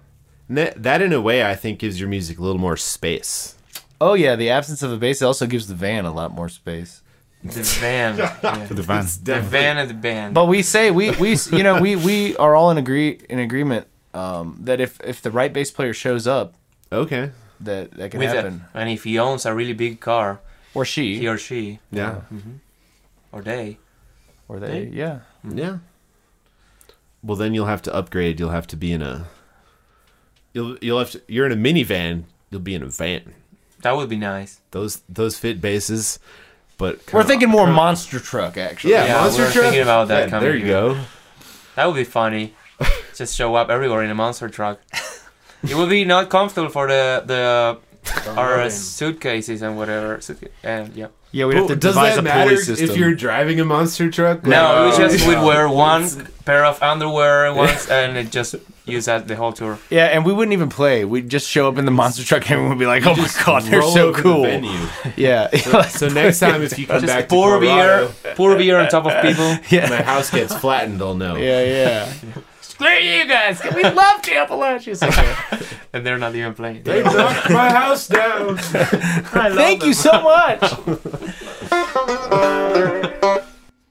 And 0.48 0.56
that, 0.58 0.82
that 0.82 1.00
in 1.02 1.12
a 1.12 1.20
way 1.20 1.44
I 1.44 1.54
think 1.54 1.78
gives 1.78 2.00
your 2.00 2.08
music 2.08 2.38
a 2.38 2.42
little 2.42 2.60
more 2.60 2.76
space. 2.76 3.54
Oh 4.00 4.14
yeah, 4.14 4.34
the 4.34 4.50
absence 4.50 4.82
of 4.82 4.90
a 4.90 4.96
bass 4.96 5.20
also 5.22 5.46
gives 5.46 5.66
the 5.68 5.74
van 5.74 6.04
a 6.06 6.12
lot 6.12 6.32
more 6.32 6.48
space. 6.48 7.02
The 7.44 7.62
van, 7.62 8.16
yeah. 8.18 8.66
The 8.66 8.82
van. 8.82 9.06
the 9.22 9.40
van 9.40 9.76
and 9.78 9.90
the 9.90 9.94
band. 9.94 10.34
But 10.34 10.46
we 10.46 10.62
say 10.62 10.90
we 10.90 11.10
we 11.12 11.36
you 11.52 11.62
know 11.62 11.80
we 11.80 11.96
we 11.96 12.36
are 12.38 12.54
all 12.56 12.70
in 12.70 12.78
agree 12.78 13.20
in 13.28 13.38
agreement 13.38 13.86
um, 14.14 14.56
that 14.64 14.80
if 14.80 15.00
if 15.04 15.20
the 15.22 15.30
right 15.30 15.52
bass 15.52 15.70
player 15.70 15.92
shows 15.94 16.26
up, 16.26 16.54
Okay. 16.90 17.30
that 17.60 17.90
that 17.92 18.10
can 18.10 18.18
with 18.20 18.30
happen. 18.30 18.64
a, 18.74 18.78
and 18.78 18.90
if 18.90 19.04
he 19.04 19.18
owns 19.18 19.44
a 19.46 19.52
really 19.54 19.74
big 19.74 20.00
car, 20.00 20.40
Or 20.74 20.84
she, 20.84 21.18
he 21.18 21.28
or 21.28 21.38
she 21.38 21.78
Yeah. 21.90 22.22
or 23.32 23.42
they, 23.42 23.78
or 24.48 24.60
they, 24.60 24.84
yeah. 24.92 25.20
Yeah. 25.48 25.78
Well, 27.22 27.36
then 27.36 27.54
you'll 27.54 27.66
have 27.66 27.82
to 27.82 27.94
upgrade. 27.94 28.40
You'll 28.40 28.50
have 28.50 28.66
to 28.68 28.76
be 28.76 28.92
in 28.92 29.02
a. 29.02 29.26
You'll 30.52 30.76
you'll 30.82 30.98
have 30.98 31.10
to. 31.12 31.22
You're 31.28 31.46
in 31.46 31.52
a 31.52 31.56
minivan. 31.56 32.24
You'll 32.50 32.60
be 32.60 32.74
in 32.74 32.82
a 32.82 32.86
van. 32.86 33.34
that 33.82 33.96
would 33.96 34.08
be 34.08 34.16
nice. 34.16 34.60
Those 34.72 35.02
those 35.08 35.38
fit 35.38 35.60
bases, 35.60 36.18
but 36.78 36.96
We're 37.06 37.20
kinda- 37.22 37.24
thinking 37.28 37.48
more 37.48 37.66
monster 37.66 38.18
truck 38.18 38.56
actually. 38.58 38.92
Yeah, 38.92 39.06
Yeah, 39.06 39.20
monster 39.22 39.42
we 39.42 39.46
were 39.46 39.52
truck. 39.52 39.64
thinking 39.64 39.82
about 39.82 40.08
that 40.08 40.24
Yeah, 40.24 40.30
coming 40.30 40.48
there 40.48 40.56
you 40.56 40.66
go. 40.66 40.98
That 41.76 41.86
would 41.86 41.96
be 41.96 42.04
funny. 42.04 42.54
Just 43.14 43.34
show 43.36 43.54
up 43.54 43.70
everywhere 43.70 44.02
in 44.02 44.10
a 44.10 44.14
monster 44.14 44.48
truck. 44.48 44.80
it 45.62 45.74
would 45.74 45.88
be 45.88 46.04
not 46.04 46.28
comfortable 46.28 46.68
for 46.70 46.86
the 46.88 47.22
the 47.24 47.78
our 48.36 48.68
suitcases 48.68 49.62
and 49.62 49.76
whatever. 49.78 50.20
And 50.64 50.92
yeah. 50.94 51.06
Yeah. 51.32 51.46
We 51.46 51.54
have 51.56 51.66
to 51.68 51.76
Does 51.76 51.94
devise 51.94 52.14
that 52.14 52.20
a 52.20 52.22
matter 52.22 52.50
pulley 52.50 52.62
system. 52.62 52.88
if 52.90 52.96
you're 52.96 53.14
driving 53.14 53.58
a 53.60 53.64
monster 53.64 54.10
truck? 54.10 54.44
No, 54.44 54.84
we 54.84 54.90
Like, 54.90 54.98
just 55.12 55.26
oh. 55.26 55.28
would 55.28 55.46
wear 55.46 55.68
one 55.90 56.08
pair 56.44 56.64
of 56.64 56.82
underwear 56.82 57.52
once 57.64 57.88
and 57.88 58.16
it 58.16 58.30
just 58.30 58.54
use 58.84 59.04
that 59.04 59.28
the 59.28 59.36
whole 59.36 59.52
tour. 59.52 59.78
yeah, 59.90 60.06
and 60.06 60.24
we 60.26 60.32
wouldn't 60.32 60.52
even 60.52 60.68
play. 60.68 61.04
We'd 61.04 61.28
just 61.28 61.48
show 61.48 61.68
up 61.68 61.78
in 61.78 61.84
the 61.84 61.90
monster 61.92 62.24
truck 62.24 62.50
and 62.50 62.68
we'd 62.68 62.78
be 62.80 62.86
like, 62.86 63.06
"Oh 63.06 63.14
my 63.14 63.28
god, 63.46 63.62
they're 63.62 63.78
roll 63.80 63.90
so 63.92 64.08
over 64.08 64.16
the 64.16 64.22
cool." 64.22 64.42
venue. 64.42 64.86
Yeah, 65.16 65.48
So 65.88 66.08
next 66.08 66.40
time, 66.40 66.62
if 66.62 66.76
you 66.78 66.86
come 66.86 67.00
Just 67.00 67.06
back 67.12 67.28
pour 67.28 67.54
to 67.54 67.60
beer, 67.60 67.70
Colorado, 67.70 68.34
pour 68.34 68.56
beer 68.56 68.78
on 68.80 68.88
top 68.88 69.06
of 69.06 69.22
people. 69.22 69.56
yeah. 69.70 69.88
my 69.88 70.02
house 70.02 70.30
gets 70.30 70.54
flattened, 70.56 71.00
they'll 71.00 71.14
know. 71.14 71.36
yeah, 71.36 71.62
yeah. 71.62 72.12
Screw 72.82 72.98
you 72.98 73.26
guys. 73.26 73.62
We 73.76 73.84
love 73.84 74.22
Camp 74.22 74.50
Appalachians. 74.50 75.02
and 75.92 76.04
they're 76.04 76.18
not 76.18 76.34
even 76.34 76.54
playing. 76.54 76.82
They 76.82 77.02
knocked 77.02 77.50
my 77.50 77.70
house 77.70 78.08
down. 78.08 78.56
Thank 78.58 79.84
you 79.84 79.94
so 79.94 80.20
much. 80.20 80.62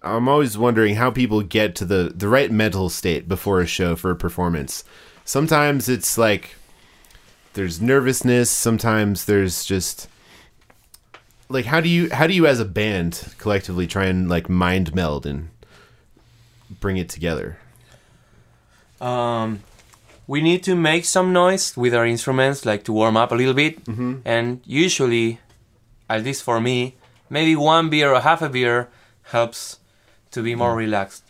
I'm 0.03 0.27
always 0.27 0.57
wondering 0.57 0.95
how 0.95 1.09
people 1.09 1.41
get 1.41 1.73
to 1.75 1.85
the 1.85 2.11
the 2.13 2.27
right 2.27 2.51
mental 2.51 2.89
state 2.89 3.29
before 3.29 3.61
a 3.61 3.67
show 3.67 3.95
for 3.95 4.11
a 4.11 4.15
performance. 4.15 4.83
Sometimes 5.23 5.87
it's 5.87 6.17
like 6.17 6.55
there's 7.53 7.81
nervousness, 7.81 8.49
sometimes 8.49 9.25
there's 9.25 9.63
just 9.63 10.09
like 11.47 11.65
how 11.65 11.79
do 11.79 11.87
you 11.87 12.09
how 12.11 12.27
do 12.27 12.33
you 12.33 12.45
as 12.45 12.59
a 12.59 12.65
band 12.65 13.33
collectively 13.37 13.87
try 13.87 14.05
and 14.05 14.27
like 14.27 14.49
mind 14.49 14.93
meld 14.93 15.25
and 15.25 15.49
bring 16.81 16.97
it 16.97 17.07
together? 17.07 17.57
Um, 19.01 19.63
we 20.27 20.41
need 20.41 20.63
to 20.63 20.75
make 20.75 21.05
some 21.05 21.33
noise 21.33 21.75
with 21.75 21.93
our 21.93 22.05
instruments, 22.05 22.65
like 22.65 22.83
to 22.85 22.93
warm 22.93 23.17
up 23.17 23.31
a 23.31 23.35
little 23.35 23.53
bit. 23.53 23.83
Mm-hmm. 23.85 24.19
And 24.25 24.61
usually, 24.65 25.39
at 26.09 26.23
least 26.23 26.43
for 26.43 26.61
me, 26.61 26.95
maybe 27.29 27.55
one 27.55 27.89
beer 27.89 28.13
or 28.13 28.21
half 28.21 28.41
a 28.41 28.49
beer 28.49 28.87
helps 29.23 29.79
to 30.31 30.41
be 30.41 30.53
Mm. 30.53 30.57
more 30.59 30.75
relaxed. 30.75 31.23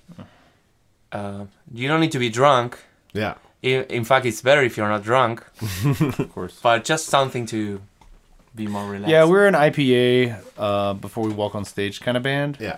Uh, 1.11 1.45
you 1.73 1.87
don't 1.87 1.99
need 2.01 2.11
to 2.11 2.19
be 2.19 2.29
drunk. 2.29 2.77
Yeah. 3.13 3.35
I- 3.63 3.85
In 3.89 4.03
fact, 4.05 4.25
it's 4.25 4.41
better 4.41 4.61
if 4.63 4.77
you're 4.77 4.87
not 4.89 5.03
drunk, 5.03 5.43
Of 6.19 6.29
course. 6.33 6.59
but 6.61 6.83
just 6.83 7.07
something 7.07 7.45
to 7.47 7.81
be 8.55 8.67
more 8.67 8.85
relaxed. 8.89 9.11
Yeah, 9.11 9.25
we're 9.25 9.47
an 9.47 9.55
IPA 9.55 10.35
uh, 10.57 10.93
before 10.93 11.23
we 11.27 11.33
walk 11.33 11.55
on 11.55 11.65
stage 11.65 12.01
kind 12.01 12.17
of 12.17 12.23
band, 12.23 12.57
Yeah. 12.59 12.77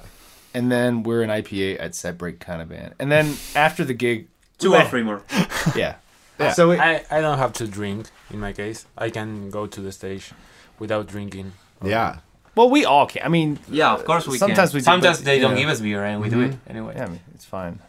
and 0.54 0.72
then 0.72 1.04
we're 1.04 1.22
an 1.24 1.30
IPA 1.30 1.80
at 1.80 1.96
set 1.96 2.18
break 2.18 2.40
kind 2.40 2.62
of 2.62 2.70
band, 2.70 2.94
and 3.00 3.12
then 3.12 3.36
after 3.56 3.84
the 3.86 3.94
gig, 3.94 4.28
two 4.58 4.74
or 4.76 4.84
three 4.86 5.04
more. 5.04 5.24
yeah. 5.76 5.96
Yeah. 6.40 6.54
So 6.54 6.72
it, 6.72 6.80
I, 6.80 7.06
I 7.12 7.22
don't 7.22 7.38
have 7.38 7.54
to 7.54 7.68
drink 7.68 8.08
in 8.32 8.40
my 8.40 8.54
case. 8.54 8.86
I 8.98 9.10
can 9.10 9.50
go 9.50 9.68
to 9.68 9.82
the 9.82 9.92
stage 9.92 10.32
without 10.80 11.08
drinking. 11.08 11.54
Yeah. 11.84 12.20
well, 12.56 12.70
we 12.70 12.86
all 12.86 13.06
can. 13.06 13.24
I 13.24 13.30
mean, 13.30 13.60
Yeah, 13.70 13.94
of 13.94 14.04
course 14.06 14.26
we 14.26 14.34
can. 14.34 14.40
Sometimes 14.40 14.72
can. 14.72 14.78
we 14.78 14.80
do, 14.82 14.86
Sometimes 14.86 15.18
but, 15.18 15.26
they 15.26 15.40
don't 15.40 15.52
yeah. 15.52 15.62
give 15.62 15.70
us 15.70 15.80
beer, 15.82 16.04
and 16.04 16.22
we 16.22 16.30
do 16.30 16.42
it 16.42 16.56
anyway. 16.68 16.94
yeah, 16.96 17.06
I 17.06 17.10
mean, 17.10 17.20
it's 17.36 17.46
fine. 17.46 17.80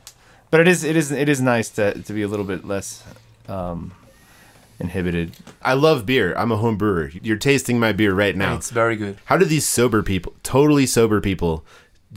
But 0.50 0.60
it 0.60 0.68
is 0.68 0.84
it 0.84 0.94
is 0.96 1.10
it 1.10 1.28
is 1.28 1.40
nice 1.40 1.68
to 1.70 2.00
to 2.00 2.12
be 2.12 2.22
a 2.22 2.28
little 2.28 2.44
bit 2.44 2.64
less 2.64 3.02
um, 3.48 3.92
inhibited. 4.78 5.32
I 5.62 5.74
love 5.74 6.06
beer. 6.06 6.34
I'm 6.36 6.52
a 6.52 6.56
home 6.56 6.76
brewer. 6.76 7.10
You're 7.22 7.38
tasting 7.38 7.78
my 7.80 7.92
beer 7.92 8.14
right 8.14 8.36
now. 8.36 8.54
It's 8.56 8.70
very 8.70 8.96
good. 8.96 9.18
How 9.24 9.36
do 9.36 9.44
these 9.44 9.66
sober 9.66 10.02
people, 10.02 10.34
totally 10.42 10.86
sober 10.86 11.20
people, 11.20 11.64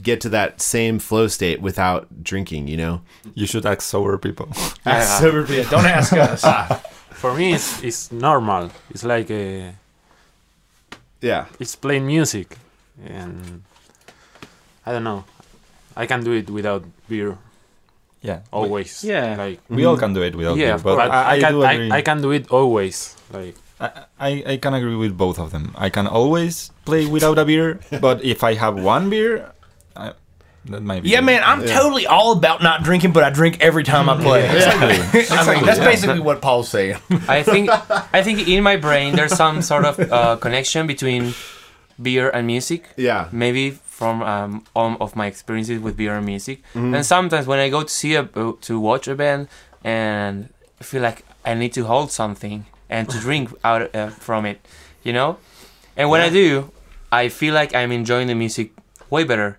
get 0.02 0.20
to 0.22 0.28
that 0.28 0.60
same 0.60 0.98
flow 0.98 1.26
state 1.26 1.60
without 1.60 2.22
drinking, 2.22 2.68
you 2.68 2.76
know? 2.76 3.00
You 3.34 3.46
should 3.46 3.66
ask 3.66 3.82
sober 3.82 4.18
people. 4.18 4.52
sober 4.84 5.46
people. 5.46 5.70
Don't 5.70 5.86
ask 5.86 6.12
us. 6.30 6.42
Ah. 6.44 6.82
For 7.12 7.34
me, 7.34 7.54
it's, 7.54 7.82
it's 7.82 8.12
normal. 8.12 8.70
It's 8.90 9.02
like 9.02 9.30
a, 9.30 9.74
Yeah. 11.20 11.46
it's 11.58 11.74
playing 11.74 12.06
music, 12.06 12.56
and 13.04 13.62
I 14.86 14.92
don't 14.92 15.04
know. 15.04 15.24
I 15.96 16.06
can 16.06 16.22
do 16.22 16.32
it 16.32 16.48
without 16.48 16.84
beer 17.08 17.38
yeah. 18.22 18.40
always. 18.50 19.04
Yeah. 19.04 19.36
like 19.36 19.60
We 19.68 19.84
all 19.84 19.96
can 19.96 20.12
do 20.12 20.22
it 20.22 20.34
without 20.34 20.56
yeah, 20.56 20.76
beer, 20.76 20.78
but, 20.78 20.96
but 20.96 21.10
I, 21.10 21.22
I, 21.22 21.32
I, 21.32 21.40
can 21.40 21.52
do. 21.52 21.62
I, 21.62 21.96
I 21.98 22.02
can 22.02 22.20
do 22.22 22.30
it 22.32 22.50
always. 22.50 23.16
Like 23.32 23.54
I, 23.80 23.90
I, 24.18 24.30
I 24.46 24.56
can 24.56 24.74
agree 24.74 24.96
with 24.96 25.16
both 25.16 25.38
of 25.38 25.50
them. 25.50 25.74
I 25.76 25.90
can 25.90 26.06
always 26.06 26.70
play 26.84 27.06
without 27.06 27.38
a 27.38 27.44
beer, 27.44 27.80
but 28.00 28.24
if 28.24 28.42
I 28.42 28.54
have 28.54 28.80
one 28.80 29.10
beer, 29.10 29.52
I, 29.98 30.12
that 30.66 30.82
might 30.82 31.02
be. 31.02 31.08
yeah, 31.08 31.20
good. 31.20 31.26
man, 31.26 31.42
I'm 31.44 31.64
totally 31.66 32.06
all 32.06 32.32
about 32.32 32.62
not 32.62 32.82
drinking, 32.82 33.12
but 33.12 33.24
I 33.24 33.30
drink 33.30 33.58
every 33.60 33.84
time 33.84 34.08
I 34.08 34.20
play. 34.20 34.46
I 34.48 35.54
mean, 35.54 35.64
that's 35.64 35.78
basically 35.78 36.20
what 36.20 36.40
Paul's 36.42 36.68
saying. 36.68 36.96
I 37.28 37.42
think 37.42 37.70
I 38.12 38.22
think 38.22 38.46
in 38.48 38.62
my 38.62 38.76
brain 38.76 39.16
there's 39.16 39.34
some 39.34 39.62
sort 39.62 39.84
of 39.84 39.98
uh, 40.00 40.36
connection 40.36 40.86
between 40.86 41.34
beer 42.00 42.30
and 42.30 42.46
music. 42.46 42.90
Yeah. 42.96 43.28
Maybe 43.32 43.70
from 43.70 44.22
um, 44.22 44.64
all 44.76 44.96
of 45.00 45.16
my 45.16 45.26
experiences 45.26 45.80
with 45.80 45.96
beer 45.96 46.16
and 46.16 46.24
music. 46.26 46.62
And 46.74 47.04
sometimes 47.04 47.46
when 47.46 47.58
I 47.58 47.68
go 47.68 47.82
to 47.82 47.88
see 47.88 48.14
a 48.14 48.24
to 48.24 48.78
watch 48.78 49.08
a 49.08 49.14
band 49.16 49.48
and 49.82 50.48
I 50.80 50.84
feel 50.84 51.02
like 51.02 51.24
I 51.44 51.54
need 51.54 51.72
to 51.74 51.84
hold 51.84 52.12
something 52.12 52.66
and 52.90 53.08
to 53.10 53.18
drink 53.18 53.50
out 53.64 53.94
uh, 53.94 54.10
from 54.10 54.46
it, 54.46 54.60
you 55.02 55.12
know. 55.12 55.38
And 55.96 56.10
when 56.10 56.20
I 56.20 56.30
do, 56.30 56.70
I 57.10 57.28
feel 57.28 57.54
like 57.54 57.74
I'm 57.74 57.90
enjoying 57.90 58.28
the 58.28 58.34
music 58.34 58.70
way 59.10 59.24
better. 59.24 59.58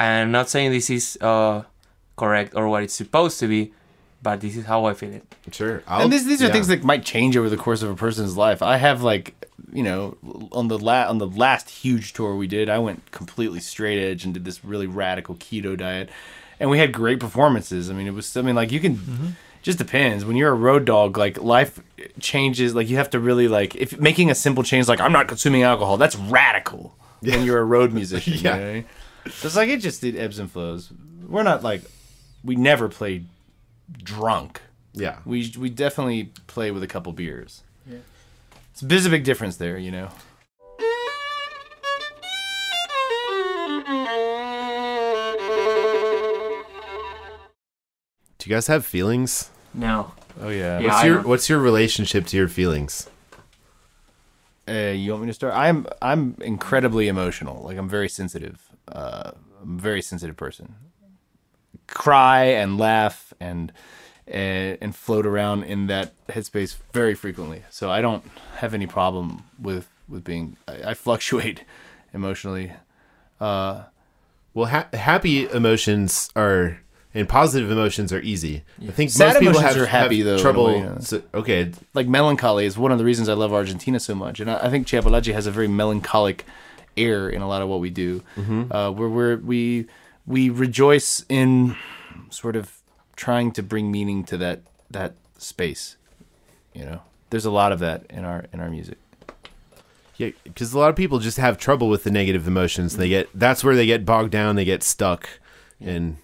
And 0.00 0.32
not 0.32 0.48
saying 0.48 0.72
this 0.72 0.88
is 0.90 1.18
uh, 1.20 1.62
correct 2.16 2.54
or 2.56 2.68
what 2.68 2.82
it's 2.82 2.94
supposed 2.94 3.38
to 3.40 3.46
be, 3.46 3.72
but 4.22 4.40
this 4.40 4.56
is 4.56 4.64
how 4.64 4.86
I 4.86 4.94
feel 4.94 5.12
it. 5.12 5.24
Sure. 5.52 5.82
and 5.86 6.12
these 6.12 6.24
these 6.26 6.42
are 6.42 6.46
yeah. 6.46 6.52
things 6.52 6.68
that 6.68 6.82
might 6.82 7.04
change 7.04 7.36
over 7.36 7.48
the 7.48 7.56
course 7.56 7.82
of 7.82 7.90
a 7.90 7.94
person's 7.94 8.36
life. 8.36 8.62
I 8.62 8.76
have 8.78 9.02
like 9.02 9.34
you 9.72 9.82
know 9.82 10.16
on 10.52 10.68
the 10.68 10.78
la- 10.78 11.08
on 11.08 11.18
the 11.18 11.26
last 11.26 11.68
huge 11.70 12.12
tour 12.14 12.34
we 12.34 12.46
did, 12.46 12.68
I 12.68 12.78
went 12.78 13.10
completely 13.10 13.60
straight 13.60 13.98
edge 14.02 14.24
and 14.24 14.32
did 14.34 14.44
this 14.44 14.64
really 14.64 14.86
radical 14.86 15.34
keto 15.34 15.76
diet, 15.76 16.08
and 16.58 16.70
we 16.70 16.78
had 16.78 16.92
great 16.92 17.20
performances. 17.20 17.90
I 17.90 17.92
mean, 17.94 18.06
it 18.06 18.14
was 18.14 18.36
I 18.36 18.42
mean 18.42 18.56
like 18.56 18.72
you 18.72 18.80
can. 18.80 19.36
Just 19.62 19.76
depends. 19.76 20.24
When 20.24 20.36
you're 20.38 20.52
a 20.52 20.54
road 20.54 20.86
dog, 20.86 21.18
like 21.18 21.36
life 21.38 21.80
changes. 22.18 22.74
Like 22.74 22.88
you 22.88 22.96
have 22.96 23.10
to 23.10 23.20
really 23.20 23.46
like 23.46 23.74
if 23.74 24.00
making 24.00 24.30
a 24.30 24.34
simple 24.34 24.62
change, 24.62 24.88
like 24.88 25.00
I'm 25.00 25.12
not 25.12 25.28
consuming 25.28 25.64
alcohol. 25.64 25.98
That's 25.98 26.16
radical. 26.16 26.94
When 27.20 27.44
you're 27.44 27.58
a 27.58 27.64
road 27.64 27.92
musician, 28.00 28.32
Yeah. 28.38 28.56
You 28.56 28.62
know? 28.62 28.84
So 29.28 29.46
it's 29.46 29.56
like 29.56 29.68
it 29.68 29.80
just 29.80 30.00
did 30.00 30.16
ebbs 30.16 30.38
and 30.38 30.50
flows. 30.50 30.90
We're 31.28 31.42
not 31.42 31.62
like 31.62 31.82
we 32.44 32.56
never 32.56 32.88
played 32.88 33.26
drunk. 34.02 34.60
Yeah. 34.92 35.18
We 35.24 35.52
we 35.58 35.70
definitely 35.70 36.30
play 36.46 36.70
with 36.70 36.82
a 36.82 36.86
couple 36.86 37.12
beers. 37.12 37.62
Yeah. 37.86 37.98
It's 38.72 38.80
there's 38.80 39.06
a 39.06 39.10
big 39.10 39.24
difference 39.24 39.56
there, 39.56 39.78
you 39.78 39.90
know. 39.90 40.08
Do 48.38 48.48
you 48.48 48.56
guys 48.56 48.68
have 48.68 48.86
feelings? 48.86 49.50
No. 49.74 50.12
Oh 50.40 50.48
yeah. 50.48 50.78
Yeah, 50.80 50.86
What's 50.86 50.96
I 50.96 51.06
your 51.06 51.14
don't. 51.16 51.28
What's 51.28 51.48
your 51.48 51.58
relationship 51.58 52.26
to 52.26 52.36
your 52.36 52.48
feelings? 52.48 53.08
Uh, 54.70 54.92
you 54.92 55.10
want 55.10 55.22
me 55.22 55.28
to 55.28 55.34
start? 55.34 55.54
I'm 55.54 55.86
I'm 56.00 56.36
incredibly 56.40 57.08
emotional. 57.08 57.62
Like 57.64 57.76
I'm 57.78 57.88
very 57.88 58.08
sensitive. 58.08 58.60
Uh, 58.86 59.32
I'm 59.62 59.78
a 59.78 59.80
very 59.80 60.02
sensitive 60.02 60.36
person. 60.36 60.74
Cry 61.86 62.44
and 62.44 62.78
laugh 62.78 63.32
and 63.40 63.72
and, 64.28 64.78
and 64.80 64.94
float 64.94 65.26
around 65.26 65.64
in 65.64 65.88
that 65.88 66.12
headspace 66.28 66.76
very 66.92 67.14
frequently. 67.14 67.62
So 67.70 67.90
I 67.90 68.00
don't 68.00 68.22
have 68.56 68.74
any 68.74 68.86
problem 68.86 69.42
with 69.60 69.88
with 70.08 70.22
being. 70.24 70.56
I, 70.68 70.90
I 70.90 70.94
fluctuate 70.94 71.64
emotionally. 72.14 72.72
Uh, 73.40 73.84
Well, 74.54 74.66
ha- 74.66 74.88
happy 74.92 75.48
emotions 75.48 76.30
are 76.36 76.80
and 77.14 77.28
positive 77.28 77.70
emotions 77.70 78.12
are 78.12 78.20
easy. 78.20 78.62
I 78.86 78.90
think 78.92 79.10
Sad 79.10 79.26
most 79.34 79.38
people 79.40 79.48
emotions 79.58 79.74
have, 79.74 79.82
are 79.82 79.86
happy, 79.86 80.18
have 80.18 80.26
though, 80.26 80.32
in 80.34 80.38
a 80.38 80.42
trouble. 80.42 80.64
way, 80.66 80.78
yeah. 80.80 80.98
so- 81.00 81.22
okay, 81.34 81.72
like 81.94 82.06
melancholy 82.06 82.66
is 82.66 82.78
one 82.78 82.92
of 82.92 82.98
the 82.98 83.04
reasons 83.04 83.28
I 83.28 83.34
love 83.34 83.52
Argentina 83.52 83.98
so 84.00 84.14
much, 84.14 84.40
and 84.40 84.50
I, 84.50 84.66
I 84.66 84.70
think 84.70 84.86
Che 84.86 84.98
Apalache 84.98 85.32
has 85.32 85.46
a 85.46 85.50
very 85.50 85.68
melancholic 85.68 86.44
air 86.96 87.28
in 87.28 87.40
a 87.42 87.48
lot 87.48 87.62
of 87.62 87.68
what 87.68 87.80
we 87.80 87.90
do, 87.90 88.22
uh, 88.70 88.90
where 88.90 89.08
we're, 89.08 89.36
we 89.36 89.86
we 90.26 90.50
rejoice 90.50 91.24
in 91.28 91.76
sort 92.30 92.54
of 92.56 92.78
trying 93.16 93.50
to 93.52 93.62
bring 93.62 93.90
meaning 93.90 94.22
to 94.24 94.36
that 94.38 94.60
that 94.90 95.14
space. 95.38 95.96
You 96.74 96.84
know, 96.84 97.02
there's 97.30 97.44
a 97.44 97.50
lot 97.50 97.72
of 97.72 97.78
that 97.80 98.04
in 98.10 98.24
our 98.24 98.44
in 98.52 98.60
our 98.60 98.70
music. 98.70 98.98
yeah, 100.16 100.30
because 100.44 100.72
a 100.72 100.78
lot 100.78 100.90
of 100.90 100.96
people 100.96 101.18
just 101.18 101.38
have 101.38 101.58
trouble 101.58 101.88
with 101.88 102.04
the 102.04 102.10
negative 102.10 102.46
emotions. 102.46 102.96
They 102.96 103.08
get 103.08 103.28
that's 103.34 103.64
where 103.64 103.74
they 103.74 103.86
get 103.86 104.04
bogged 104.04 104.30
down. 104.30 104.56
They 104.56 104.64
get 104.64 104.82
stuck, 104.82 105.28
and 105.80 106.18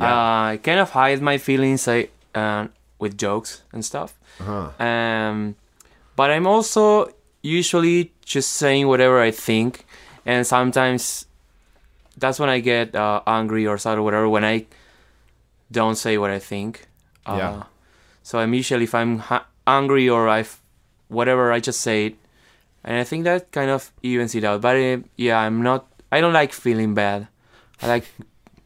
Uh, 0.00 0.52
I 0.54 0.60
kind 0.62 0.80
of 0.80 0.90
hide 0.90 1.20
my 1.20 1.38
feelings 1.38 1.88
I, 1.88 2.08
uh, 2.34 2.68
with 2.98 3.16
jokes 3.18 3.62
and 3.72 3.84
stuff. 3.84 4.14
uh 4.40 4.70
Um, 4.78 5.56
but 6.16 6.30
I'm 6.30 6.46
also 6.46 7.08
usually 7.42 8.12
just 8.24 8.50
saying 8.58 8.86
whatever 8.86 9.20
I 9.20 9.30
think, 9.30 9.84
and 10.26 10.46
sometimes 10.46 11.26
that's 12.16 12.38
when 12.38 12.48
I 12.50 12.60
get 12.60 12.94
uh, 12.94 13.22
angry 13.26 13.66
or 13.66 13.78
sad 13.78 13.98
or 13.98 14.02
whatever 14.02 14.28
when 14.28 14.44
I 14.44 14.66
don't 15.70 15.96
say 15.96 16.18
what 16.18 16.30
I 16.30 16.38
think. 16.38 16.86
Uh, 17.26 17.36
Yeah. 17.38 17.62
So 18.22 18.38
I'm 18.38 18.52
usually 18.54 18.84
if 18.84 18.94
I'm 18.94 19.18
ha- 19.18 19.46
angry 19.66 20.08
or 20.08 20.28
I, 20.28 20.44
whatever, 21.08 21.50
I 21.52 21.60
just 21.60 21.80
say 21.80 22.06
it, 22.06 22.14
and 22.84 22.98
I 23.00 23.04
think 23.04 23.24
that 23.24 23.50
kind 23.52 23.70
of 23.70 23.90
evens 24.02 24.34
it 24.34 24.44
out. 24.44 24.60
But 24.60 24.76
uh, 24.76 24.98
yeah, 25.16 25.38
I'm 25.40 25.62
not. 25.62 25.86
I 26.12 26.20
don't 26.20 26.32
like 26.34 26.52
feeling 26.52 26.94
bad. 26.94 27.28
I 27.82 27.86
like 27.86 28.04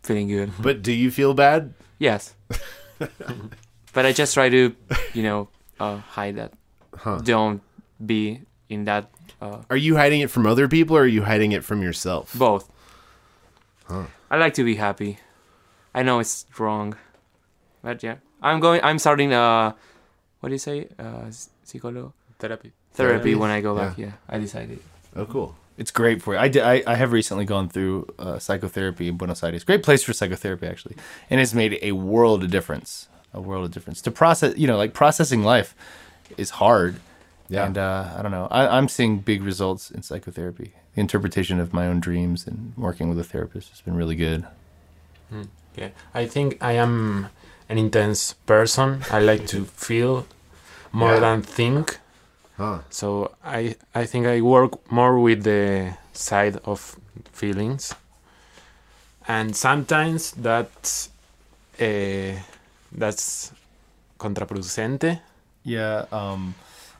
feeling 0.02 0.28
good. 0.28 0.52
but 0.60 0.82
do 0.82 0.92
you 0.92 1.10
feel 1.10 1.34
bad? 1.34 1.74
Yes. 1.98 2.34
but 3.92 4.06
I 4.06 4.12
just 4.12 4.34
try 4.34 4.48
to, 4.48 4.74
you 5.14 5.22
know, 5.22 5.48
uh, 5.80 5.98
hide 5.98 6.36
that. 6.36 6.52
Huh. 6.96 7.18
Don't 7.22 7.62
be 8.04 8.42
in 8.68 8.84
that. 8.84 9.10
Uh, 9.40 9.62
Are 9.70 9.76
you 9.76 9.96
hiding 9.96 10.20
it 10.20 10.30
from 10.30 10.46
other 10.46 10.68
people, 10.68 10.96
or 10.96 11.02
are 11.02 11.06
you 11.06 11.22
hiding 11.22 11.52
it 11.52 11.64
from 11.64 11.82
yourself? 11.82 12.32
both. 12.36 12.70
Huh. 13.86 14.06
I 14.30 14.36
like 14.36 14.54
to 14.54 14.64
be 14.64 14.76
happy. 14.76 15.18
I 15.94 16.02
know 16.02 16.20
it's 16.20 16.46
wrong, 16.58 16.94
but 17.82 18.02
yeah, 18.02 18.16
I'm 18.40 18.60
going. 18.60 18.80
I'm 18.82 18.98
starting. 18.98 19.32
Uh, 19.32 19.72
what 20.40 20.48
do 20.48 20.54
you 20.54 20.58
say? 20.62 20.88
Uh, 20.98 21.26
psycholo 21.66 22.12
Therapy. 22.38 22.72
therapy 22.94 23.32
Therapy? 23.32 23.34
when 23.34 23.50
I 23.50 23.60
go 23.60 23.76
Yeah. 23.76 23.88
back. 23.88 23.98
Yeah, 23.98 24.12
I 24.28 24.38
decided. 24.38 24.78
Oh, 25.16 25.26
cool. 25.26 25.54
It's 25.78 25.90
great 25.90 26.22
for 26.22 26.34
you. 26.34 26.40
I, 26.40 26.48
did, 26.48 26.62
I, 26.62 26.82
I 26.86 26.94
have 26.96 27.12
recently 27.12 27.44
gone 27.44 27.68
through 27.68 28.06
uh, 28.18 28.38
psychotherapy 28.38 29.08
in 29.08 29.16
Buenos 29.16 29.42
Aires. 29.42 29.64
Great 29.64 29.82
place 29.82 30.02
for 30.02 30.12
psychotherapy, 30.12 30.66
actually, 30.66 30.96
and 31.30 31.40
it's 31.40 31.54
made 31.54 31.78
a 31.82 31.92
world 31.92 32.44
of 32.44 32.50
difference. 32.50 33.08
A 33.34 33.40
world 33.40 33.64
of 33.64 33.70
difference 33.70 34.02
to 34.02 34.10
process. 34.10 34.56
You 34.58 34.66
know, 34.66 34.76
like 34.76 34.92
processing 34.92 35.42
life 35.42 35.74
is 36.36 36.50
hard. 36.50 36.96
Yeah. 37.48 37.66
And 37.66 37.78
uh, 37.78 38.10
I 38.16 38.22
don't 38.22 38.30
know. 38.30 38.48
I, 38.50 38.76
I'm 38.76 38.88
seeing 38.88 39.18
big 39.18 39.42
results 39.42 39.90
in 39.90 40.02
psychotherapy. 40.02 40.72
The 40.94 41.00
interpretation 41.00 41.58
of 41.58 41.72
my 41.72 41.86
own 41.86 42.00
dreams 42.00 42.46
and 42.46 42.74
working 42.76 43.08
with 43.08 43.18
a 43.18 43.24
therapist 43.24 43.70
has 43.70 43.80
been 43.80 43.94
really 43.96 44.14
good. 44.16 44.44
Yeah, 45.76 45.88
I 46.12 46.26
think 46.26 46.58
I 46.62 46.72
am 46.72 47.28
an 47.70 47.78
intense 47.78 48.34
person. 48.44 49.02
I 49.10 49.20
like 49.20 49.46
to 49.48 49.64
feel 49.64 50.26
more 50.92 51.14
Yeah. 51.14 51.20
than 51.20 51.42
think. 51.42 51.98
Huh. 52.56 52.80
So 52.90 53.32
I 53.44 53.76
I 53.94 54.04
think 54.06 54.26
I 54.26 54.40
work 54.40 54.90
more 54.90 55.18
with 55.18 55.42
the 55.44 55.94
side 56.12 56.58
of 56.64 56.96
feelings, 57.32 57.94
and 59.26 59.56
sometimes 59.56 60.32
that's 60.32 61.08
uh, 61.80 62.32
that's 62.92 63.52
contraproducente. 64.18 65.20
Yeah. 65.64 66.04
Um, 66.12 66.54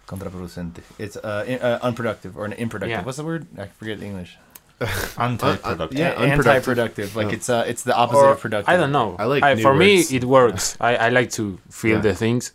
contraproducente. 0.07 0.80
It's 0.98 1.16
uh, 1.16 1.44
in, 1.46 1.61
uh, 1.61 1.78
unproductive 1.82 2.36
or 2.36 2.46
an 2.46 2.55
unproductive. 2.55 2.90
Yeah. 2.90 3.03
What's 3.05 3.18
the 3.18 3.24
word? 3.24 3.46
I 3.59 3.66
forget 3.66 4.00
the 4.00 4.07
English. 4.07 4.38
Anti-productive. 5.18 5.98
Yeah, 5.98 6.11
unproductive. 6.11 6.46
anti-productive. 6.48 7.16
Like 7.16 7.32
it's 7.32 7.48
uh, 7.48 7.64
it's 7.68 7.84
the 7.84 7.94
opposite 7.94 8.18
Or 8.18 8.32
of 8.32 8.40
productive. 8.40 8.68
I 8.72 8.76
don't 8.76 8.90
know. 8.90 9.16
I 9.18 9.24
like 9.26 9.57
new 9.57 9.62
for 9.62 9.74
me 9.74 10.00
it 10.11 10.24
works. 10.24 10.76
I, 10.80 10.96
I 10.96 11.09
like 11.11 11.30
to 11.32 11.59
feel 11.70 11.96
Yeah. 11.96 12.03
the 12.03 12.14
things, 12.14 12.53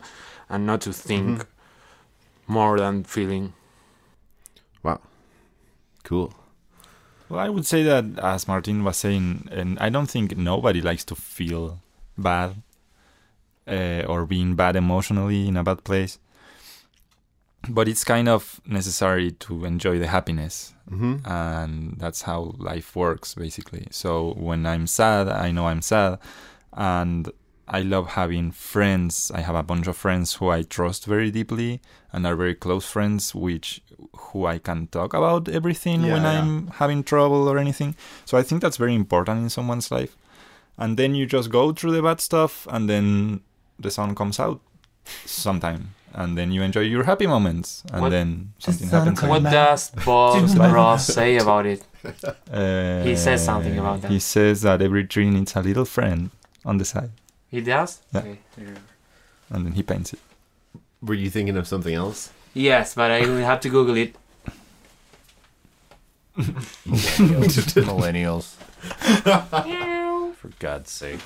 and 0.50 0.66
not 0.66 0.82
to 0.82 0.92
think 0.92 1.46
more 2.48 2.80
than 2.80 3.04
feeling. 3.04 3.54
Wow. 4.84 5.02
Cool. 6.04 6.34
Well, 7.30 7.40
I 7.40 7.50
would 7.50 7.66
say 7.66 7.84
that, 7.84 8.06
as 8.20 8.48
Martin 8.48 8.84
was 8.84 8.98
saying, 8.98 9.50
and 9.52 9.78
I 9.80 9.90
don't 9.90 10.10
think 10.10 10.38
nobody 10.38 10.82
likes 10.82 11.04
to 11.06 11.16
feel 11.16 11.82
bad 12.18 12.56
uh, 13.68 14.04
or 14.08 14.26
being 14.26 14.56
bad 14.56 14.76
emotionally 14.78 15.48
in 15.48 15.58
a 15.58 15.64
bad 15.64 15.84
place. 15.84 16.20
But 17.70 17.90
it's 17.90 18.06
kind 18.06 18.30
of 18.30 18.62
necessary 18.66 19.32
to 19.32 19.66
enjoy 19.66 20.00
the 20.00 20.08
happiness, 20.08 20.74
hmm 20.88 21.18
and 21.26 21.98
that's 21.98 22.22
how 22.22 22.56
life 22.58 22.96
works, 22.96 23.36
basically. 23.36 23.88
So 23.92 24.34
when 24.38 24.66
I'm 24.66 24.88
sad, 24.88 25.28
I 25.28 25.52
know 25.52 25.68
I'm 25.68 25.82
sad, 25.82 26.20
and 26.72 27.30
I 27.70 27.82
love 27.82 28.08
having 28.12 28.52
friends. 28.52 29.32
I 29.36 29.42
have 29.42 29.56
a 29.56 29.64
bunch 29.64 29.88
of 29.88 29.98
friends 29.98 30.36
who 30.36 30.50
I 30.50 30.64
trust 30.64 31.06
very 31.06 31.32
deeply 31.32 31.82
and 32.14 32.26
are 32.26 32.36
very 32.36 32.56
close 32.56 32.86
friends, 32.90 33.36
which 33.36 33.82
who 34.16 34.46
I 34.46 34.58
can 34.58 34.88
talk 34.88 35.14
about 35.14 35.50
everything 35.50 36.02
Yeah, 36.04 36.14
when 36.14 36.24
yeah. 36.24 36.40
I'm 36.42 36.68
having 36.68 37.04
trouble 37.04 37.48
or 37.50 37.58
anything. 37.58 37.96
So 38.26 38.38
I 38.38 38.44
think 38.44 38.62
that's 38.62 38.78
very 38.78 38.96
important 38.96 39.42
in 39.44 39.50
someone's 39.50 39.92
life. 39.92 40.16
And 40.78 40.96
then 40.98 41.16
you 41.16 41.26
just 41.26 41.50
go 41.50 41.74
through 41.74 41.92
the 41.94 42.02
bad 42.04 42.22
stuff, 42.22 42.68
and 42.70 42.88
then 42.90 43.42
the 43.80 43.90
sun 43.92 44.16
comes 44.16 44.40
out 44.40 44.62
sometime, 45.26 45.94
and 46.14 46.38
then 46.38 46.52
you 46.52 46.62
enjoy 46.62 46.82
your 46.82 47.04
happy 47.04 47.28
moments, 47.28 47.84
and 47.92 48.02
What- 48.02 48.12
then 48.12 48.54
something 48.60 48.90
happens. 48.90 49.22
What 49.24 49.42
man. 49.44 49.52
does 49.54 49.90
Bob 50.06 50.50
Ross 50.74 51.08
say 51.08 51.38
about 51.38 51.66
it? 51.66 51.82
Uh, 52.52 53.04
He 53.04 53.16
says 53.16 53.44
something 53.44 53.78
about 53.78 54.02
that. 54.02 54.12
He 54.12 54.20
says 54.20 54.62
that 54.62 54.82
every 54.82 55.06
tree 55.06 55.30
needs 55.30 55.56
a 55.56 55.62
little 55.62 55.84
friend 55.86 56.30
on 56.64 56.78
the 56.78 56.86
side, 56.86 57.12
He 57.50 57.62
does. 57.62 58.02
Yeah. 58.14 58.20
Okay. 58.20 58.40
and 59.50 59.66
then 59.66 59.72
he 59.74 59.84
paints 59.84 60.14
it. 60.14 60.20
Were 61.02 61.14
you 61.14 61.30
thinking 61.30 61.56
of 61.58 61.68
something 61.68 61.94
else? 61.94 62.32
Yes, 62.54 62.96
but 62.96 63.12
I 63.12 63.22
will 63.22 63.38
have 63.46 63.60
to 63.62 63.70
Google 63.70 63.96
it. 63.98 64.16
Millennials. 67.86 68.56
For 70.36 70.50
God's 70.60 70.92
sake. 70.92 71.20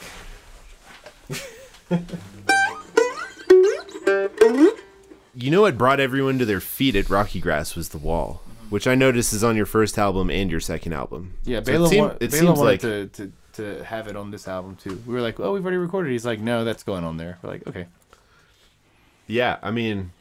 You 5.33 5.49
know 5.49 5.61
what 5.61 5.77
brought 5.77 5.99
everyone 5.99 6.37
to 6.39 6.45
their 6.45 6.59
feet 6.59 6.95
at 6.95 7.05
RockyGrass 7.05 7.75
was 7.75 7.89
the 7.89 7.97
wall, 7.97 8.41
which 8.69 8.85
I 8.85 8.95
noticed 8.95 9.33
is 9.33 9.43
on 9.43 9.55
your 9.55 9.65
first 9.65 9.97
album 9.97 10.29
and 10.29 10.51
your 10.51 10.59
second 10.59 10.93
album. 10.93 11.35
Yeah, 11.45 11.59
So 11.59 11.71
Bela, 11.71 11.85
it, 11.85 11.89
seem- 11.89 12.03
wa- 12.03 12.09
it 12.11 12.19
Bela 12.19 12.31
seems 12.31 12.59
wanted 12.59 12.63
like 12.63 12.79
to, 12.81 13.07
to 13.07 13.31
to 13.53 13.83
have 13.83 14.07
it 14.07 14.15
on 14.15 14.31
this 14.31 14.47
album 14.47 14.75
too. 14.75 15.01
We 15.05 15.13
were 15.13 15.21
like, 15.21 15.39
oh, 15.39 15.53
we've 15.53 15.63
already 15.63 15.77
recorded. 15.77 16.11
He's 16.11 16.25
like, 16.25 16.39
no, 16.39 16.63
that's 16.63 16.83
going 16.83 17.03
on 17.03 17.17
there. 17.17 17.37
We're 17.41 17.49
like, 17.51 17.67
okay. 17.67 17.87
Yeah, 19.27 19.57
I 19.61 19.71
mean, 19.71 20.11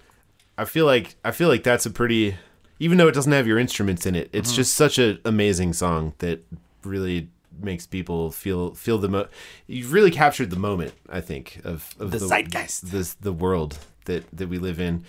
I 0.56 0.64
feel 0.64 0.86
like 0.86 1.16
I 1.24 1.30
feel 1.30 1.48
like 1.48 1.62
that's 1.64 1.86
a 1.86 1.90
pretty 1.90 2.36
even 2.78 2.96
though 2.98 3.08
it 3.08 3.12
doesn't 3.14 3.32
have 3.32 3.46
your 3.46 3.58
instruments 3.58 4.06
in 4.06 4.14
it, 4.14 4.30
it's 4.32 4.52
Mhm. 4.52 4.56
just 4.56 4.74
such 4.74 4.98
an 4.98 5.18
amazing 5.24 5.72
song 5.74 6.14
that 6.18 6.44
really 6.82 7.28
makes 7.60 7.86
people 7.86 8.30
feel 8.30 8.74
feel 8.74 8.96
the 8.98 9.08
mo- 9.08 9.28
you've 9.66 9.92
really 9.92 10.10
captured 10.10 10.48
the 10.50 10.58
moment, 10.58 10.94
I 11.10 11.20
think, 11.20 11.60
of, 11.64 11.94
of 11.98 12.10
The 12.10 12.18
zeitgeist. 12.18 12.90
this 12.90 13.14
the 13.14 13.32
world 13.32 13.78
that 14.06 14.24
that 14.32 14.48
we 14.48 14.58
live 14.58 14.80
in. 14.80 15.04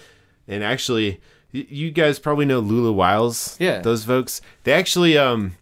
And 0.48 0.64
actually 0.64 1.22
you 1.54 1.92
guys 1.92 2.18
probably 2.18 2.46
know 2.46 2.60
Lula 2.60 2.92
Wiles. 2.94 3.58
Yeah. 3.60 3.82
Those 3.82 4.06
folks. 4.06 4.42
They 4.64 4.74
actually 4.74 5.18
um 5.18 5.54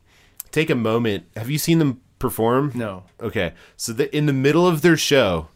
take 0.52 0.70
a 0.70 0.76
moment. 0.76 1.26
Have 1.36 1.50
you 1.50 1.58
seen 1.58 1.80
them 1.80 2.00
perform? 2.20 2.72
No. 2.76 3.04
Okay. 3.22 3.54
So 3.78 3.94
the, 3.94 4.16
in 4.16 4.26
the 4.26 4.34
middle 4.34 4.68
of 4.68 4.82
their 4.82 4.98
show, 4.98 5.48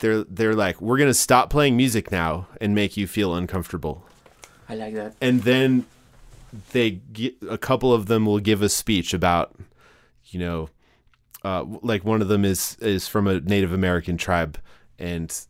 they're 0.00 0.24
they're 0.24 0.54
like, 0.54 0.80
"We're 0.80 0.98
gonna 0.98 1.14
stop 1.14 1.50
playing 1.50 1.76
music 1.76 2.10
now 2.12 2.48
and 2.60 2.74
make 2.74 2.96
you 2.96 3.06
feel 3.06 3.34
uncomfortable." 3.34 4.04
I 4.68 4.74
like 4.74 4.94
that. 4.94 5.14
And 5.20 5.42
then 5.42 5.86
they 6.72 6.90
get, 6.90 7.36
a 7.48 7.58
couple 7.58 7.92
of 7.92 8.06
them 8.06 8.26
will 8.26 8.38
give 8.38 8.62
a 8.62 8.68
speech 8.68 9.14
about, 9.14 9.54
you 10.26 10.38
know, 10.38 10.68
uh, 11.44 11.64
like 11.82 12.04
one 12.04 12.20
of 12.20 12.28
them 12.28 12.44
is 12.44 12.76
is 12.80 13.08
from 13.08 13.26
a 13.26 13.40
Native 13.40 13.72
American 13.72 14.16
tribe, 14.16 14.58
and 14.98 15.46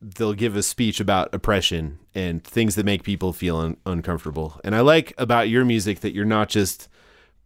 they'll 0.00 0.34
give 0.34 0.56
a 0.56 0.62
speech 0.62 1.00
about 1.00 1.34
oppression 1.34 1.98
and 2.14 2.44
things 2.44 2.74
that 2.76 2.86
make 2.86 3.02
people 3.02 3.32
feel 3.32 3.56
un- 3.56 3.76
uncomfortable. 3.84 4.60
And 4.62 4.74
I 4.74 4.80
like 4.80 5.12
about 5.18 5.48
your 5.48 5.64
music 5.64 6.00
that 6.00 6.14
you're 6.14 6.24
not 6.24 6.48
just 6.48 6.88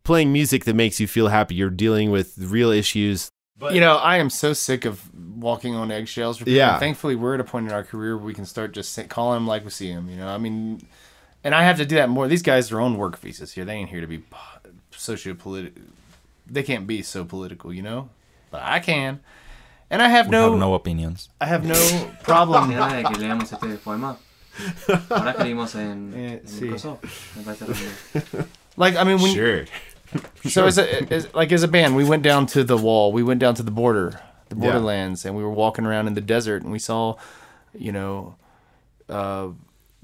playing 0.04 0.32
music 0.32 0.64
that 0.64 0.74
makes 0.74 0.98
you 1.00 1.06
feel 1.06 1.28
happy. 1.28 1.54
You're 1.54 1.70
dealing 1.70 2.10
with 2.10 2.36
real 2.38 2.70
issues. 2.70 3.28
But, 3.58 3.74
you 3.74 3.80
know, 3.80 3.96
I 3.98 4.16
am 4.16 4.28
so 4.30 4.52
sick 4.52 4.84
of 4.84 5.08
walking 5.38 5.74
on 5.74 5.90
eggshells. 5.92 6.38
For. 6.38 6.48
Yeah. 6.50 6.78
Thankfully, 6.78 7.14
we're 7.14 7.34
at 7.34 7.40
a 7.40 7.44
point 7.44 7.66
in 7.66 7.72
our 7.72 7.84
career 7.84 8.16
where 8.16 8.26
we 8.26 8.34
can 8.34 8.44
start 8.44 8.72
just 8.72 8.92
say, 8.92 9.04
calling 9.04 9.36
them 9.36 9.46
like 9.46 9.64
we 9.64 9.70
see 9.70 9.92
them. 9.92 10.08
You 10.10 10.16
know, 10.16 10.26
I 10.28 10.38
mean, 10.38 10.82
and 11.44 11.54
I 11.54 11.62
have 11.62 11.76
to 11.76 11.84
do 11.86 11.94
that 11.96 12.08
more. 12.08 12.26
These 12.26 12.42
guys 12.42 12.72
are 12.72 12.80
on 12.80 12.96
work 12.96 13.18
visas 13.18 13.52
here. 13.52 13.64
They 13.64 13.74
ain't 13.74 13.90
here 13.90 14.00
to 14.00 14.06
be 14.08 14.22
sociopolitical. 14.92 15.72
They 16.46 16.62
can't 16.62 16.86
be 16.86 17.02
so 17.02 17.24
political, 17.24 17.72
you 17.72 17.82
know. 17.82 18.08
But 18.50 18.62
I 18.64 18.80
can, 18.80 19.20
and 19.90 20.02
I 20.02 20.08
have 20.08 20.26
We 20.26 20.32
no, 20.32 20.50
have 20.50 20.58
no 20.58 20.74
opinions. 20.74 21.28
I 21.40 21.46
have 21.46 21.64
no 21.64 22.10
problem. 22.22 22.68
Mira 22.68 22.88
de 22.90 23.02
que 23.04 23.16
leamos 23.16 23.52
este 23.52 23.78
poema. 23.82 24.16
Ahora 25.10 25.34
que 25.34 25.44
leímos 25.44 25.74
en, 25.76 26.12
Eh, 26.14 26.40
en 26.42 26.46
sí. 26.46 26.64
el 26.66 26.72
coso, 26.72 26.98
me 27.36 27.42
parece 27.44 27.64
horrible. 27.64 28.48
Like 28.76 28.96
I 28.96 29.04
mean, 29.04 29.20
when 29.22 29.32
Sure. 29.34 29.64
So 30.48 30.66
as 30.66 30.78
a 30.78 31.12
as, 31.12 31.32
like 31.34 31.52
as 31.52 31.62
a 31.62 31.68
band, 31.68 31.96
we 31.96 32.04
went 32.04 32.22
down 32.22 32.46
to 32.48 32.64
the 32.64 32.76
wall. 32.76 33.12
We 33.12 33.22
went 33.22 33.40
down 33.40 33.54
to 33.54 33.62
the 33.62 33.70
border, 33.70 34.20
the 34.48 34.56
Yeah. 34.56 34.60
borderlands, 34.62 35.24
and 35.24 35.36
we 35.36 35.42
were 35.42 35.50
walking 35.52 35.86
around 35.86 36.06
in 36.08 36.14
the 36.14 36.20
desert, 36.20 36.62
and 36.62 36.70
we 36.72 36.78
saw, 36.78 37.16
you 37.74 37.92
know, 37.92 38.34
uh, 39.08 39.48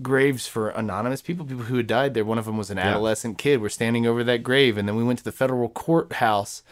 graves 0.01 0.47
for 0.47 0.69
anonymous 0.71 1.21
people, 1.23 1.45
people 1.45 1.65
who 1.65 1.77
had 1.77 1.87
died 1.87 2.15
there. 2.15 2.25
One 2.25 2.39
of 2.39 2.45
them 2.45 2.57
was 2.57 2.71
an 2.71 2.79
Yeah. 2.79 2.89
adolescent 2.91 3.37
kid. 3.39 3.61
We're 3.61 3.69
standing 3.69 4.07
over 4.07 4.23
that 4.25 4.43
grave, 4.43 4.79
and 4.79 4.89
then 4.89 4.95
we 4.97 5.03
went 5.05 5.19
to 5.19 5.25
the 5.25 5.33
federal 5.33 5.69
courthouse 5.69 6.63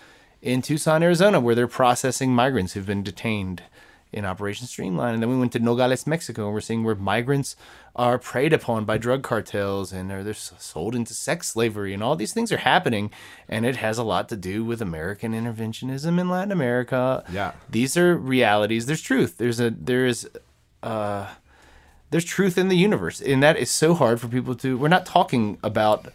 in 0.41 0.63
Tucson, 0.63 1.03
Arizona, 1.03 1.41
where 1.41 1.55
they're 1.55 1.67
processing 1.67 2.33
migrants 2.35 2.75
who've 2.75 2.87
been 2.87 3.03
detained 3.03 3.63
in 4.13 4.25
Operation 4.25 4.67
Streamline. 4.67 5.15
And 5.15 5.23
then 5.23 5.31
we 5.31 5.39
went 5.39 5.53
to 5.53 5.59
Nogales, 5.59 6.07
Mexico, 6.07 6.47
and 6.47 6.55
we're 6.55 6.61
seeing 6.61 6.85
where 6.85 6.95
migrants 6.95 7.57
are 7.95 8.19
preyed 8.19 8.53
upon 8.53 8.85
by 8.85 8.99
drug 8.99 9.23
cartels 9.23 9.93
and 9.93 10.13
are 10.13 10.23
they're 10.23 10.35
sold 10.35 10.95
into 10.95 11.15
sex 11.15 11.49
slavery, 11.49 11.93
and 11.95 12.03
all 12.03 12.17
these 12.17 12.33
things 12.33 12.53
are 12.53 12.59
happening. 12.59 13.11
And 13.49 13.67
it 13.67 13.77
has 13.77 13.99
a 13.99 14.05
lot 14.05 14.29
to 14.31 14.37
do 14.37 14.65
with 14.65 14.81
American 14.81 15.33
interventionism 15.33 16.21
in 16.21 16.29
Latin 16.29 16.53
America. 16.53 17.25
Yeah. 17.31 17.53
these 17.69 17.97
are 17.97 18.17
realities. 18.17 18.87
There's 18.87 19.03
truth. 19.03 19.39
There's 19.39 19.61
a 19.61 19.71
there 19.71 20.07
is. 20.07 20.29
Uh, 20.83 21.29
there's 22.11 22.25
truth 22.25 22.57
in 22.57 22.69
the 22.69 22.77
universe, 22.77 23.21
and 23.21 23.43
that 23.43 23.57
is 23.57 23.71
so 23.71 23.95
hard 23.95 24.21
for 24.21 24.29
people 24.29 24.55
to. 24.57 24.79
We're 24.79 24.89
not 24.89 25.07
talking 25.07 25.59
about. 25.63 26.13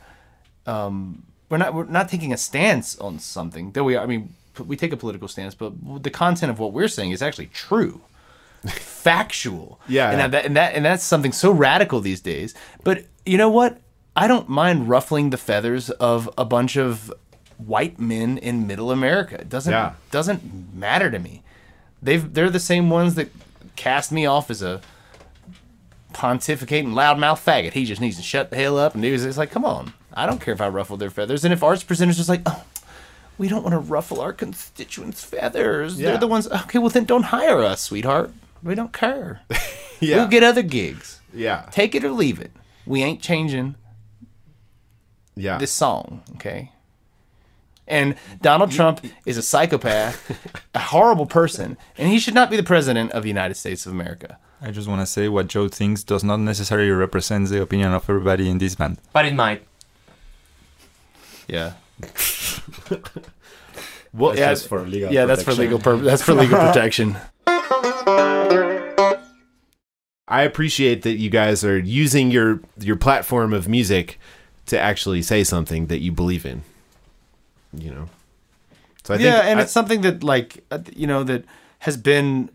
Um, 0.66 1.24
we're 1.50 1.58
not. 1.58 1.74
We're 1.74 1.86
not 1.86 2.08
taking 2.08 2.32
a 2.32 2.38
stance 2.38 2.98
on 3.00 3.20
something. 3.20 3.72
Though 3.72 3.84
we. 3.84 3.98
I 3.98 4.06
mean, 4.06 4.34
we 4.60 4.76
take 4.76 4.92
a 4.94 4.98
political 4.98 5.28
stance, 5.28 5.56
but 5.56 5.74
the 6.04 6.10
content 6.10 6.50
of 6.52 6.60
what 6.60 6.74
we're 6.74 6.88
saying 6.88 7.12
is 7.12 7.22
actually 7.22 7.48
true, 7.48 8.02
factual. 8.66 9.80
Yeah. 9.88 10.12
and 10.12 10.34
that, 10.34 10.46
and 10.46 10.56
that 10.56 10.74
and 10.76 10.86
that's 10.86 11.04
something 11.04 11.32
so 11.32 11.52
radical 11.52 12.00
these 12.00 12.22
days. 12.22 12.54
But 12.84 13.06
you 13.26 13.38
know 13.38 13.50
what? 13.50 13.80
I 14.16 14.28
don't 14.28 14.50
mind 14.50 14.90
ruffling 14.90 15.30
the 15.30 15.38
feathers 15.38 15.90
of 15.90 16.30
a 16.38 16.44
bunch 16.46 16.76
of 16.76 17.14
white 17.58 18.00
men 18.00 18.38
in 18.38 18.68
Middle 18.68 18.92
America. 18.92 19.40
It 19.40 19.50
doesn't 19.50 19.72
Yeah. 19.72 19.94
doesn't 20.12 20.74
matter 20.76 21.10
to 21.12 21.20
me. 21.20 21.44
They've 22.02 22.34
they're 22.34 22.50
the 22.50 22.60
same 22.60 22.90
ones 22.90 23.16
that 23.16 23.30
cast 23.76 24.12
me 24.12 24.26
off 24.26 24.50
as 24.52 24.62
a 24.62 24.82
pontificating 26.14 26.90
loudmouth 26.90 27.44
faggot. 27.44 27.74
He 27.74 27.86
just 27.86 28.02
needs 28.02 28.18
to 28.18 28.24
shut 28.24 28.50
the 28.50 28.58
hell 28.58 28.78
up 28.78 28.94
and 28.94 29.02
do. 29.04 29.14
It's 29.14 29.38
like, 29.38 29.52
come 29.52 29.64
on. 29.66 29.94
I 30.14 30.26
don't 30.26 30.42
care 30.42 30.54
if 30.54 30.60
I 30.62 30.68
ruffle 30.68 30.98
their 30.98 31.10
feathers. 31.10 31.46
And 31.46 31.54
if 31.54 31.64
arts 31.64 31.84
presenters 31.84 32.18
just 32.18 32.28
like, 32.28 32.42
oh, 32.46 32.64
we 33.42 33.48
don't 33.48 33.64
want 33.64 33.74
to 33.74 33.80
ruffle 33.80 34.22
our 34.22 34.34
constituents' 34.34 35.24
feathers. 35.24 36.00
Yeah. 36.00 36.10
They're 36.12 36.20
the 36.20 36.28
ones. 36.28 36.48
Okay, 36.48 36.78
well 36.78 36.90
then 36.92 37.06
don't 37.06 37.24
hire 37.24 37.64
us, 37.64 37.82
sweetheart. 37.82 38.32
We 38.64 38.76
don't 38.76 38.94
care. 38.94 39.42
Yeah. 40.04 40.16
We'll 40.18 40.30
get 40.30 40.42
other 40.44 40.64
gigs. 40.64 41.20
Yeah. 41.32 41.68
Take 41.70 41.94
it 41.94 42.04
or 42.04 42.10
leave 42.10 42.40
it. 42.42 42.52
We 42.88 43.04
ain't 43.04 43.22
changing 43.22 43.76
Yeah. 45.36 45.60
this 45.60 45.72
song, 45.72 46.24
okay? 46.38 46.72
And 47.88 48.16
Donald 48.42 48.72
Trump 48.72 49.06
is 49.28 49.38
a 49.38 49.44
psychopath, 49.44 50.18
a 50.74 50.80
horrible 50.80 51.28
person, 51.28 51.78
and 52.00 52.10
he 52.10 52.18
should 52.18 52.34
not 52.34 52.50
be 52.50 52.58
the 52.58 52.64
president 52.64 53.12
of 53.12 53.22
the 53.22 53.30
United 53.30 53.58
States 53.58 53.86
of 53.86 53.92
America. 53.92 54.40
I 54.60 54.72
just 54.72 54.88
want 54.88 55.02
to 55.02 55.06
say 55.06 55.30
what 55.30 55.46
Joe 55.48 55.68
thinks 55.68 56.04
does 56.04 56.24
not 56.24 56.40
necessarily 56.40 56.90
represent 56.90 57.50
the 57.50 57.62
opinion 57.62 57.94
of 57.94 58.10
everybody 58.10 58.50
in 58.50 58.58
this 58.58 58.74
band. 58.74 58.98
But 59.14 59.26
it 59.28 59.36
might. 59.36 59.62
Yeah. 61.48 61.74
Well, 64.14 64.32
That's 64.32 64.40
yeah, 64.40 64.50
just 64.50 64.68
for 64.68 64.82
legal 64.82 65.14
yeah, 65.14 65.26
that's 65.26 65.44
for 65.44 65.54
legal 65.54 65.78
that's 65.78 66.22
for 66.22 66.34
legal 66.34 66.58
protection. 66.68 67.16
I 70.28 70.44
appreciate 70.44 71.02
that 71.04 71.14
you 71.18 71.30
guys 71.30 71.64
are 71.64 71.78
using 71.78 72.32
your 72.32 72.60
your 72.80 72.96
platform 72.96 73.54
of 73.54 73.68
music 73.68 74.20
to 74.66 74.80
actually 74.80 75.22
say 75.22 75.44
something 75.44 75.88
that 75.88 76.00
you 76.00 76.12
believe 76.12 76.46
in. 76.46 76.64
You 77.74 77.92
know. 77.92 78.10
So 79.04 79.14
I 79.14 79.18
think 79.18 79.26
yeah, 79.28 79.40
and 79.42 79.60
I- 79.60 79.64
it's 79.64 79.72
something 79.72 80.02
that 80.02 80.24
like 80.24 80.64
uh, 80.72 80.80
you 80.94 81.08
know 81.08 81.24
that 81.24 81.46
has 81.80 81.98
been 81.98 82.50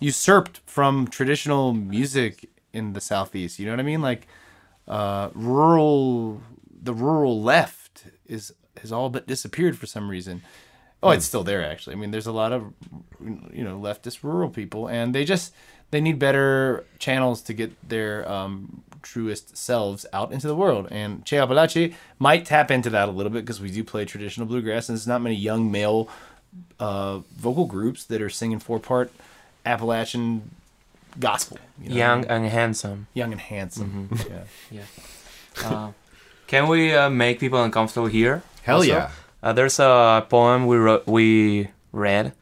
usurped 0.00 0.60
from 0.66 1.06
traditional 1.08 1.72
music 1.74 2.48
in 2.72 2.94
the 2.94 3.00
southeast. 3.00 3.58
You 3.58 3.66
know 3.66 3.72
what 3.72 3.80
I 3.80 3.84
mean? 3.84 4.02
Like 4.02 4.26
uh, 4.88 5.28
rural, 5.34 6.40
the 6.82 6.94
rural 6.94 7.42
left 7.42 8.04
is 8.26 8.52
has 8.80 8.92
all 8.92 9.10
but 9.10 9.26
disappeared 9.26 9.76
for 9.78 9.86
some 9.86 10.08
reason. 10.08 10.42
Oh, 11.02 11.10
it's 11.10 11.26
still 11.26 11.42
there 11.42 11.64
actually. 11.64 11.96
I 11.96 11.98
mean, 11.98 12.12
there's 12.12 12.28
a 12.28 12.32
lot 12.32 12.52
of 12.52 12.72
you 13.20 13.64
know 13.64 13.78
leftist 13.78 14.22
rural 14.22 14.50
people, 14.50 14.86
and 14.88 15.14
they 15.14 15.24
just 15.24 15.52
they 15.90 16.00
need 16.00 16.18
better 16.18 16.84
channels 16.98 17.42
to 17.42 17.52
get 17.52 17.72
their 17.88 18.28
um, 18.30 18.82
truest 19.02 19.56
selves 19.56 20.06
out 20.12 20.32
into 20.32 20.46
the 20.46 20.54
world. 20.54 20.86
And 20.90 21.24
Che 21.26 21.38
Apalache 21.38 21.92
might 22.18 22.46
tap 22.46 22.70
into 22.70 22.88
that 22.90 23.08
a 23.08 23.12
little 23.12 23.30
bit 23.32 23.44
because 23.44 23.60
we 23.60 23.70
do 23.70 23.82
play 23.82 24.04
traditional 24.04 24.46
bluegrass, 24.46 24.88
and 24.88 24.96
there's 24.96 25.06
not 25.08 25.20
many 25.22 25.34
young 25.34 25.70
male 25.72 26.08
uh, 26.78 27.18
vocal 27.36 27.66
groups 27.66 28.04
that 28.04 28.22
are 28.22 28.30
singing 28.30 28.58
four 28.60 28.78
part 28.78 29.12
Appalachian 29.66 30.50
gospel. 31.18 31.58
you 31.80 31.90
know? 31.90 31.96
Young 31.96 32.24
and 32.26 32.46
handsome. 32.46 33.06
young 33.12 33.32
and 33.32 33.40
handsome. 33.40 34.08
Yeah. 34.30 34.44
Yeah. 34.70 35.66
Uh, 35.68 35.92
can 36.46 36.68
we 36.68 36.94
uh, 36.94 37.10
make 37.10 37.40
people 37.40 37.62
uncomfortable 37.62 38.06
here? 38.06 38.42
Hell 38.62 38.76
also? 38.78 38.88
yeah. 38.88 39.10
Uh, 39.42 39.52
there's 39.52 39.78
a 39.80 40.24
poem 40.28 40.66
we 40.66 40.76
wrote, 40.76 41.06
we 41.06 41.68
read, 41.92 42.32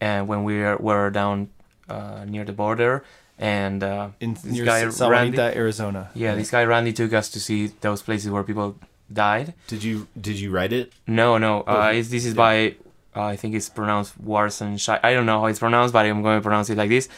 and 0.00 0.28
when 0.28 0.44
we 0.44 0.60
were, 0.60 0.76
were 0.76 1.10
down 1.10 1.48
uh, 1.88 2.24
near 2.26 2.44
the 2.44 2.52
border, 2.52 3.02
and 3.38 3.82
uh, 3.82 4.10
In 4.20 4.34
this 4.34 4.44
near 4.44 4.64
guy 4.64 4.84
Randy, 5.08 5.38
Arizona. 5.38 6.10
yeah, 6.14 6.34
this 6.34 6.50
guy 6.50 6.64
Randy 6.64 6.92
took 6.92 7.12
us 7.12 7.28
to 7.30 7.40
see 7.40 7.68
those 7.80 8.02
places 8.02 8.30
where 8.30 8.42
people 8.44 8.76
died. 9.12 9.54
Did 9.66 9.82
you 9.82 10.06
did 10.20 10.38
you 10.38 10.50
write 10.50 10.72
it? 10.72 10.92
No, 11.06 11.38
no. 11.38 11.64
Oh, 11.66 11.74
Uh, 11.76 11.92
this 11.92 12.24
is 12.24 12.34
by 12.34 12.74
uh, 13.16 13.22
I 13.24 13.36
think 13.36 13.54
it's 13.54 13.68
pronounced 13.68 14.14
Warsan 14.22 14.78
Shire. 14.78 15.00
I 15.02 15.14
don't 15.14 15.26
know 15.26 15.40
how 15.40 15.46
it's 15.46 15.58
pronounced, 15.58 15.92
but 15.92 16.06
I'm 16.06 16.22
going 16.22 16.38
to 16.38 16.42
pronounce 16.42 16.70
it 16.70 16.76
like 16.78 16.90
this. 16.90 17.08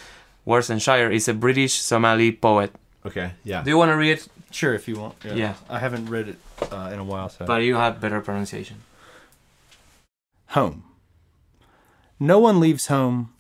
Warsan 0.47 0.81
Shire 0.81 1.11
is 1.11 1.29
a 1.29 1.35
British 1.35 1.75
Somali 1.75 2.33
poet. 2.33 2.73
Okay. 3.05 3.33
Yeah. 3.45 3.63
Do 3.63 3.71
you 3.71 3.77
want 3.77 3.91
to 3.91 3.97
read 3.97 4.13
it? 4.19 4.29
Sure, 4.51 4.75
if 4.75 4.89
you 4.89 4.97
want. 4.97 5.15
Yeah. 5.25 5.55
I 5.69 5.79
haven't 5.79 6.09
read 6.09 6.29
it 6.29 6.37
uh, 6.71 6.91
in 6.93 6.99
a 6.99 7.05
while, 7.05 7.29
so. 7.29 7.45
But 7.47 7.63
you 7.63 7.77
have 7.77 8.01
better 8.01 8.21
pronunciation. 8.21 8.83
home. 10.49 10.85
No 12.19 12.39
one 12.39 12.61
leaves 12.61 12.89
home 12.89 13.33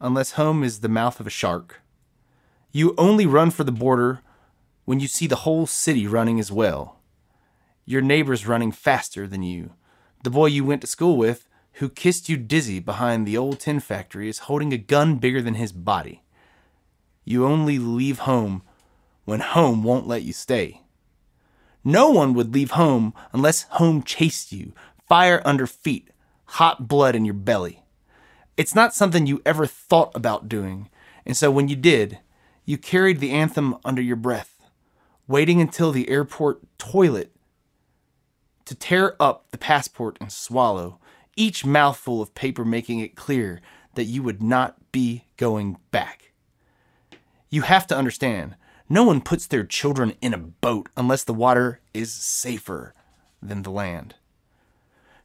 unless 0.00 0.32
home 0.32 0.62
is 0.64 0.80
the 0.80 0.88
mouth 0.88 1.20
of 1.20 1.26
a 1.26 1.30
shark. 1.30 1.80
You 2.70 2.94
only 2.96 3.26
run 3.26 3.50
for 3.50 3.64
the 3.64 3.72
border 3.72 4.20
when 4.84 5.00
you 5.00 5.08
see 5.08 5.26
the 5.26 5.44
whole 5.44 5.66
city 5.66 6.06
running 6.06 6.40
as 6.40 6.50
well. 6.50 7.00
Your 7.84 8.00
neighbor's 8.00 8.46
running 8.46 8.72
faster 8.72 9.26
than 9.26 9.42
you. 9.42 9.72
The 10.22 10.30
boy 10.30 10.46
you 10.46 10.64
went 10.64 10.80
to 10.82 10.86
school 10.86 11.16
with 11.16 11.48
who 11.74 11.88
kissed 11.88 12.28
you 12.28 12.36
dizzy 12.36 12.78
behind 12.78 13.26
the 13.26 13.36
old 13.36 13.60
tin 13.60 13.80
factory 13.80 14.28
is 14.28 14.40
holding 14.40 14.72
a 14.72 14.78
gun 14.78 15.16
bigger 15.16 15.42
than 15.42 15.54
his 15.54 15.72
body. 15.72 16.22
You 17.24 17.46
only 17.46 17.78
leave 17.78 18.20
home 18.20 18.62
when 19.24 19.40
home 19.40 19.82
won't 19.82 20.06
let 20.06 20.22
you 20.22 20.32
stay. 20.32 20.81
No 21.84 22.10
one 22.10 22.34
would 22.34 22.54
leave 22.54 22.72
home 22.72 23.14
unless 23.32 23.64
home 23.64 24.02
chased 24.02 24.52
you, 24.52 24.72
fire 25.08 25.42
under 25.44 25.66
feet, 25.66 26.10
hot 26.44 26.86
blood 26.88 27.14
in 27.14 27.24
your 27.24 27.34
belly. 27.34 27.82
It's 28.56 28.74
not 28.74 28.94
something 28.94 29.26
you 29.26 29.42
ever 29.44 29.66
thought 29.66 30.12
about 30.14 30.48
doing, 30.48 30.88
and 31.26 31.36
so 31.36 31.50
when 31.50 31.68
you 31.68 31.76
did, 31.76 32.18
you 32.64 32.78
carried 32.78 33.18
the 33.18 33.30
anthem 33.30 33.76
under 33.84 34.02
your 34.02 34.16
breath, 34.16 34.62
waiting 35.26 35.60
until 35.60 35.90
the 35.90 36.08
airport 36.08 36.60
toilet 36.78 37.32
to 38.64 38.74
tear 38.74 39.16
up 39.18 39.50
the 39.50 39.58
passport 39.58 40.16
and 40.20 40.30
swallow, 40.30 40.98
each 41.36 41.64
mouthful 41.64 42.22
of 42.22 42.34
paper 42.34 42.64
making 42.64 43.00
it 43.00 43.16
clear 43.16 43.60
that 43.94 44.04
you 44.04 44.22
would 44.22 44.42
not 44.42 44.76
be 44.92 45.24
going 45.36 45.78
back. 45.90 46.32
You 47.50 47.62
have 47.62 47.86
to 47.88 47.96
understand, 47.96 48.54
no 48.92 49.04
one 49.04 49.22
puts 49.22 49.46
their 49.46 49.64
children 49.64 50.12
in 50.20 50.34
a 50.34 50.38
boat 50.38 50.90
unless 50.98 51.24
the 51.24 51.32
water 51.32 51.80
is 51.94 52.12
safer 52.12 52.92
than 53.40 53.62
the 53.62 53.70
land. 53.70 54.16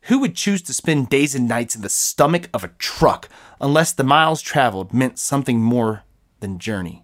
Who 0.03 0.19
would 0.19 0.35
choose 0.35 0.61
to 0.61 0.73
spend 0.73 1.09
days 1.09 1.35
and 1.35 1.49
nights 1.49 1.75
in 1.75 1.81
the 1.81 1.89
stomach 1.89 2.47
of 2.53 2.63
a 2.63 2.69
truck 2.79 3.27
unless 3.59 3.91
the 3.91 4.05
miles 4.05 4.41
traveled 4.41 4.93
meant 4.93 5.19
something 5.19 5.59
more 5.59 6.03
than 6.39 6.59
journey? 6.59 7.03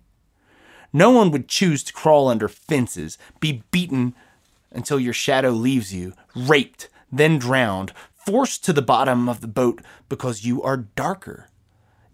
No 0.93 1.09
one 1.09 1.31
would 1.31 1.49
choose 1.49 1.83
to 1.83 1.91
crawl 1.91 2.29
under 2.29 2.47
fences, 2.47 3.17
be 3.41 3.63
beaten 3.71 4.15
until 4.71 5.01
your 5.01 5.11
shadow 5.11 5.49
leaves 5.49 5.93
you, 5.93 6.13
raped, 6.33 6.87
then 7.11 7.39
drowned, 7.39 7.91
forced 8.13 8.63
to 8.63 8.71
the 8.71 8.81
bottom 8.81 9.27
of 9.27 9.41
the 9.41 9.49
boat 9.49 9.81
because 10.07 10.45
you 10.45 10.63
are 10.63 10.77
darker. 10.77 11.49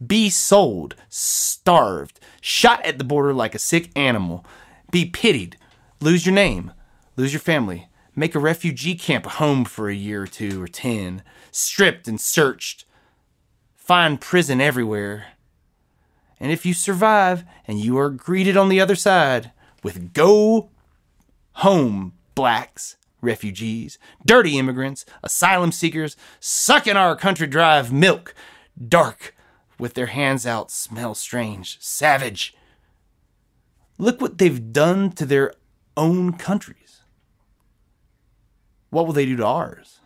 Be 0.06 0.30
sold, 0.30 0.96
starved, 1.10 2.20
shot 2.42 2.84
at 2.86 2.98
the 2.98 3.04
border 3.04 3.34
like 3.34 3.54
a 3.54 3.60
sick 3.60 3.92
animal, 3.96 4.46
be 4.92 5.06
pitied, 5.06 5.58
lose 6.00 6.26
your 6.26 6.34
name, 6.36 6.72
lose 7.18 7.34
your 7.34 7.42
family, 7.42 7.90
make 8.16 8.34
a 8.34 8.40
refugee 8.40 8.96
camp 8.96 9.26
a 9.26 9.30
home 9.30 9.66
for 9.66 9.90
a 9.90 9.96
year 9.96 10.24
or 10.24 10.28
two 10.28 10.62
or 10.62 10.68
ten, 10.68 11.22
stripped 11.52 12.08
and 12.08 12.20
searched, 12.20 12.86
find 13.76 14.22
prison 14.22 14.62
everywhere. 14.62 15.28
And 16.40 16.52
if 16.52 16.66
you 16.66 16.74
survive 16.74 17.44
and 17.68 17.80
you 17.80 17.98
are 17.98 18.10
greeted 18.10 18.56
on 18.56 18.70
the 18.70 18.80
other 18.80 18.96
side 18.96 19.52
with 19.84 20.14
go 20.14 20.70
home 21.54 22.14
blacks, 22.36 22.96
refugees, 23.22 24.00
dirty 24.26 24.58
immigrants, 24.58 25.06
asylum 25.24 25.74
seekers, 25.74 26.16
sucking 26.40 26.96
our 26.96 27.18
country 27.18 27.48
drive 27.48 27.92
milk, 27.92 28.34
dark, 28.88 29.36
with 29.80 29.94
their 29.94 30.08
hands 30.08 30.46
out, 30.46 30.70
smell 30.70 31.16
strange, 31.16 31.78
savage. 31.82 32.56
Look 33.98 34.22
what 34.22 34.38
they've 34.38 34.72
done 34.72 35.12
to 35.14 35.26
their 35.26 35.54
own 35.98 36.34
countries. 36.34 37.02
What 38.90 39.06
will 39.06 39.14
they 39.14 39.26
do 39.26 39.38
to 39.38 39.46
ours? 39.46 40.00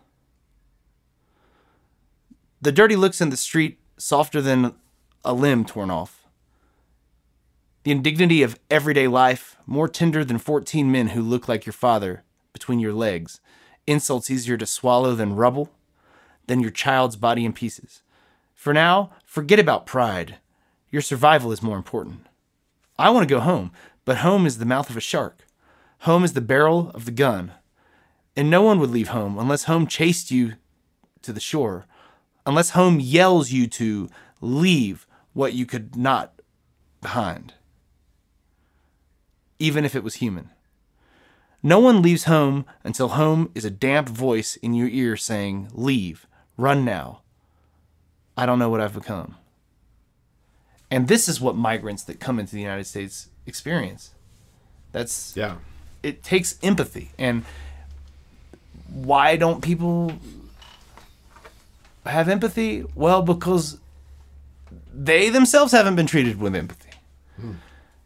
The 2.60 2.72
dirty 2.72 2.96
looks 2.96 3.20
in 3.20 3.30
the 3.30 3.36
street, 3.36 3.78
softer 3.98 4.40
than 4.40 4.74
a 5.24 5.34
limb 5.34 5.64
torn 5.64 5.90
off. 5.90 6.26
The 7.82 7.90
indignity 7.90 8.42
of 8.42 8.58
everyday 8.70 9.06
life, 9.06 9.56
more 9.66 9.88
tender 9.88 10.24
than 10.24 10.38
14 10.38 10.90
men 10.90 11.08
who 11.08 11.20
look 11.20 11.48
like 11.48 11.66
your 11.66 11.74
father 11.74 12.24
between 12.52 12.80
your 12.80 12.94
legs. 12.94 13.40
Insults 13.86 14.30
easier 14.30 14.56
to 14.56 14.64
swallow 14.64 15.14
than 15.14 15.36
rubble, 15.36 15.70
than 16.46 16.60
your 16.60 16.70
child's 16.70 17.16
body 17.16 17.44
in 17.44 17.52
pieces. 17.52 18.02
For 18.54 18.72
now, 18.72 19.10
forget 19.34 19.58
about 19.58 19.84
pride. 19.84 20.36
Your 20.92 21.02
survival 21.02 21.50
is 21.50 21.60
more 21.60 21.76
important. 21.76 22.28
I 22.96 23.10
want 23.10 23.28
to 23.28 23.34
go 23.34 23.40
home, 23.40 23.72
but 24.04 24.18
home 24.18 24.46
is 24.46 24.58
the 24.58 24.64
mouth 24.64 24.88
of 24.88 24.96
a 24.96 25.00
shark. 25.00 25.44
Home 26.02 26.22
is 26.22 26.34
the 26.34 26.40
barrel 26.40 26.92
of 26.94 27.04
the 27.04 27.10
gun. 27.10 27.50
And 28.36 28.48
no 28.48 28.62
one 28.62 28.78
would 28.78 28.90
leave 28.90 29.08
home 29.08 29.36
unless 29.36 29.64
home 29.64 29.88
chased 29.88 30.30
you 30.30 30.52
to 31.22 31.32
the 31.32 31.40
shore, 31.40 31.86
unless 32.46 32.70
home 32.70 33.00
yells 33.00 33.50
you 33.50 33.66
to 33.66 34.08
leave 34.40 35.04
what 35.32 35.52
you 35.52 35.66
could 35.66 35.96
not 35.96 36.40
behind, 37.02 37.54
even 39.58 39.84
if 39.84 39.96
it 39.96 40.04
was 40.04 40.16
human. 40.16 40.50
No 41.60 41.80
one 41.80 42.02
leaves 42.02 42.24
home 42.24 42.66
until 42.84 43.08
home 43.08 43.50
is 43.52 43.64
a 43.64 43.70
damp 43.70 44.08
voice 44.08 44.54
in 44.54 44.74
your 44.74 44.88
ear 44.88 45.16
saying, 45.16 45.70
Leave, 45.72 46.28
run 46.56 46.84
now. 46.84 47.23
I 48.36 48.46
don't 48.46 48.58
know 48.58 48.68
what 48.68 48.80
I've 48.80 48.94
become. 48.94 49.36
And 50.90 51.08
this 51.08 51.28
is 51.28 51.40
what 51.40 51.56
migrants 51.56 52.02
that 52.04 52.20
come 52.20 52.38
into 52.38 52.52
the 52.54 52.60
United 52.60 52.84
States 52.84 53.28
experience. 53.46 54.10
That's 54.92 55.32
Yeah. 55.36 55.56
it 56.02 56.22
takes 56.22 56.56
empathy. 56.62 57.10
And 57.18 57.44
why 58.92 59.36
don't 59.36 59.60
people 59.60 60.12
have 62.06 62.28
empathy? 62.28 62.84
Well, 62.94 63.22
because 63.22 63.78
they 64.92 65.30
themselves 65.30 65.72
haven't 65.72 65.96
been 65.96 66.06
treated 66.06 66.38
with 66.40 66.54
empathy. 66.54 66.90
Hmm. 67.40 67.52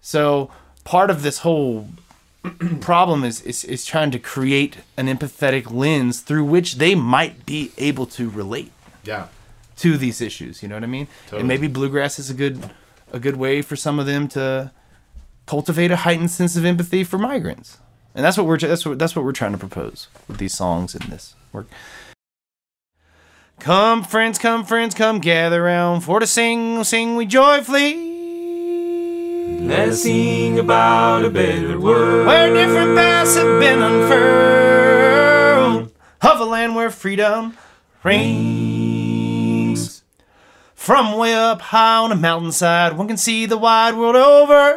So 0.00 0.50
part 0.84 1.10
of 1.10 1.22
this 1.22 1.38
whole 1.38 1.88
problem 2.80 3.24
is, 3.24 3.40
is 3.42 3.64
is 3.64 3.84
trying 3.84 4.10
to 4.12 4.18
create 4.18 4.78
an 4.96 5.06
empathetic 5.08 5.70
lens 5.70 6.20
through 6.20 6.44
which 6.44 6.76
they 6.76 6.94
might 6.94 7.44
be 7.44 7.72
able 7.76 8.06
to 8.06 8.30
relate 8.30 8.70
Yeah. 9.04 9.26
To 9.78 9.96
these 9.96 10.20
issues. 10.20 10.62
You 10.62 10.68
know 10.68 10.76
what 10.76 10.84
I 10.84 10.88
mean? 10.88 11.08
Totally. 11.24 11.40
And 11.40 11.48
maybe 11.48 11.66
bluegrass 11.68 12.18
is 12.18 12.30
a 12.30 12.34
good 12.34 12.70
a 13.12 13.18
good 13.18 13.36
way 13.36 13.62
for 13.62 13.74
some 13.76 13.98
of 13.98 14.06
them 14.06 14.28
to 14.28 14.70
cultivate 15.46 15.90
a 15.90 15.96
heightened 15.96 16.30
sense 16.30 16.56
of 16.56 16.64
empathy 16.64 17.02
for 17.04 17.18
migrants. 17.18 17.78
And 18.14 18.24
that's 18.24 18.36
what 18.36 18.46
we're 18.46 18.58
that's 18.58 18.84
what 18.84 18.98
that's 18.98 19.16
what 19.16 19.24
we're 19.24 19.32
trying 19.32 19.52
to 19.52 19.58
propose 19.58 20.08
with 20.26 20.38
these 20.38 20.54
songs 20.54 20.94
and 20.94 21.04
this 21.04 21.34
work. 21.52 21.68
Come 23.60 24.04
friends, 24.04 24.38
come 24.38 24.64
friends, 24.64 24.94
come 24.94 25.18
gather 25.18 25.62
round 25.62 26.04
for 26.04 26.20
to 26.20 26.26
sing, 26.26 26.84
sing 26.84 27.16
we 27.16 27.26
joyfully. 27.26 28.06
Let's 29.60 30.02
sing 30.02 30.58
about 30.58 31.24
a 31.24 31.30
better 31.30 31.80
world. 31.80 32.26
Where 32.26 32.52
different 32.54 32.96
paths 32.96 33.34
have 33.36 33.60
been 33.60 33.82
unfurled 33.82 34.78
of 36.20 36.40
a 36.40 36.44
land 36.44 36.76
where 36.76 36.90
freedom 36.90 37.56
reigns. 38.04 38.77
From 40.88 41.18
way 41.18 41.34
up 41.34 41.60
high 41.60 41.98
on 41.98 42.12
a 42.12 42.16
mountainside, 42.16 42.96
one 42.96 43.08
can 43.08 43.18
see 43.18 43.44
the 43.44 43.58
wide 43.58 43.94
world 43.94 44.16
over. 44.16 44.70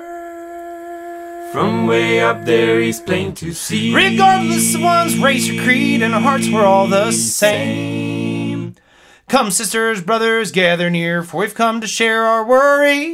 From 1.54 1.88
way 1.88 2.20
up 2.20 2.44
there, 2.44 2.82
it's 2.82 3.00
plain 3.00 3.34
to 3.36 3.54
see. 3.54 3.96
Regardless 3.96 4.76
of 4.76 4.82
one's 4.82 5.18
race 5.18 5.50
or 5.50 5.64
creed, 5.64 6.02
and 6.02 6.14
our 6.14 6.20
hearts 6.20 6.50
were 6.50 6.66
all 6.66 6.88
the 6.88 7.14
same. 7.14 8.76
Come, 9.30 9.52
sisters, 9.52 10.02
brothers, 10.02 10.52
gather 10.52 10.90
near, 10.90 11.24
for 11.24 11.38
we've 11.38 11.56
come 11.56 11.80
to 11.80 11.88
share 11.88 12.26
our 12.26 12.44
worry. 12.46 13.06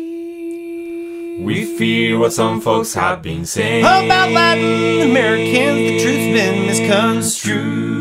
We 1.40 1.78
fear 1.78 2.18
what 2.18 2.34
some 2.34 2.62
folks 2.62 2.96
have 2.96 3.22
been 3.22 3.46
saying 3.46 3.82
About 3.82 4.32
Latin 4.32 5.08
Americans, 5.08 5.78
the 5.78 6.00
truth's 6.00 6.34
been 6.34 6.66
misconstrued. 6.66 7.97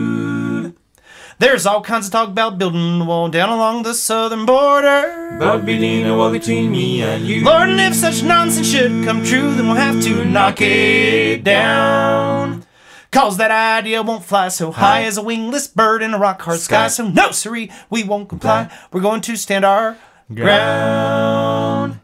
There's 1.39 1.66
all 1.66 1.82
kinds 1.82 2.07
of 2.07 2.12
talk 2.12 2.28
about 2.30 2.57
building 2.57 2.99
a 3.03 3.05
wall 3.05 3.28
down 3.28 3.51
along 3.51 3.82
the 3.82 3.93
southern 3.93 4.47
border. 4.47 5.37
About 5.37 5.66
building 5.66 6.07
a 6.07 6.16
wall 6.16 6.32
between 6.32 6.70
me 6.72 7.03
and 7.03 7.26
you. 7.26 7.45
Lord, 7.45 7.68
and 7.68 7.78
if 7.78 7.95
such 7.95 8.22
nonsense 8.22 8.70
should 8.70 9.05
come 9.05 9.22
true, 9.22 9.55
then 9.55 9.66
we'll 9.66 9.76
have 9.76 10.03
to 10.05 10.24
knock 10.24 10.62
it 10.62 11.45
down. 11.45 12.64
Cause 13.11 13.37
that 13.37 13.51
idea 13.51 14.03
won't 14.03 14.24
fly 14.24 14.49
so 14.49 14.72
high 14.72 15.05
as 15.05 15.18
a 15.18 15.22
wingless 15.22 15.66
bird 15.68 16.03
in 16.03 16.14
a 16.14 16.18
rock 16.18 16.41
hard 16.41 16.59
sky. 16.59 16.89
So 16.89 17.07
no, 17.07 17.30
siree, 17.32 17.70
we 17.91 18.03
won't 18.03 18.30
comply. 18.30 18.70
We're 18.91 19.03
going 19.03 19.20
to 19.22 19.37
stand 19.37 19.66
our 19.66 19.99
ground. 20.34 22.01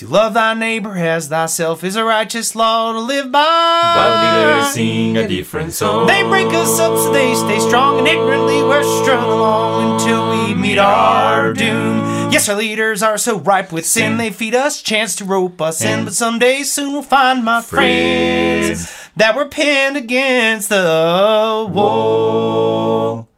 To 0.00 0.08
love 0.08 0.32
thy 0.32 0.54
neighbor 0.54 0.96
as 0.96 1.28
thyself 1.28 1.84
is 1.84 1.94
a 1.94 2.02
righteous 2.02 2.56
law 2.56 2.94
to 2.94 3.00
live 3.00 3.30
by. 3.30 3.92
But 3.94 4.56
leaders 4.56 4.72
sing 4.72 5.18
a 5.18 5.28
different 5.28 5.74
song. 5.74 6.06
They 6.06 6.22
break 6.22 6.46
us 6.54 6.80
up 6.80 6.96
so 6.96 7.12
they 7.12 7.34
stay 7.34 7.58
strong, 7.58 7.98
and 7.98 8.08
ignorantly 8.08 8.62
we're 8.62 8.82
strung 9.04 9.22
along 9.22 10.00
until 10.00 10.30
we 10.30 10.54
mm. 10.54 10.58
meet 10.58 10.78
our 10.78 11.52
doom. 11.52 12.32
Yes, 12.32 12.48
our 12.48 12.56
leaders 12.56 13.02
are 13.02 13.18
so 13.18 13.40
ripe 13.40 13.72
with 13.72 13.84
sin, 13.84 14.16
they 14.16 14.30
feed 14.30 14.54
us 14.54 14.80
chance 14.80 15.16
to 15.16 15.26
rope 15.26 15.60
us 15.60 15.82
in. 15.82 16.06
But 16.06 16.14
someday 16.14 16.62
soon 16.62 16.94
we'll 16.94 17.02
find, 17.02 17.44
my 17.44 17.60
friends, 17.60 19.10
that 19.16 19.36
we're 19.36 19.48
pinned 19.48 19.98
against 19.98 20.70
the 20.70 21.68
wall. 21.70 23.29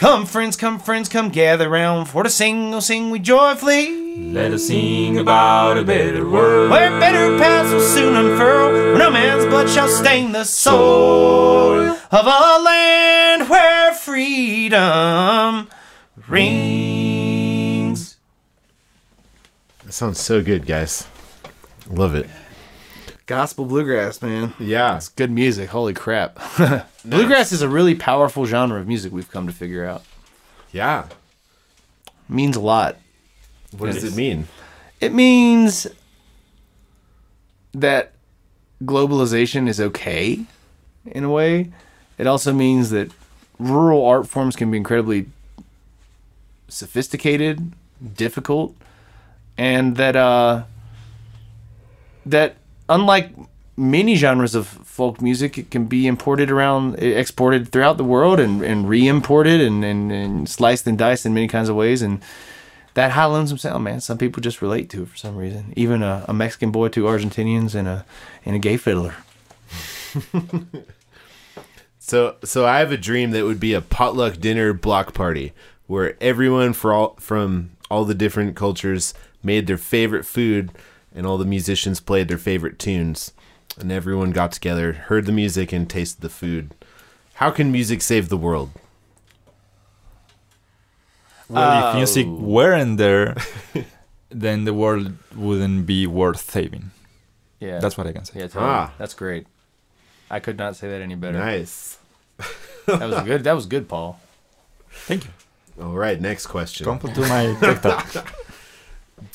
Come, 0.00 0.24
friends, 0.24 0.56
come, 0.56 0.78
friends, 0.78 1.10
come 1.10 1.28
gather 1.28 1.68
round 1.68 2.08
for 2.08 2.22
to 2.22 2.30
sing, 2.30 2.72
oh, 2.72 2.80
sing 2.80 3.10
we 3.10 3.18
joyfully. 3.18 4.16
Let 4.32 4.50
us 4.50 4.66
sing 4.66 5.18
about 5.18 5.76
a 5.76 5.84
better 5.84 6.26
world. 6.26 6.70
Where 6.70 6.98
better 6.98 7.36
paths 7.36 7.70
will 7.70 7.82
soon 7.82 8.16
unfurl, 8.16 8.72
where 8.72 8.96
no 8.96 9.10
man's 9.10 9.44
blood 9.44 9.68
shall 9.68 9.88
stain 9.88 10.32
the 10.32 10.44
soul 10.44 11.80
of 11.82 12.00
a 12.12 12.62
land 12.64 13.50
where 13.50 13.92
freedom 13.92 15.68
rings. 16.26 18.16
That 19.84 19.92
sounds 19.92 20.18
so 20.18 20.42
good, 20.42 20.64
guys. 20.64 21.06
Love 21.90 22.14
it. 22.14 22.26
Gospel 23.30 23.64
bluegrass, 23.64 24.20
man. 24.22 24.54
Yeah. 24.58 24.96
It's 24.96 25.08
good 25.08 25.30
music. 25.30 25.68
Holy 25.68 25.94
crap. 25.94 26.40
Bluegrass 27.04 27.52
is 27.52 27.62
a 27.62 27.68
really 27.68 27.94
powerful 27.94 28.44
genre 28.44 28.80
of 28.80 28.88
music 28.88 29.12
we've 29.12 29.30
come 29.30 29.46
to 29.46 29.52
figure 29.52 29.84
out. 29.84 30.02
Yeah. 30.72 31.06
means 32.28 32.56
a 32.56 32.60
lot. 32.60 32.96
What 33.78 33.86
does 33.86 34.02
it 34.02 34.16
mean? 34.16 34.48
It 35.00 35.14
means 35.14 35.86
that 37.72 38.14
globalization 38.82 39.68
is 39.68 39.80
okay 39.80 40.44
in 41.06 41.22
a 41.22 41.30
way. 41.30 41.70
It 42.18 42.26
also 42.26 42.52
means 42.52 42.90
that 42.90 43.12
rural 43.60 44.04
art 44.04 44.26
forms 44.26 44.56
can 44.56 44.72
be 44.72 44.76
incredibly 44.76 45.26
sophisticated, 46.66 47.74
difficult, 48.16 48.74
and 49.56 49.96
that 49.98 50.16
uh 50.16 50.64
that 52.26 52.56
unlike 52.90 53.30
many 53.76 54.14
genres 54.16 54.54
of 54.54 54.66
folk 54.66 55.22
music, 55.22 55.56
it 55.56 55.70
can 55.70 55.86
be 55.86 56.06
imported 56.06 56.50
around, 56.50 56.96
exported 57.02 57.70
throughout 57.72 57.96
the 57.96 58.04
world, 58.04 58.38
and, 58.38 58.62
and 58.62 58.86
re-imported 58.88 59.60
and, 59.60 59.82
and, 59.82 60.12
and 60.12 60.48
sliced 60.48 60.86
and 60.86 60.98
diced 60.98 61.24
in 61.24 61.32
many 61.32 61.48
kinds 61.48 61.70
of 61.70 61.76
ways. 61.76 62.02
And 62.02 62.20
that 62.92 63.12
high 63.12 63.24
lonesome 63.24 63.56
sound, 63.56 63.82
man, 63.84 64.02
some 64.02 64.18
people 64.18 64.42
just 64.42 64.60
relate 64.60 64.90
to 64.90 65.04
it 65.04 65.08
for 65.08 65.16
some 65.16 65.36
reason. 65.36 65.72
Even 65.74 66.02
a, 66.02 66.26
a 66.28 66.34
Mexican 66.34 66.70
boy, 66.70 66.88
two 66.88 67.04
Argentinians, 67.04 67.74
and 67.74 67.88
a 67.88 68.04
and 68.44 68.54
a 68.54 68.58
gay 68.58 68.76
fiddler. 68.76 69.14
So, 72.10 72.34
so 72.42 72.66
I 72.66 72.80
have 72.80 72.90
a 72.90 72.96
dream 72.96 73.30
that 73.30 73.44
would 73.44 73.60
be 73.60 73.72
a 73.72 73.80
potluck 73.80 74.40
dinner 74.40 74.72
block 74.72 75.14
party 75.14 75.52
where 75.86 76.16
everyone 76.20 76.72
for 76.72 76.92
all 76.92 77.14
from 77.20 77.70
all 77.88 78.04
the 78.04 78.16
different 78.16 78.56
cultures 78.56 79.14
made 79.44 79.68
their 79.68 79.76
favorite 79.76 80.26
food, 80.26 80.72
and 81.14 81.26
all 81.26 81.38
the 81.38 81.44
musicians 81.44 82.00
played 82.00 82.28
their 82.28 82.38
favorite 82.38 82.78
tunes, 82.78 83.32
and 83.78 83.90
everyone 83.90 84.30
got 84.30 84.52
together, 84.52 84.92
heard 84.92 85.26
the 85.26 85.32
music, 85.32 85.72
and 85.72 85.88
tasted 85.88 86.20
the 86.20 86.28
food. 86.28 86.74
How 87.34 87.50
can 87.50 87.72
music 87.72 88.02
save 88.02 88.28
the 88.28 88.36
world? 88.36 88.70
Well, 91.48 91.90
if 91.90 91.96
music 91.96 92.26
weren't 92.26 92.96
there, 92.98 93.36
then 94.30 94.64
the 94.64 94.74
world 94.74 95.14
wouldn't 95.34 95.84
be 95.86 96.06
worth 96.06 96.50
saving. 96.50 96.92
Yeah, 97.58 97.78
That's 97.78 97.98
what 97.98 98.06
I 98.06 98.12
can 98.12 98.24
say. 98.24 98.40
Yeah, 98.40 98.46
totally. 98.46 98.70
Ah. 98.70 98.92
that's 98.96 99.14
great. 99.14 99.46
I 100.30 100.38
could 100.40 100.56
not 100.56 100.76
say 100.76 100.88
that 100.88 101.02
any 101.02 101.14
better. 101.14 101.38
Nice. 101.38 101.98
That 102.86 103.08
was 103.08 103.22
good. 103.22 103.44
That 103.44 103.52
was 103.52 103.66
good, 103.66 103.88
Paul. 103.88 104.18
Thank 104.90 105.24
you. 105.24 105.30
All 105.80 105.92
right, 105.94 106.20
next 106.20 106.46
question. 106.48 106.84
Come 106.84 106.98
to 106.98 107.20
my 107.20 107.54
TikTok. 107.60 108.34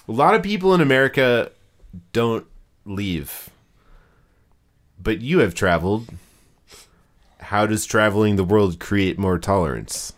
A 0.10 0.12
lot 0.12 0.36
of 0.36 0.44
people 0.44 0.74
in 0.74 0.82
America 0.82 1.52
don't 2.14 2.46
leave. 2.86 3.50
But 5.02 5.22
you 5.22 5.40
have 5.40 5.54
traveled. 5.54 6.10
How 7.40 7.68
does 7.68 7.86
traveling 7.86 8.36
the 8.36 8.44
world 8.44 8.80
create 8.80 9.20
more 9.20 9.38
tolerance? 9.38 10.14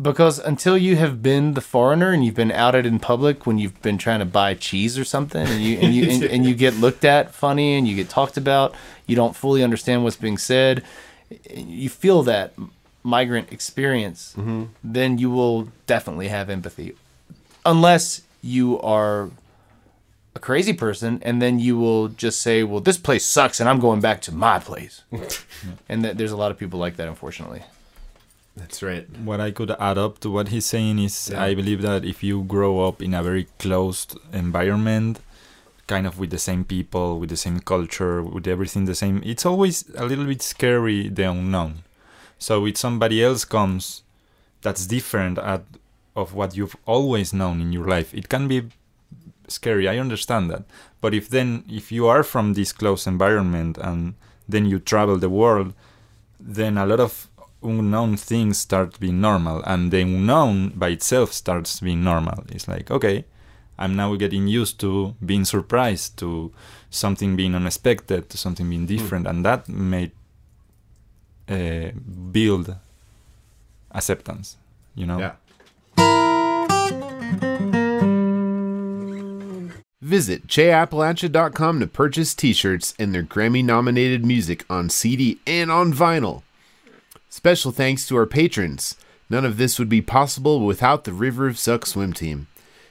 Because 0.00 0.38
until 0.38 0.76
you 0.76 0.96
have 0.96 1.22
been 1.22 1.54
the 1.54 1.60
foreigner 1.60 2.10
and 2.10 2.24
you've 2.24 2.34
been 2.34 2.52
outed 2.52 2.84
in 2.84 2.98
public 2.98 3.46
when 3.46 3.58
you've 3.58 3.80
been 3.80 3.96
trying 3.96 4.18
to 4.18 4.26
buy 4.26 4.54
cheese 4.54 4.98
or 4.98 5.04
something, 5.04 5.46
and 5.46 5.62
you 5.62 5.78
and 5.78 5.94
you 5.94 6.10
and, 6.10 6.22
and 6.24 6.44
you 6.44 6.54
get 6.54 6.74
looked 6.74 7.04
at 7.04 7.34
funny 7.34 7.74
and 7.74 7.88
you 7.88 7.96
get 7.96 8.08
talked 8.08 8.36
about, 8.36 8.74
you 9.06 9.16
don't 9.16 9.34
fully 9.34 9.62
understand 9.62 10.04
what's 10.04 10.16
being 10.16 10.36
said. 10.36 10.82
You 11.48 11.88
feel 11.88 12.22
that 12.24 12.52
migrant 13.02 13.52
experience, 13.52 14.34
mm-hmm. 14.36 14.64
then 14.84 15.16
you 15.16 15.30
will 15.30 15.68
definitely 15.86 16.28
have 16.28 16.50
empathy, 16.50 16.94
unless 17.64 18.20
you 18.42 18.78
are 18.80 19.30
a 20.36 20.38
crazy 20.38 20.74
person, 20.74 21.18
and 21.22 21.40
then 21.40 21.58
you 21.58 21.78
will 21.78 22.08
just 22.08 22.40
say, 22.42 22.62
"Well, 22.62 22.80
this 22.80 22.98
place 22.98 23.24
sucks, 23.24 23.58
and 23.58 23.68
I'm 23.68 23.80
going 23.80 24.00
back 24.00 24.20
to 24.26 24.32
my 24.32 24.58
place." 24.58 25.02
and 25.88 26.04
that 26.04 26.18
there's 26.18 26.36
a 26.36 26.36
lot 26.42 26.50
of 26.52 26.58
people 26.58 26.78
like 26.78 26.96
that, 26.96 27.08
unfortunately. 27.08 27.62
That's 28.56 28.82
right. 28.82 29.06
what 29.30 29.40
I 29.40 29.50
could 29.50 29.72
add 29.72 29.98
up 29.98 30.18
to 30.20 30.30
what 30.30 30.48
he's 30.48 30.64
saying 30.64 30.98
is 30.98 31.30
I 31.30 31.54
believe 31.54 31.82
that 31.82 32.04
if 32.06 32.22
you 32.22 32.42
grow 32.42 32.86
up 32.88 33.02
in 33.02 33.12
a 33.12 33.22
very 33.22 33.48
closed 33.58 34.18
environment, 34.32 35.20
kind 35.86 36.06
of 36.06 36.18
with 36.18 36.30
the 36.30 36.38
same 36.38 36.64
people, 36.64 37.18
with 37.20 37.30
the 37.30 37.36
same 37.36 37.60
culture, 37.60 38.22
with 38.22 38.46
everything 38.46 38.86
the 38.86 38.94
same, 38.94 39.22
it's 39.24 39.44
always 39.44 39.84
a 39.94 40.06
little 40.06 40.24
bit 40.24 40.42
scary 40.42 41.08
the 41.08 41.24
unknown. 41.30 41.72
So 42.38 42.66
if 42.66 42.76
somebody 42.78 43.22
else 43.22 43.44
comes 43.44 44.02
that's 44.62 44.86
different 44.86 45.38
at, 45.38 45.62
of 46.14 46.32
what 46.34 46.56
you've 46.56 46.76
always 46.86 47.32
known 47.32 47.60
in 47.60 47.72
your 47.72 47.86
life, 47.86 48.14
it 48.14 48.28
can 48.28 48.48
be 48.48 48.70
scary. 49.48 49.88
I 49.88 49.98
understand 49.98 50.50
that. 50.50 50.64
But 51.00 51.14
if 51.14 51.28
then 51.28 51.64
if 51.68 51.92
you 51.92 52.06
are 52.06 52.22
from 52.22 52.54
this 52.54 52.72
close 52.72 53.06
environment 53.06 53.78
and 53.78 54.14
then 54.48 54.66
you 54.66 54.78
travel 54.78 55.18
the 55.18 55.30
world, 55.30 55.74
then 56.40 56.78
a 56.78 56.86
lot 56.86 57.00
of 57.00 57.28
unknown 57.62 58.16
things 58.16 58.58
start 58.58 59.00
being 59.00 59.20
normal 59.20 59.62
and 59.64 59.90
the 59.90 60.00
unknown 60.02 60.68
by 60.76 60.88
itself 60.88 61.32
starts 61.32 61.80
being 61.80 62.04
normal 62.04 62.44
it's 62.50 62.68
like 62.68 62.90
okay 62.90 63.24
i'm 63.78 63.96
now 63.96 64.14
getting 64.14 64.46
used 64.46 64.78
to 64.78 65.14
being 65.24 65.44
surprised 65.44 66.16
to 66.16 66.52
something 66.90 67.34
being 67.34 67.54
unexpected 67.56 68.28
to 68.28 68.36
something 68.36 68.68
being 68.68 68.86
different 68.86 69.26
and 69.26 69.44
that 69.44 69.68
made 69.68 70.12
uh, 71.48 71.90
build 72.30 72.76
acceptance 73.90 74.56
you 74.94 75.06
know 75.06 75.18
Yeah. 75.18 75.32
Visit 80.02 80.46
cheapalache.com 80.46 81.80
to 81.80 81.86
purchase 81.86 82.34
t-shirts 82.34 82.92
and 82.98 83.14
their 83.14 83.22
Grammy-nominated 83.22 84.26
music 84.26 84.66
on 84.68 84.90
CD 84.90 85.40
and 85.46 85.70
on 85.70 85.94
vinyl. 85.94 86.42
Special 87.30 87.72
thanks 87.72 88.06
to 88.06 88.16
our 88.16 88.26
patrons. 88.26 88.96
None 89.30 89.46
of 89.46 89.56
this 89.56 89.78
would 89.78 89.88
be 89.88 90.02
possible 90.02 90.60
without 90.60 91.04
the 91.04 91.14
River 91.14 91.46
of 91.46 91.58
Suck 91.58 91.86
swim 91.86 92.12
team. 92.12 92.46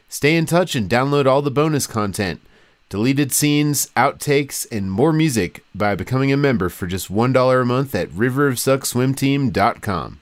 Stay 0.09 0.35
in 0.35 0.47
touch 0.47 0.75
and 0.75 0.89
download 0.89 1.27
all 1.27 1.43
the 1.43 1.51
bonus 1.51 1.85
content, 1.85 2.41
deleted 2.89 3.31
scenes, 3.31 3.91
outtakes, 3.95 4.65
and 4.71 4.91
more 4.91 5.13
music 5.13 5.63
by 5.75 5.93
becoming 5.93 6.31
a 6.31 6.37
member 6.37 6.69
for 6.69 6.87
just 6.87 7.11
$1 7.11 7.61
a 7.61 7.65
month 7.65 7.93
at 7.93 8.09
riverofsuckswimteam.com. 8.09 10.19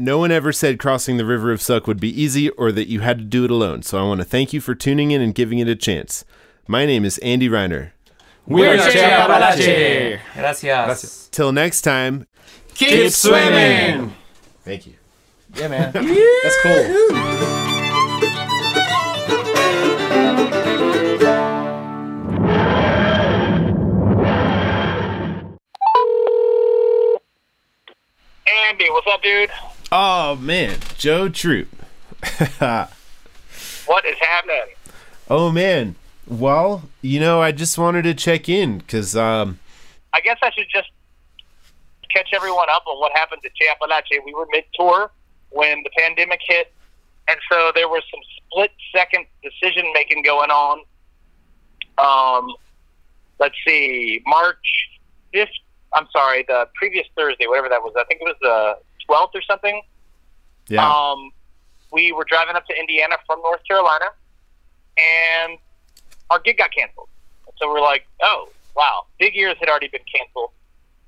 No 0.00 0.16
one 0.18 0.30
ever 0.30 0.52
said 0.52 0.78
crossing 0.78 1.16
the 1.16 1.24
River 1.24 1.50
of 1.50 1.60
Suck 1.60 1.88
would 1.88 1.98
be 1.98 2.08
easy 2.22 2.50
or 2.50 2.70
that 2.70 2.86
you 2.86 3.00
had 3.00 3.18
to 3.18 3.24
do 3.24 3.44
it 3.44 3.50
alone, 3.50 3.82
so 3.82 3.98
I 3.98 4.06
want 4.06 4.20
to 4.20 4.24
thank 4.24 4.52
you 4.52 4.60
for 4.60 4.76
tuning 4.76 5.10
in 5.10 5.20
and 5.20 5.34
giving 5.34 5.58
it 5.58 5.66
a 5.66 5.74
chance. 5.74 6.24
My 6.68 6.86
name 6.86 7.04
is 7.04 7.18
Andy 7.18 7.48
Reiner. 7.48 7.90
We're 8.46 8.76
Che 8.76 9.00
Apalache. 9.04 10.20
Gracias. 10.34 11.28
Till 11.32 11.50
next 11.50 11.80
time, 11.82 12.28
Keep 12.74 13.10
swimming. 13.10 14.14
thank 14.62 14.86
you. 14.86 14.94
Yeah, 15.56 15.66
man. 15.66 15.92
That's 15.92 16.62
cool. 16.62 17.18
Andy, 28.68 28.86
what's 28.90 29.06
up, 29.06 29.22
dude? 29.22 29.50
Oh 29.90 30.36
man, 30.36 30.78
Joe 30.96 31.28
Troop. 31.28 31.68
What 33.86 34.04
is 34.04 34.18
happening? 34.18 34.74
oh 35.30 35.50
man. 35.50 35.94
Well, 36.26 36.82
you 37.00 37.20
know, 37.20 37.40
I 37.40 37.52
just 37.52 37.78
wanted 37.78 38.02
to 38.02 38.12
check 38.12 38.50
in 38.50 38.78
because 38.78 39.16
um, 39.16 39.58
I 40.12 40.20
guess 40.20 40.36
I 40.42 40.50
should 40.50 40.66
just 40.70 40.90
catch 42.12 42.28
everyone 42.34 42.68
up 42.70 42.82
on 42.86 43.00
what 43.00 43.12
happened 43.16 43.40
to 43.44 43.48
Che 43.48 43.66
Apalache. 43.70 44.22
We 44.26 44.34
were 44.34 44.46
mid-tour 44.50 45.10
when 45.50 45.82
the 45.84 45.90
pandemic 45.96 46.40
hit, 46.46 46.70
and 47.28 47.38
so 47.50 47.72
there 47.74 47.88
was 47.88 48.02
some 48.10 48.20
split-second 48.36 49.24
decision-making 49.42 50.22
going 50.22 50.50
on. 50.50 50.82
Um, 51.96 52.54
let's 53.38 53.54
see, 53.66 54.22
March 54.26 54.90
5th, 55.32 55.48
I'm 55.94 56.06
sorry, 56.12 56.44
the 56.46 56.68
previous 56.74 57.06
Thursday, 57.16 57.46
whatever 57.46 57.70
that 57.70 57.82
was, 57.82 57.94
I 57.98 58.04
think 58.04 58.20
it 58.20 58.24
was 58.24 58.36
the 58.42 58.78
12th 59.08 59.30
or 59.34 59.42
something. 59.42 59.82
yeah, 60.68 60.86
Um, 60.86 61.32
we 61.92 62.12
were 62.12 62.24
driving 62.24 62.56
up 62.56 62.66
to 62.66 62.78
Indiana 62.78 63.16
from 63.26 63.40
North 63.40 63.60
Carolina, 63.66 64.06
and 64.96 65.58
our 66.30 66.38
gig 66.40 66.58
got 66.58 66.70
canceled. 66.76 67.08
So 67.58 67.68
we're 67.68 67.80
like, 67.80 68.06
oh, 68.22 68.48
wow. 68.76 69.06
Big 69.18 69.36
Ears 69.36 69.56
had 69.58 69.68
already 69.68 69.88
been 69.88 70.04
canceled, 70.14 70.50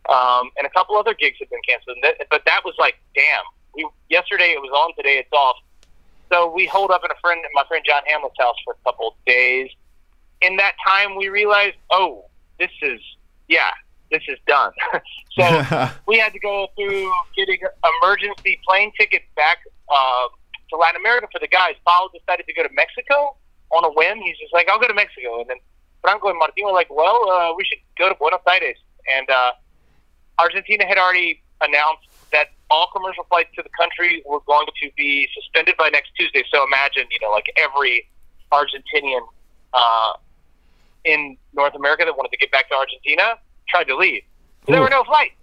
um, 0.09 0.51
and 0.57 0.66
a 0.66 0.70
couple 0.70 0.96
other 0.96 1.14
gigs 1.14 1.38
had 1.38 1.51
been 1.51 1.61
canceled. 1.68 1.96
And 2.03 2.05
that, 2.05 2.26
but 2.30 2.42
that 2.46 2.62
was 2.64 2.74
like, 2.78 2.96
damn. 3.14 3.44
We 3.74 3.86
yesterday 4.09 4.51
it 4.51 4.61
was 4.61 4.70
on, 4.72 4.94
today 4.96 5.18
it's 5.18 5.32
off. 5.32 5.57
So 6.32 6.51
we 6.51 6.66
hold 6.66 6.90
up 6.90 7.03
at 7.05 7.11
a 7.11 7.20
friend, 7.20 7.40
my 7.55 7.64
friend 7.68 7.84
John 7.86 8.03
Hamlet's 8.07 8.34
house 8.38 8.57
for 8.64 8.74
a 8.74 8.84
couple 8.84 9.09
of 9.09 9.14
days. 9.26 9.70
In 10.40 10.57
that 10.57 10.74
time, 10.86 11.16
we 11.16 11.28
realized, 11.28 11.76
oh, 11.90 12.24
this 12.59 12.70
is 12.82 13.01
yeah, 13.48 13.70
this 14.11 14.22
is 14.28 14.38
done. 14.46 14.72
so 15.32 15.88
we 16.06 16.18
had 16.18 16.32
to 16.32 16.38
go 16.38 16.68
through 16.76 17.11
getting 17.36 17.58
emergency 18.02 18.61
plane 18.66 18.92
tickets 18.98 19.24
back 19.36 19.58
uh, 19.88 20.28
to 20.70 20.76
Latin 20.76 21.00
America 21.00 21.28
for 21.32 21.38
the 21.38 21.48
guys. 21.48 21.74
Paul 21.86 22.11
decided 22.12 22.46
to 22.46 22.54
go 22.54 22.62
to 22.62 22.70
Mexico 22.74 23.36
on 23.70 23.84
a 23.84 23.90
whim. 23.90 24.18
He's 24.18 24.38
just 24.38 24.52
like, 24.52 24.68
I'll 24.68 24.80
go 24.80 24.88
to 24.88 24.94
Mexico. 24.94 25.40
And 25.40 25.48
then 25.48 25.56
Franco 26.02 26.28
and 26.28 26.38
Martin 26.38 26.64
were 26.64 26.72
like, 26.72 26.88
well, 26.90 27.30
uh, 27.30 27.54
we 27.56 27.64
should 27.64 27.78
go 27.98 28.08
to 28.08 28.14
Buenos 28.14 28.40
Aires. 28.48 28.78
And 29.16 29.28
uh, 29.30 29.52
Argentina 30.38 30.86
had 30.86 30.98
already 30.98 31.42
announced 31.61 32.08
that 32.32 32.48
all 32.70 32.88
commercial 32.94 33.24
flights 33.24 33.50
to 33.56 33.62
the 33.62 33.70
country 33.78 34.22
were 34.26 34.40
going 34.46 34.66
to 34.82 34.90
be 34.96 35.28
suspended 35.34 35.76
by 35.76 35.88
next 35.88 36.11
Tuesday. 36.18 36.44
So 36.52 36.64
imagine, 36.66 37.04
you 37.11 37.18
know, 37.20 37.30
like 37.30 37.52
every 37.56 38.08
Argentinian 38.52 39.20
uh, 39.74 40.12
in 41.04 41.36
North 41.52 41.74
America 41.74 42.04
that 42.04 42.16
wanted 42.16 42.30
to 42.30 42.38
get 42.38 42.50
back 42.50 42.68
to 42.68 42.74
Argentina 42.74 43.38
tried 43.70 43.84
to 43.84 43.96
leave. 43.96 44.22
There 44.66 44.80
were 44.80 44.90
no 44.90 45.04
flights. 45.04 45.34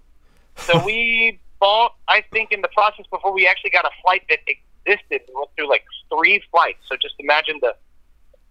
So 0.58 0.84
we 0.86 1.40
bought, 1.60 1.96
I 2.08 2.24
think, 2.32 2.52
in 2.52 2.62
the 2.62 2.70
process 2.70 3.06
before 3.12 3.34
we 3.34 3.48
actually 3.48 3.72
got 3.72 3.86
a 3.86 3.92
flight 4.04 4.24
that 4.30 4.40
existed, 4.48 5.22
we 5.28 5.36
went 5.36 5.50
through 5.56 5.70
like 5.70 5.84
three 6.10 6.42
flights. 6.52 6.80
So 6.88 6.96
just 7.02 7.16
imagine 7.20 7.60
the, 7.62 7.76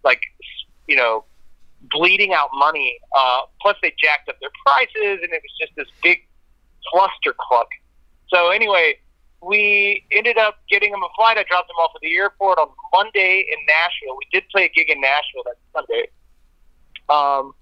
like, 0.03 0.21
you 0.87 0.95
know, 0.95 1.25
bleeding 1.91 2.33
out 2.33 2.49
money. 2.53 2.99
Uh, 3.15 3.41
plus, 3.61 3.75
they 3.81 3.93
jacked 3.97 4.29
up 4.29 4.39
their 4.39 4.49
prices, 4.65 5.19
and 5.23 5.31
it 5.31 5.41
was 5.41 5.53
just 5.59 5.75
this 5.75 5.87
big 6.03 6.19
clusterfuck. 6.93 7.67
So 8.29 8.49
anyway, 8.49 8.95
we 9.41 10.03
ended 10.11 10.37
up 10.37 10.57
getting 10.69 10.93
him 10.93 11.03
a 11.03 11.09
flight. 11.15 11.37
I 11.37 11.43
dropped 11.43 11.69
him 11.69 11.75
off 11.77 11.91
at 11.95 12.01
the 12.01 12.15
airport 12.15 12.57
on 12.57 12.69
Monday 12.93 13.45
in 13.47 13.57
Nashville. 13.67 14.17
We 14.17 14.27
did 14.31 14.49
play 14.49 14.65
a 14.65 14.69
gig 14.69 14.89
in 14.89 15.01
Nashville 15.01 15.43
that 15.45 15.55
Sunday, 15.73 16.07
um, 17.09 17.53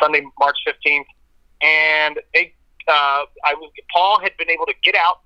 Sunday, 0.00 0.22
March 0.38 0.56
fifteenth, 0.64 1.06
and 1.62 2.20
they, 2.34 2.52
uh, 2.88 3.24
I 3.44 3.54
was 3.54 3.70
Paul 3.92 4.20
had 4.20 4.36
been 4.36 4.50
able 4.50 4.66
to 4.66 4.74
get 4.82 4.94
out 4.94 5.20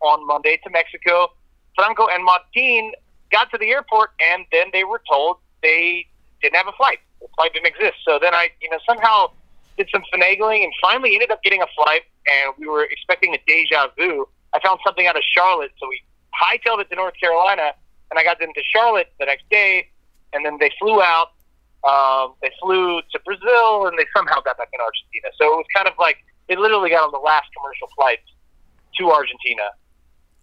on 0.00 0.26
Monday 0.26 0.58
to 0.64 0.70
Mexico. 0.70 1.32
Franco 1.74 2.08
and 2.08 2.24
Martin 2.24 2.92
got 3.30 3.50
to 3.50 3.58
the 3.58 3.70
airport, 3.70 4.10
and 4.32 4.44
then 4.52 4.68
they 4.72 4.84
were 4.84 5.00
told 5.08 5.38
they 5.62 6.06
didn't 6.42 6.56
have 6.56 6.68
a 6.68 6.72
flight. 6.72 6.98
The 7.20 7.28
flight 7.36 7.52
didn't 7.52 7.66
exist. 7.66 7.98
So 8.04 8.18
then 8.20 8.34
I, 8.34 8.50
you 8.60 8.70
know, 8.70 8.78
somehow 8.86 9.30
did 9.76 9.88
some 9.92 10.02
finagling 10.12 10.64
and 10.64 10.72
finally 10.80 11.14
ended 11.14 11.30
up 11.30 11.42
getting 11.42 11.62
a 11.62 11.66
flight. 11.74 12.02
And 12.26 12.54
we 12.58 12.66
were 12.66 12.84
expecting 12.84 13.34
a 13.34 13.38
deja 13.46 13.88
vu. 13.96 14.28
I 14.54 14.60
found 14.60 14.80
something 14.84 15.06
out 15.06 15.16
of 15.16 15.22
Charlotte, 15.22 15.72
so 15.78 15.88
we 15.88 16.02
hightailed 16.34 16.80
it 16.80 16.90
to 16.90 16.96
North 16.96 17.14
Carolina, 17.18 17.72
and 18.10 18.18
I 18.18 18.24
got 18.24 18.38
them 18.38 18.50
to 18.54 18.62
Charlotte 18.74 19.12
the 19.18 19.26
next 19.26 19.48
day. 19.50 19.88
And 20.32 20.44
then 20.44 20.58
they 20.58 20.70
flew 20.78 21.00
out. 21.00 21.32
Um, 21.84 22.34
they 22.42 22.50
flew 22.60 23.00
to 23.00 23.18
Brazil, 23.24 23.86
and 23.86 23.98
they 23.98 24.06
somehow 24.16 24.40
got 24.40 24.58
back 24.58 24.68
in 24.72 24.80
Argentina. 24.80 25.28
So 25.40 25.46
it 25.46 25.56
was 25.56 25.66
kind 25.74 25.86
of 25.86 25.94
like 25.98 26.18
they 26.48 26.56
literally 26.56 26.90
got 26.90 27.04
on 27.04 27.12
the 27.12 27.18
last 27.18 27.46
commercial 27.56 27.88
flight 27.96 28.18
to 28.98 29.10
Argentina. 29.10 29.62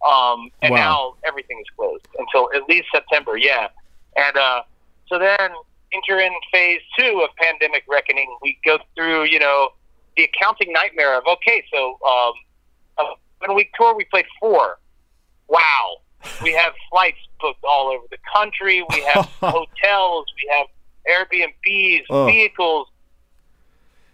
Um, 0.06 0.50
and 0.62 0.72
Wow. 0.72 0.76
now 0.76 1.14
everything 1.28 1.58
is 1.60 1.66
closed 1.76 2.04
until 2.18 2.50
at 2.54 2.68
least 2.68 2.88
September. 2.92 3.36
Yeah, 3.36 3.68
and 4.16 4.36
uh, 4.36 4.62
so 5.08 5.18
then 5.18 5.50
enter 5.92 6.20
in 6.20 6.32
phase 6.52 6.80
two 6.98 7.20
of 7.22 7.30
pandemic 7.36 7.84
reckoning. 7.88 8.34
We 8.42 8.58
go 8.64 8.78
through, 8.94 9.24
you 9.24 9.38
know, 9.38 9.70
the 10.16 10.24
accounting 10.24 10.72
nightmare 10.72 11.16
of 11.16 11.24
okay, 11.26 11.64
so 11.72 11.98
um, 12.06 12.32
a 12.98 13.04
seven 13.40 13.56
week 13.56 13.70
tour, 13.78 13.94
we 13.96 14.04
played 14.04 14.26
four. 14.40 14.78
Wow, 15.48 15.96
we 16.42 16.52
have 16.52 16.72
flights 16.90 17.18
booked 17.40 17.64
all 17.64 17.88
over 17.88 18.04
the 18.10 18.18
country. 18.34 18.82
We 18.88 19.02
have 19.12 19.26
hotels. 19.42 20.26
We 20.36 20.50
have 20.56 20.66
Airbnbs, 21.10 22.04
Oh. 22.10 22.26
vehicles. 22.26 22.88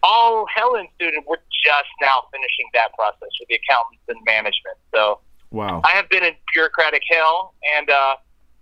All 0.03 0.47
hell 0.53 0.75
ensued, 0.75 1.15
and 1.15 1.25
we're 1.27 1.37
just 1.65 1.89
now 2.01 2.25
finishing 2.33 2.67
that 2.75 2.93
process 2.95 3.29
with 3.39 3.49
the 3.49 3.55
accountants 3.55 4.03
and 4.09 4.19
management. 4.25 4.77
So 4.93 5.21
Wow. 5.53 5.81
I 5.85 5.91
have 5.91 6.09
been 6.09 6.25
in 6.25 6.35
bureaucratic 6.55 7.03
hell, 7.11 7.55
and 7.77 7.89
uh, 7.91 8.17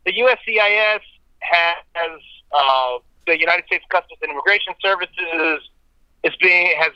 the 0.05 0.13
USCIS 0.13 1.01
has 1.41 2.21
uh, 2.53 2.99
the 3.27 3.39
United 3.39 3.65
States 3.67 3.85
Customs 3.91 4.19
and 4.23 4.33
Immigration 4.33 4.75
Services 4.83 5.71
is 6.25 6.35
being 6.43 6.75
has 6.79 6.91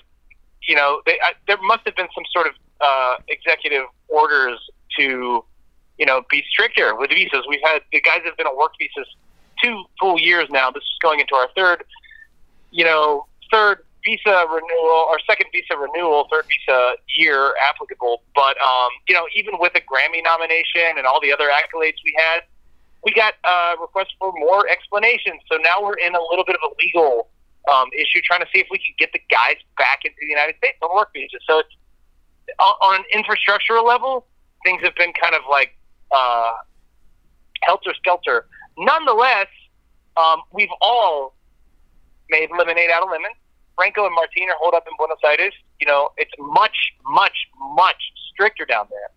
you 0.69 0.75
know 0.75 1.01
they, 1.07 1.19
I, 1.23 1.33
there 1.47 1.57
must 1.63 1.83
have 1.87 1.95
been 1.97 2.09
some 2.15 2.25
sort 2.33 2.49
of 2.49 2.55
uh, 2.81 3.15
executive 3.29 3.87
orders 4.09 4.59
to 4.99 5.45
you 5.97 6.05
know 6.07 6.23
be 6.29 6.43
stricter 6.51 6.95
with 6.97 7.11
visas. 7.11 7.47
We've 7.49 7.61
had 7.65 7.83
the 7.93 8.01
guys 8.01 8.21
have 8.25 8.37
been 8.37 8.47
on 8.49 8.57
work 8.59 8.73
visas 8.79 9.07
two 9.65 9.85
full 9.99 10.19
years 10.19 10.49
now. 10.51 10.71
This 10.71 10.83
is 10.83 10.99
going 11.03 11.21
into 11.21 11.35
our 11.35 11.49
third 11.57 11.85
you 12.71 12.85
know 12.85 13.27
third 13.51 13.79
visa 14.05 14.47
renewal 14.49 15.07
or 15.09 15.19
second 15.27 15.47
visa 15.53 15.77
renewal, 15.77 16.29
third 16.31 16.45
visa 16.47 16.93
year 17.17 17.55
applicable. 17.69 18.23
But 18.35 18.57
um, 18.61 18.91
you 19.09 19.15
know, 19.15 19.27
even 19.35 19.55
with 19.59 19.73
a 19.75 19.81
Grammy 19.81 20.23
nomination 20.23 20.99
and 20.99 21.07
all 21.07 21.21
the 21.21 21.33
other 21.33 21.49
accolades 21.49 21.97
we 22.05 22.15
had, 22.17 22.43
we 23.03 23.13
got 23.13 23.35
uh, 23.45 23.77
requests 23.81 24.15
for 24.19 24.33
more 24.37 24.69
explanations. 24.69 25.41
So 25.51 25.57
now 25.57 25.83
we're 25.83 25.99
in 25.99 26.15
a 26.15 26.21
little 26.31 26.45
bit 26.45 26.57
of 26.57 26.63
a 26.63 26.75
legal 26.83 27.29
um, 27.73 27.89
issue, 27.97 28.21
trying 28.23 28.41
to 28.41 28.47
see 28.55 28.61
if 28.61 28.67
we 28.71 28.79
can 28.79 28.95
get 28.99 29.13
the 29.13 29.21
guys 29.31 29.57
back 29.79 30.01
into 30.05 30.17
the 30.21 30.29
United 30.29 30.57
States 30.57 30.77
on 30.83 30.95
work 30.95 31.11
visas. 31.15 31.41
So 31.49 31.61
it's 31.61 31.75
on 32.59 32.75
on 32.83 33.01
an 33.01 33.23
infrastructural 33.23 33.87
level, 33.87 34.27
things 34.65 34.83
have 34.83 34.95
been 34.95 35.13
kind 35.13 35.35
of 35.35 35.43
like 35.51 35.77
uh, 36.15 36.53
helter 37.63 37.95
skelter. 37.95 38.47
Nonetheless, 38.77 39.49
um, 40.17 40.43
we've 40.53 40.73
all 40.81 41.35
made 42.31 42.51
lemonade 42.57 42.91
out 42.91 43.03
of 43.03 43.11
lemon. 43.11 43.31
Franco 43.77 44.07
and 44.07 44.15
Martin 44.15 44.49
are 44.51 44.57
holed 44.61 44.75
up 44.75 44.85
in 44.87 44.95
Buenos 44.99 45.19
Aires. 45.25 45.53
You 45.81 45.87
know, 45.87 46.11
it's 46.17 46.31
much, 46.39 46.95
much, 47.07 47.37
much 47.75 48.01
stricter 48.33 48.65
down 48.65 48.87
there. 48.91 49.11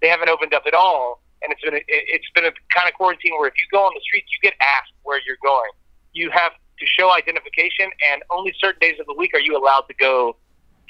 They 0.00 0.08
haven't 0.08 0.28
opened 0.28 0.54
up 0.54 0.62
at 0.66 0.74
all, 0.74 1.20
and 1.42 1.52
it's 1.52 1.60
been 1.62 1.74
a, 1.74 1.82
it's 1.88 2.30
been 2.34 2.44
a 2.44 2.52
kind 2.74 2.88
of 2.88 2.94
quarantine 2.94 3.32
where 3.38 3.48
if 3.48 3.54
you 3.54 3.66
go 3.72 3.82
on 3.84 3.92
the 3.94 4.00
streets, 4.00 4.28
you 4.30 4.48
get 4.48 4.56
asked 4.60 4.92
where 5.02 5.20
you're 5.26 5.38
going. 5.42 5.70
You 6.12 6.30
have 6.30 6.52
to 6.52 6.86
show 6.86 7.12
identification, 7.12 7.90
and 8.12 8.22
only 8.30 8.54
certain 8.60 8.78
days 8.80 9.00
of 9.00 9.06
the 9.06 9.14
week 9.14 9.34
are 9.34 9.40
you 9.40 9.56
allowed 9.56 9.82
to 9.88 9.94
go 9.94 10.36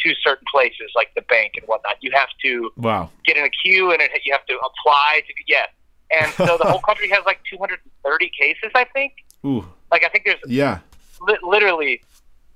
to 0.01 0.15
certain 0.23 0.45
places 0.53 0.93
like 0.95 1.09
the 1.17 1.23
bank 1.23 1.53
and 1.57 1.67
whatnot. 1.67 1.97
You 2.01 2.11
have 2.13 2.29
to 2.45 2.71
Wow. 2.77 3.11
get 3.25 3.37
in 3.39 3.45
a 3.45 3.51
queue, 3.51 3.91
and 3.91 4.03
it, 4.03 4.11
you 4.25 4.33
have 4.33 4.45
to 4.47 4.55
apply 4.59 5.23
to 5.27 5.33
yeah. 5.47 5.67
And 6.11 6.33
so 6.33 6.57
the 6.59 6.65
whole 6.65 6.81
country 6.89 7.09
has 7.11 7.25
like 7.27 7.41
230 7.51 8.31
cases, 8.39 8.71
I 8.75 8.85
think. 8.85 9.13
Ooh. 9.45 9.65
Like 9.91 10.05
I 10.05 10.09
think 10.09 10.25
there's 10.25 10.41
Yeah. 10.47 10.79
li- 11.21 11.39
literally 11.43 12.03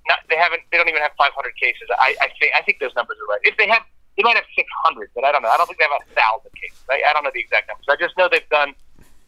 not, 0.08 0.18
they 0.28 0.36
haven't 0.36 0.62
they 0.70 0.78
don't 0.78 0.88
even 0.88 1.00
have 1.02 1.12
500 1.18 1.52
cases. 1.60 1.88
I, 1.98 2.14
I 2.20 2.28
think 2.40 2.52
I 2.58 2.62
think 2.62 2.80
those 2.80 2.94
numbers 2.96 3.16
are 3.22 3.26
right. 3.32 3.40
If 3.44 3.56
they 3.56 3.68
have 3.68 3.82
they 4.16 4.22
might 4.24 4.34
have 4.36 4.44
600 4.56 5.10
but 5.14 5.24
I 5.24 5.32
don't 5.32 5.42
know. 5.42 5.48
I 5.48 5.56
don't 5.56 5.66
think 5.66 5.78
they 5.78 5.84
have 5.84 6.00
a 6.00 6.14
thousand 6.14 6.50
cases. 6.60 6.78
I, 6.90 7.00
I 7.08 7.12
don't 7.12 7.24
know 7.24 7.30
the 7.32 7.40
exact 7.40 7.68
numbers. 7.68 7.86
I 7.88 7.96
just 7.96 8.16
know 8.18 8.28
they've 8.30 8.48
done 8.50 8.74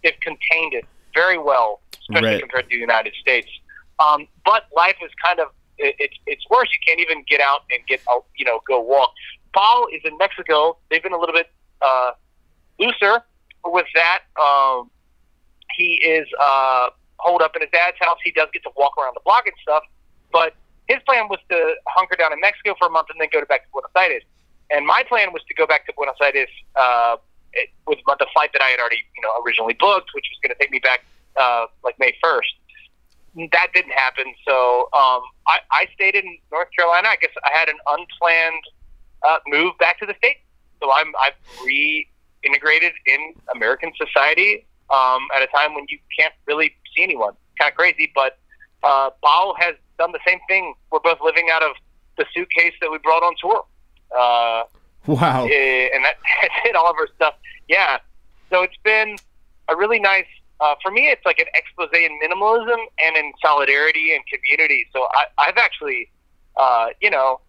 they've 0.02 0.18
contained 0.20 0.74
it 0.74 0.84
very 1.14 1.38
well 1.38 1.80
especially 2.00 2.28
Right. 2.28 2.40
compared 2.40 2.64
to 2.64 2.76
the 2.76 2.80
United 2.80 3.14
States. 3.20 3.48
Um, 3.98 4.26
but 4.44 4.64
life 4.76 4.96
is 5.02 5.10
kind 5.24 5.38
of 5.40 5.48
it, 5.78 5.94
it's 5.98 6.16
it's 6.26 6.44
worse. 6.50 6.68
You 6.72 6.78
can't 6.86 7.00
even 7.00 7.24
get 7.28 7.40
out 7.40 7.62
and 7.70 7.86
get 7.86 8.00
out 8.10 8.24
you 8.36 8.44
know 8.44 8.60
go 8.68 8.80
walk. 8.80 9.12
Paul 9.54 9.86
is 9.94 10.02
in 10.04 10.16
Mexico. 10.18 10.76
They've 10.90 11.02
been 11.02 11.12
a 11.12 11.18
little 11.18 11.34
bit 11.34 11.48
uh, 11.80 12.10
looser 12.80 13.22
with 13.64 13.86
that 13.94 14.20
um, 14.40 14.90
he 15.76 15.94
is 16.04 16.26
uh, 16.40 16.88
holed 17.18 17.42
up 17.42 17.56
in 17.56 17.62
his 17.62 17.70
dad's 17.72 17.96
house. 18.00 18.18
He 18.24 18.30
does 18.32 18.48
get 18.52 18.62
to 18.64 18.70
walk 18.76 18.92
around 18.98 19.14
the 19.14 19.20
block 19.24 19.46
and 19.46 19.54
stuff, 19.62 19.82
but 20.32 20.54
his 20.88 20.98
plan 21.06 21.28
was 21.28 21.38
to 21.50 21.74
hunker 21.88 22.16
down 22.16 22.32
in 22.32 22.40
Mexico 22.40 22.74
for 22.78 22.88
a 22.88 22.90
month 22.90 23.08
and 23.10 23.20
then 23.20 23.28
go 23.32 23.40
to 23.40 23.46
back 23.46 23.62
to 23.64 23.68
Buenos 23.72 23.90
Aires. 23.96 24.22
And 24.70 24.86
my 24.86 25.02
plan 25.08 25.32
was 25.32 25.42
to 25.48 25.54
go 25.54 25.66
back 25.66 25.86
to 25.86 25.92
Buenos 25.96 26.16
Aires 26.22 26.48
uh, 26.76 27.16
it- 27.52 27.70
with 27.86 27.98
the 28.06 28.26
flight 28.32 28.50
that 28.52 28.62
I 28.62 28.68
had 28.68 28.80
already, 28.80 28.98
you 29.16 29.22
know, 29.22 29.30
originally 29.44 29.74
booked, 29.74 30.10
which 30.14 30.24
was 30.30 30.38
going 30.42 30.54
to 30.54 30.60
take 30.60 30.70
me 30.70 30.78
back 30.80 31.04
uh, 31.36 31.66
like 31.82 31.98
May 31.98 32.14
first. 32.22 32.48
That 33.50 33.68
didn't 33.74 33.90
happen, 33.92 34.26
so 34.46 34.82
um, 34.92 35.22
I, 35.48 35.58
I 35.72 35.86
stayed 35.94 36.14
in 36.14 36.38
North 36.52 36.68
Carolina. 36.76 37.08
I 37.08 37.16
guess 37.16 37.32
I 37.42 37.50
had 37.52 37.68
an 37.68 37.74
unplanned 37.88 38.62
uh, 39.26 39.38
move 39.48 39.76
back 39.78 39.98
to 39.98 40.06
the 40.06 40.14
state, 40.18 40.36
so 40.80 40.92
I'm 40.92 41.12
I've 41.20 41.32
reintegrated 42.44 42.92
in 43.06 43.34
American 43.54 43.92
society 43.96 44.66
um, 44.90 45.28
at 45.36 45.42
a 45.42 45.46
time 45.48 45.74
when 45.74 45.86
you 45.88 45.98
can't 46.18 46.34
really 46.46 46.74
see 46.94 47.02
anyone. 47.02 47.34
Kind 47.58 47.70
of 47.72 47.76
crazy, 47.76 48.10
but 48.14 48.38
uh, 48.82 49.10
Bao 49.24 49.54
has 49.58 49.74
done 49.98 50.12
the 50.12 50.20
same 50.26 50.38
thing. 50.48 50.74
We're 50.90 51.00
both 51.00 51.18
living 51.22 51.48
out 51.52 51.62
of 51.62 51.72
the 52.18 52.26
suitcase 52.34 52.72
that 52.80 52.90
we 52.90 52.98
brought 52.98 53.22
on 53.22 53.34
tour. 53.40 53.64
Uh, 54.16 54.64
Wow. 55.06 55.44
eh, 55.44 55.88
and 55.94 56.02
that, 56.04 56.14
that's 56.40 56.54
it, 56.64 56.74
all 56.74 56.88
of 56.88 56.96
our 56.96 57.08
stuff. 57.16 57.34
Yeah. 57.68 57.98
So 58.50 58.62
it's 58.62 58.76
been 58.84 59.16
a 59.68 59.76
really 59.76 59.98
nice, 59.98 60.24
uh, 60.60 60.76
for 60.82 60.90
me, 60.90 61.08
it's 61.08 61.24
like 61.26 61.38
an 61.38 61.46
expose 61.54 61.90
in 61.92 62.18
minimalism 62.24 62.78
and 63.04 63.16
in 63.16 63.32
solidarity 63.42 64.14
and 64.14 64.24
community. 64.26 64.86
So 64.94 65.06
I, 65.12 65.24
I've 65.36 65.58
actually, 65.58 66.10
uh, 66.56 66.86
you 67.02 67.10
know, 67.10 67.40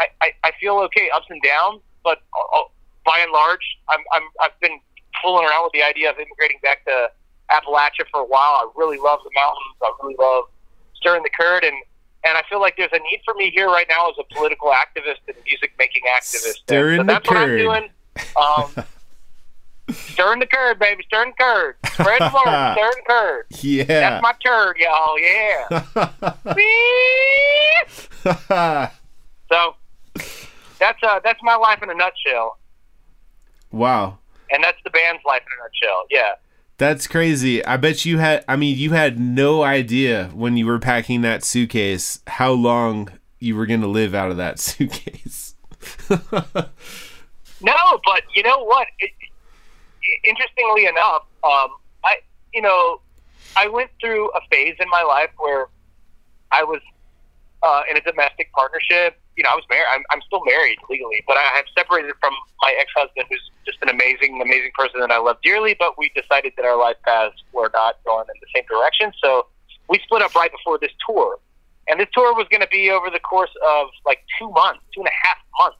I, 0.00 0.06
I, 0.22 0.32
I 0.44 0.50
feel 0.58 0.76
okay, 0.78 1.10
ups 1.14 1.26
and 1.28 1.42
downs, 1.42 1.82
but 2.02 2.22
uh, 2.34 2.58
uh, 2.60 2.62
by 3.04 3.18
and 3.20 3.32
large, 3.32 3.78
I'm, 3.88 4.00
I'm, 4.12 4.22
I've 4.40 4.58
been 4.60 4.78
fooling 5.22 5.46
around 5.46 5.64
with 5.64 5.72
the 5.72 5.82
idea 5.82 6.10
of 6.10 6.16
immigrating 6.16 6.58
back 6.62 6.84
to 6.86 7.10
Appalachia 7.50 8.06
for 8.10 8.20
a 8.20 8.26
while. 8.26 8.54
I 8.54 8.68
really 8.76 8.98
love 8.98 9.20
the 9.24 9.30
mountains. 9.34 9.76
I 9.82 9.92
really 10.02 10.16
love 10.18 10.44
stirring 10.94 11.22
the 11.22 11.30
curd, 11.38 11.64
and 11.64 11.76
and 12.24 12.38
I 12.38 12.42
feel 12.48 12.60
like 12.60 12.76
there's 12.76 12.92
a 12.92 12.98
need 12.98 13.20
for 13.24 13.34
me 13.34 13.50
here 13.50 13.66
right 13.66 13.86
now 13.88 14.08
as 14.08 14.14
a 14.18 14.34
political 14.34 14.70
activist 14.70 15.18
and 15.26 15.36
music 15.44 15.72
making 15.78 16.02
activist. 16.16 16.62
Stirring 16.62 17.00
And 17.00 17.08
the 17.08 17.14
so 17.14 17.18
that's 17.18 17.28
what 17.28 17.36
I'm 17.36 17.56
doing. 17.58 17.88
Um, 18.36 18.84
stirring 20.12 20.38
the 20.38 20.46
curd, 20.46 20.78
baby. 20.78 21.02
Stirring 21.08 21.32
the 21.36 21.44
curd. 21.44 21.76
Spread 21.92 22.20
the 22.20 22.32
word. 22.32 22.72
Stirring 22.76 22.92
the 22.96 23.02
curd. 23.08 23.46
Yeah. 23.50 23.84
That's 23.84 24.22
my 24.22 24.34
turd, 24.44 24.76
y'all. 24.78 25.18
Yeah. 25.18 25.68
so 29.50 29.74
that's 30.78 31.02
uh 31.02 31.20
that's 31.24 31.40
my 31.42 31.56
life 31.56 31.82
in 31.82 31.90
a 31.90 31.94
nutshell, 31.94 32.58
wow. 33.72 34.18
and 34.50 34.62
that's 34.62 34.78
the 34.84 34.90
band's 34.90 35.22
life 35.26 35.42
in 35.42 35.58
a 35.58 35.62
nutshell. 35.64 36.06
Yeah. 36.10 36.34
That's 36.78 37.06
crazy. 37.06 37.64
I 37.64 37.76
bet 37.76 38.04
you 38.04 38.18
had 38.18 38.44
I 38.48 38.56
mean 38.56 38.76
you 38.76 38.92
had 38.92 39.18
no 39.18 39.62
idea 39.62 40.30
when 40.34 40.56
you 40.56 40.66
were 40.66 40.78
packing 40.78 41.22
that 41.22 41.44
suitcase 41.44 42.20
how 42.26 42.52
long 42.52 43.10
you 43.38 43.56
were 43.56 43.66
going 43.66 43.82
to 43.82 43.88
live 43.88 44.14
out 44.14 44.30
of 44.30 44.36
that 44.36 44.58
suitcase. 44.58 45.54
No, 47.62 48.00
but 48.04 48.22
you 48.34 48.42
know 48.42 48.64
what? 48.64 48.88
It, 48.98 49.10
interestingly 50.24 50.86
enough, 50.86 51.22
um, 51.44 51.70
I 52.04 52.16
you 52.52 52.60
know 52.60 53.00
I 53.56 53.68
went 53.68 53.90
through 54.00 54.30
a 54.30 54.40
phase 54.50 54.76
in 54.80 54.88
my 54.90 55.02
life 55.02 55.30
where 55.38 55.68
I 56.50 56.64
was 56.64 56.80
uh, 57.62 57.82
in 57.90 57.96
a 57.96 58.00
domestic 58.00 58.52
partnership. 58.52 59.20
You 59.36 59.42
know, 59.44 59.50
I 59.50 59.54
was 59.56 59.64
married. 59.70 59.86
I'm, 59.90 60.02
I'm 60.10 60.20
still 60.26 60.42
married 60.44 60.76
legally, 60.90 61.22
but 61.26 61.36
I 61.38 61.42
have 61.56 61.64
separated 61.76 62.12
from 62.20 62.34
my 62.60 62.74
ex-husband, 62.78 63.26
who's 63.30 63.50
just 63.64 63.78
an 63.82 63.88
amazing, 63.88 64.40
amazing 64.42 64.72
person 64.76 65.00
that 65.00 65.10
I 65.10 65.18
love 65.18 65.38
dearly. 65.42 65.74
But 65.78 65.96
we 65.96 66.10
decided 66.14 66.52
that 66.56 66.64
our 66.66 66.78
life 66.78 66.96
paths 67.06 67.36
were 67.52 67.70
not 67.72 67.96
going 68.04 68.26
in 68.28 68.40
the 68.40 68.46
same 68.54 68.64
direction, 68.68 69.12
so 69.24 69.46
we 69.88 69.98
split 70.00 70.20
up 70.22 70.34
right 70.34 70.50
before 70.52 70.78
this 70.78 70.92
tour. 71.08 71.38
And 71.88 71.98
this 71.98 72.08
tour 72.12 72.32
was 72.34 72.46
going 72.50 72.60
to 72.60 72.68
be 72.68 72.90
over 72.90 73.10
the 73.10 73.18
course 73.20 73.50
of 73.66 73.88
like 74.06 74.22
two 74.38 74.50
months, 74.50 74.80
two 74.94 75.00
and 75.00 75.08
a 75.08 75.26
half 75.26 75.38
months. 75.58 75.78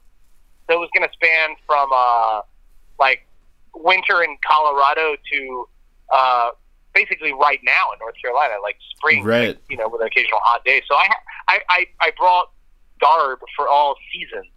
So 0.67 0.75
it 0.75 0.79
was 0.79 0.89
going 0.93 1.07
to 1.07 1.13
span 1.13 1.55
from 1.67 1.89
uh, 1.93 2.41
like 2.99 3.25
winter 3.75 4.23
in 4.23 4.35
Colorado 4.45 5.15
to 5.31 5.67
uh, 6.13 6.49
basically 6.93 7.33
right 7.33 7.59
now 7.63 7.91
in 7.93 7.99
North 7.99 8.15
Carolina, 8.21 8.55
like 8.61 8.77
spring, 8.97 9.23
Right. 9.23 9.57
you 9.69 9.77
know, 9.77 9.87
with 9.87 10.01
an 10.01 10.07
occasional 10.07 10.39
hot 10.43 10.63
day. 10.65 10.81
So 10.87 10.95
I, 10.95 11.07
I, 11.47 11.59
I, 11.69 11.85
I 12.01 12.11
brought 12.17 12.51
garb 13.03 13.39
for 13.55 13.67
all 13.67 13.95
seasons. 14.13 14.47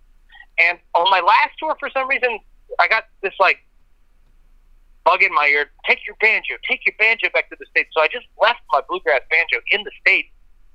And 0.58 0.78
on 0.94 1.10
my 1.10 1.20
last 1.20 1.58
tour, 1.58 1.76
for 1.78 1.90
some 1.90 2.08
reason, 2.08 2.38
I 2.78 2.88
got 2.88 3.04
this 3.22 3.34
like 3.38 3.58
bug 5.04 5.22
in 5.22 5.32
my 5.34 5.46
ear. 5.46 5.70
Take 5.86 6.00
your 6.06 6.16
banjo, 6.20 6.54
take 6.68 6.80
your 6.86 6.94
banjo 6.98 7.28
back 7.32 7.48
to 7.50 7.56
the 7.58 7.66
states. 7.70 7.90
So 7.92 8.00
I 8.00 8.08
just 8.08 8.26
left 8.40 8.60
my 8.72 8.80
bluegrass 8.88 9.20
banjo 9.30 9.62
in 9.70 9.84
the 9.84 9.92
states 10.00 10.28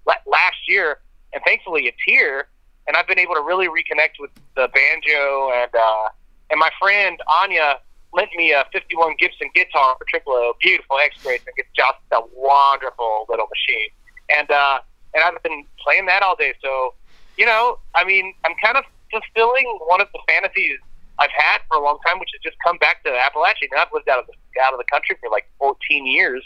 last 0.06 0.58
year, 0.68 1.00
and 1.34 1.42
thankfully 1.46 1.86
it's 1.86 2.02
here. 2.06 2.48
And 2.88 2.98
I've 2.98 3.08
been 3.08 3.20
able 3.20 3.36
to 3.36 3.42
really 3.42 3.68
reconnect 3.68 4.20
with 4.20 4.32
the 4.56 4.68
banjo, 4.74 5.52
and 5.54 5.72
uh, 5.74 6.08
and 6.50 6.60
my 6.60 6.70
friend 6.82 7.20
Anya 7.42 7.80
lent 8.14 8.30
me 8.36 8.52
a 8.52 8.66
51 8.74 9.16
Gibson 9.20 9.50
guitar 9.54 9.96
for 9.98 10.06
Triple 10.10 10.34
O, 10.34 10.54
beautiful 10.62 10.98
X 10.98 11.16
bass, 11.24 11.42
and 11.46 11.54
it's 11.58 11.70
just 11.76 12.00
a 12.12 12.22
wonderful 12.34 13.26
little 13.30 13.48
machine. 13.48 13.90
And 14.36 14.50
uh, 14.50 14.80
and 15.14 15.24
I've 15.24 15.42
been 15.44 15.66
playing 15.84 16.08
that 16.08 16.24
all 16.24 16.36
day. 16.36 16.54
So 16.62 16.96
you 17.38 17.46
know, 17.46 17.80
I 17.96 18.04
mean, 18.04 18.34
I'm 18.46 18.54
kind 18.64 18.78
of 18.78 18.84
fulfilling 19.12 19.80
one 19.88 20.02
of 20.02 20.08
the 20.14 20.20
fantasies 20.28 20.80
I've 21.20 21.32
had 21.36 21.60
for 21.68 21.78
a 21.78 21.84
long 21.84 22.00
time, 22.06 22.20
which 22.20 22.30
is 22.34 22.42
just 22.44 22.58
come 22.66 22.78
back 22.78 23.04
to 23.04 23.10
Appalachia. 23.10 23.68
And 23.72 23.80
I've 23.80 23.94
lived 23.94 24.10
out 24.10 24.20
of 24.20 24.28
the 24.28 24.62
out 24.62 24.74
of 24.74 24.80
the 24.80 24.86
country 24.92 25.18
for 25.20 25.30
like 25.30 25.48
14 25.60 26.06
years, 26.06 26.44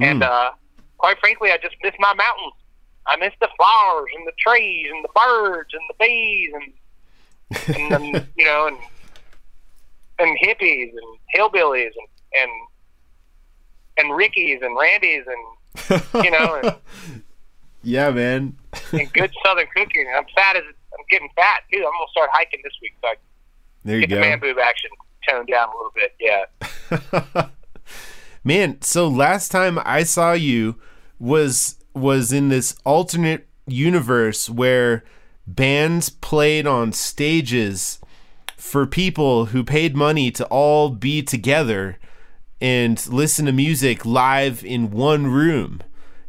and 0.00 0.22
uh, 0.22 0.50
quite 0.98 1.18
frankly, 1.18 1.50
I 1.50 1.58
just 1.58 1.76
miss 1.82 1.94
my 1.98 2.14
mountains. 2.14 2.54
I 3.06 3.16
miss 3.16 3.32
the 3.40 3.48
flowers 3.56 4.10
and 4.16 4.26
the 4.26 4.32
trees 4.38 4.86
and 4.92 5.04
the 5.04 5.08
birds 5.14 5.70
and 5.72 5.82
the 5.88 5.94
bees 5.98 6.50
and 6.54 6.72
and 7.76 8.14
then, 8.14 8.28
you 8.36 8.44
know 8.44 8.66
and 8.68 8.78
and 10.18 10.38
hippies 10.38 10.90
and 10.90 11.18
hillbillies 11.36 11.90
and 11.96 12.40
and 12.40 12.50
and 13.98 14.16
Rickies 14.16 14.60
and 14.62 14.76
Randys 14.78 15.24
and 15.26 16.24
you 16.24 16.30
know 16.30 16.60
and, 16.62 17.24
Yeah, 17.82 18.10
man. 18.10 18.56
and 18.92 19.12
good 19.12 19.32
Southern 19.44 19.66
cooking. 19.74 20.06
I'm 20.16 20.24
fat 20.34 20.56
as 20.56 20.62
I'm 20.64 21.04
getting 21.10 21.28
fat 21.36 21.62
too. 21.72 21.78
I'm 21.78 21.84
gonna 21.84 22.10
start 22.10 22.30
hiking 22.32 22.60
this 22.62 22.72
week, 22.80 22.94
so 23.00 23.08
I 23.08 23.14
There 23.84 23.96
you 23.96 24.06
get 24.06 24.10
the 24.10 24.16
go. 24.16 24.20
man 24.20 24.40
boob 24.40 24.58
action 24.58 24.90
toned 25.28 25.48
down 25.48 25.68
a 25.68 25.76
little 25.76 25.92
bit. 25.94 26.14
Yeah. 26.20 27.48
Man, 28.44 28.82
so 28.82 29.06
last 29.06 29.50
time 29.52 29.78
I 29.84 30.02
saw 30.02 30.32
you 30.32 30.76
was 31.18 31.76
was 31.94 32.32
in 32.32 32.48
this 32.48 32.74
alternate 32.84 33.46
universe 33.66 34.50
where 34.50 35.04
bands 35.46 36.08
played 36.08 36.66
on 36.66 36.92
stages 36.92 38.00
for 38.56 38.86
people 38.86 39.46
who 39.46 39.62
paid 39.62 39.94
money 39.94 40.30
to 40.32 40.44
all 40.46 40.88
be 40.90 41.22
together 41.22 41.98
and 42.60 43.06
listen 43.08 43.46
to 43.46 43.52
music 43.52 44.04
live 44.04 44.64
in 44.64 44.90
one 44.90 45.26
room. 45.26 45.80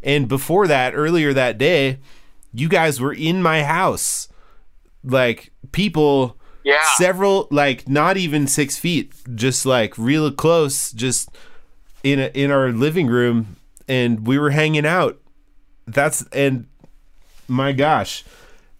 And 0.04 0.28
before 0.28 0.68
that, 0.68 0.94
earlier 0.94 1.34
that 1.34 1.58
day, 1.58 2.00
you 2.54 2.68
guys 2.70 3.00
were 3.00 3.14
in 3.14 3.42
my 3.42 3.64
house. 3.64 4.28
Like 5.04 5.52
people 5.72 6.38
Yeah. 6.64 6.80
several 6.96 7.48
like 7.52 7.88
not 7.90 8.18
even 8.18 8.48
six 8.48 8.78
feet, 8.78 9.14
just 9.36 9.66
like 9.66 9.98
real 9.98 10.32
close, 10.32 10.92
just 10.92 11.30
in 12.04 12.20
a, 12.20 12.28
in 12.34 12.52
our 12.52 12.72
living 12.72 13.08
room, 13.08 13.56
and 13.88 14.28
we 14.28 14.38
were 14.38 14.52
hanging 14.52 14.86
out. 14.86 15.20
That's 15.88 16.26
and 16.32 16.68
my 17.48 17.72
gosh, 17.74 18.24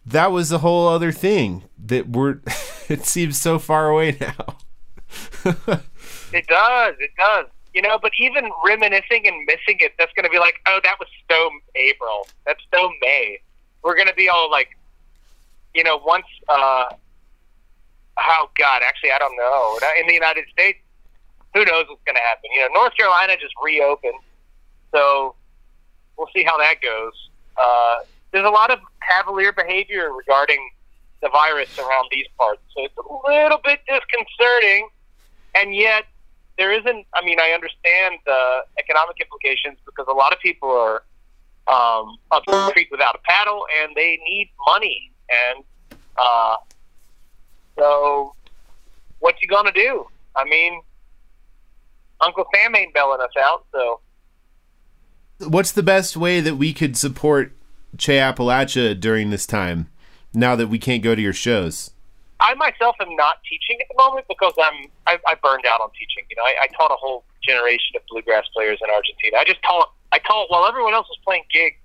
that 0.06 0.32
was 0.32 0.52
a 0.52 0.60
whole 0.60 0.88
other 0.88 1.12
thing 1.12 1.64
that 1.86 2.08
we're. 2.10 2.40
it 2.90 3.06
seems 3.06 3.40
so 3.42 3.60
far 3.60 3.90
away 3.90 4.18
now. 4.20 4.58
It 6.36 6.48
does. 6.48 6.96
It 7.00 7.12
does. 7.16 7.46
You 7.74 7.82
know, 7.82 7.98
but 8.00 8.12
even 8.20 8.50
reminiscing 8.66 9.26
and 9.26 9.46
missing 9.46 9.78
it, 9.80 9.94
that's 9.98 10.14
going 10.14 10.26
to 10.26 10.30
be 10.30 10.38
like, 10.38 10.56
oh, 10.68 10.80
that 10.84 10.96
was 11.00 11.08
so 11.30 11.50
April. 11.76 12.28
That's 12.46 12.62
so 12.74 12.92
May. 13.02 13.40
We're 13.82 13.96
going 13.96 14.08
to 14.08 14.14
be 14.14 14.30
all 14.30 14.52
like, 14.52 14.78
you 15.74 15.84
know, 15.84 15.98
once, 16.06 16.26
uh, 16.50 16.86
oh, 18.20 18.50
God, 18.58 18.82
actually, 18.86 19.12
I 19.12 19.18
don't 19.18 19.36
know. 19.36 19.80
In 20.00 20.08
the 20.08 20.14
United 20.14 20.46
States, 20.52 20.78
who 21.54 21.66
knows 21.66 21.86
what's 21.90 22.04
going 22.06 22.16
to 22.16 22.22
happen? 22.22 22.50
You 22.54 22.62
know, 22.62 22.68
North 22.74 22.96
Carolina 22.96 23.34
just 23.42 23.54
reopened. 23.64 24.20
So 24.94 25.36
we'll 26.18 26.30
see 26.36 26.44
how 26.44 26.58
that 26.60 26.76
goes. 26.82 27.30
Uh, 27.58 28.00
there's 28.32 28.46
a 28.46 28.50
lot 28.50 28.72
of 28.72 28.80
cavalier 29.08 29.52
behavior 29.52 30.12
regarding 30.14 30.70
the 31.22 31.30
virus 31.30 31.78
around 31.80 32.08
these 32.12 32.28
parts. 32.38 32.62
So 32.76 32.84
it's 32.86 32.98
a 32.98 33.30
little 33.32 33.60
bit 33.64 33.80
disconcerting 33.88 34.90
and 35.56 35.76
yet 35.76 36.06
there 36.58 36.72
isn't 36.72 37.06
i 37.14 37.24
mean 37.24 37.40
i 37.40 37.52
understand 37.52 38.16
the 38.26 38.62
economic 38.80 39.18
implications 39.20 39.78
because 39.86 40.06
a 40.10 40.14
lot 40.14 40.34
of 40.34 40.40
people 40.40 40.70
are 40.70 41.04
um, 41.66 42.18
up 42.32 42.44
the 42.46 42.72
creek 42.74 42.90
without 42.92 43.16
a 43.16 43.20
paddle 43.20 43.66
and 43.82 43.96
they 43.96 44.20
need 44.30 44.52
money 44.68 45.12
and 45.54 45.64
uh, 46.18 46.58
so 47.78 48.34
what 49.20 49.36
you 49.42 49.48
gonna 49.48 49.72
do 49.72 50.06
i 50.36 50.44
mean 50.44 50.82
uncle 52.22 52.46
sam 52.54 52.76
ain't 52.76 52.94
bailing 52.94 53.22
us 53.22 53.32
out 53.40 53.66
so 53.72 54.00
What's 55.40 55.72
the 55.72 55.84
best 55.84 56.16
way 56.16 56.40
that 56.40 56.56
we 56.56 56.74
could 56.74 56.96
support 56.96 57.54
Che 57.98 58.20
Apalache 58.20 59.00
during 59.00 59.30
this 59.30 59.46
time? 59.46 59.90
Now 60.34 60.56
that 60.56 60.68
we 60.68 60.80
can't 60.80 61.04
go 61.04 61.16
to 61.16 61.22
your 61.22 61.34
shows. 61.34 61.92
I 62.44 62.54
myself 62.56 62.98
am 63.00 63.16
not 63.16 63.40
teaching 63.48 63.80
at 63.80 63.88
the 63.88 63.96
moment 63.96 64.28
because 64.28 64.52
I'm 64.60 64.92
I, 65.08 65.18
I 65.26 65.36
burned 65.42 65.66
out 65.66 65.80
on 65.80 65.90
teaching. 65.96 66.28
You 66.30 66.36
know, 66.36 66.44
I, 66.44 66.68
I 66.68 66.68
taught 66.76 66.92
a 66.92 67.00
whole 67.00 67.24
generation 67.42 67.96
of 67.96 68.04
bluegrass 68.12 68.44
players 68.54 68.80
in 68.84 68.92
Argentina. 68.92 69.38
I 69.40 69.46
just 69.46 69.64
taught 69.64 69.96
I 70.12 70.20
taught 70.20 70.52
while 70.52 70.68
everyone 70.68 70.94
else 70.94 71.08
was 71.08 71.18
playing 71.24 71.44
gig 71.52 71.80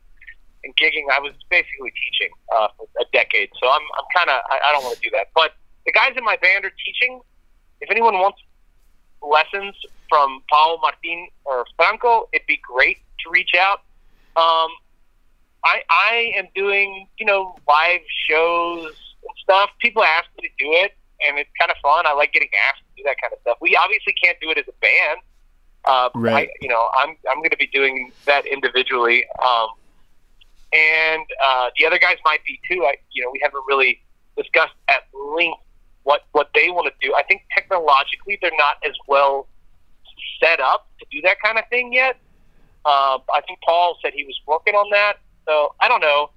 and 0.64 0.74
gigging. 0.76 1.06
I 1.14 1.20
was 1.20 1.32
basically 1.48 1.94
teaching 1.94 2.34
uh, 2.50 2.68
for 2.76 2.86
a 2.98 3.06
decade. 3.12 3.50
So 3.62 3.70
I'm 3.70 3.82
I'm 3.96 4.08
kind 4.10 4.30
of 4.30 4.42
I, 4.50 4.58
I 4.66 4.72
don't 4.74 4.82
want 4.82 4.96
to 4.98 5.00
do 5.00 5.10
that. 5.14 5.30
But 5.32 5.54
the 5.86 5.92
guys 5.92 6.18
in 6.18 6.24
my 6.24 6.36
band 6.42 6.64
are 6.64 6.74
teaching. 6.84 7.20
If 7.80 7.90
anyone 7.90 8.14
wants 8.14 8.42
lessons 9.22 9.76
from 10.08 10.42
Paul 10.50 10.80
Martin 10.82 11.28
or 11.44 11.66
Franco, 11.76 12.28
it'd 12.32 12.48
be 12.48 12.60
great 12.66 12.98
to 13.22 13.30
reach 13.30 13.54
out. 13.54 13.86
Um, 14.34 14.74
I 15.64 15.82
I 15.88 16.32
am 16.34 16.48
doing 16.56 17.06
you 17.16 17.26
know 17.26 17.54
live 17.68 18.02
shows 18.28 19.07
and 19.22 19.34
stuff. 19.42 19.70
People 19.80 20.04
ask 20.04 20.26
me 20.40 20.48
to 20.48 20.64
do 20.64 20.70
it, 20.72 20.92
and 21.26 21.38
it's 21.38 21.50
kind 21.58 21.70
of 21.70 21.76
fun. 21.82 22.06
I 22.06 22.12
like 22.12 22.32
getting 22.32 22.50
asked 22.70 22.80
to 22.80 23.02
do 23.02 23.02
that 23.04 23.16
kind 23.20 23.32
of 23.32 23.40
stuff. 23.40 23.58
We 23.60 23.76
obviously 23.76 24.14
can't 24.22 24.38
do 24.40 24.50
it 24.50 24.58
as 24.58 24.64
a 24.68 24.76
band. 24.80 25.20
Uh, 25.84 26.10
Right. 26.14 26.48
I, 26.48 26.52
you 26.60 26.68
know, 26.68 26.88
I'm 26.96 27.16
I'm 27.30 27.38
going 27.38 27.50
to 27.50 27.56
be 27.56 27.68
doing 27.68 28.12
that 28.26 28.46
individually, 28.46 29.24
um, 29.42 29.68
and 30.72 31.24
uh, 31.42 31.70
the 31.78 31.86
other 31.86 31.98
guys 31.98 32.16
might 32.24 32.44
be 32.44 32.60
too. 32.68 32.84
I 32.84 32.96
you 33.12 33.22
know 33.24 33.30
we 33.32 33.40
haven't 33.42 33.64
really 33.68 34.00
discussed 34.36 34.74
at 34.88 35.04
length 35.36 35.60
what 36.02 36.22
what 36.32 36.50
they 36.54 36.70
want 36.70 36.86
to 36.92 37.06
do. 37.06 37.14
I 37.14 37.22
think 37.22 37.42
technologically 37.54 38.38
they're 38.42 38.50
not 38.58 38.76
as 38.84 38.94
well 39.06 39.46
set 40.40 40.60
up 40.60 40.88
to 41.00 41.06
do 41.10 41.20
that 41.22 41.40
kind 41.42 41.58
of 41.58 41.64
thing 41.68 41.92
yet. 41.92 42.16
Uh, 42.84 43.18
I 43.32 43.40
think 43.46 43.60
Paul 43.64 43.98
said 44.02 44.12
he 44.14 44.24
was 44.24 44.38
working 44.46 44.74
on 44.74 44.90
that. 44.90 45.14
So 45.46 45.74
I 45.80 45.88
don't 45.88 46.00
know. 46.00 46.30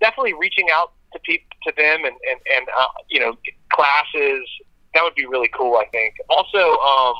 Definitely 0.00 0.34
reaching 0.34 0.66
out 0.72 0.92
to 1.12 1.18
people 1.20 1.46
to 1.66 1.72
them 1.76 2.04
and 2.04 2.14
and 2.30 2.40
and 2.56 2.66
uh, 2.78 2.86
you 3.08 3.20
know 3.20 3.36
classes 3.72 4.48
that 4.94 5.02
would 5.02 5.14
be 5.14 5.26
really 5.26 5.50
cool. 5.56 5.76
I 5.76 5.84
think. 5.92 6.14
Also, 6.30 6.58
um, 6.58 7.14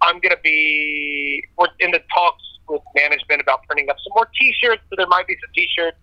I'm 0.00 0.20
gonna 0.20 0.36
be 0.42 1.44
we're 1.58 1.66
in 1.80 1.90
the 1.90 2.00
talks 2.14 2.42
with 2.68 2.82
management 2.94 3.40
about 3.40 3.64
printing 3.66 3.90
up 3.90 3.96
some 4.04 4.12
more 4.14 4.28
T-shirts. 4.38 4.82
So 4.90 4.96
there 4.96 5.06
might 5.06 5.26
be 5.26 5.34
some 5.40 5.50
T-shirts. 5.54 5.96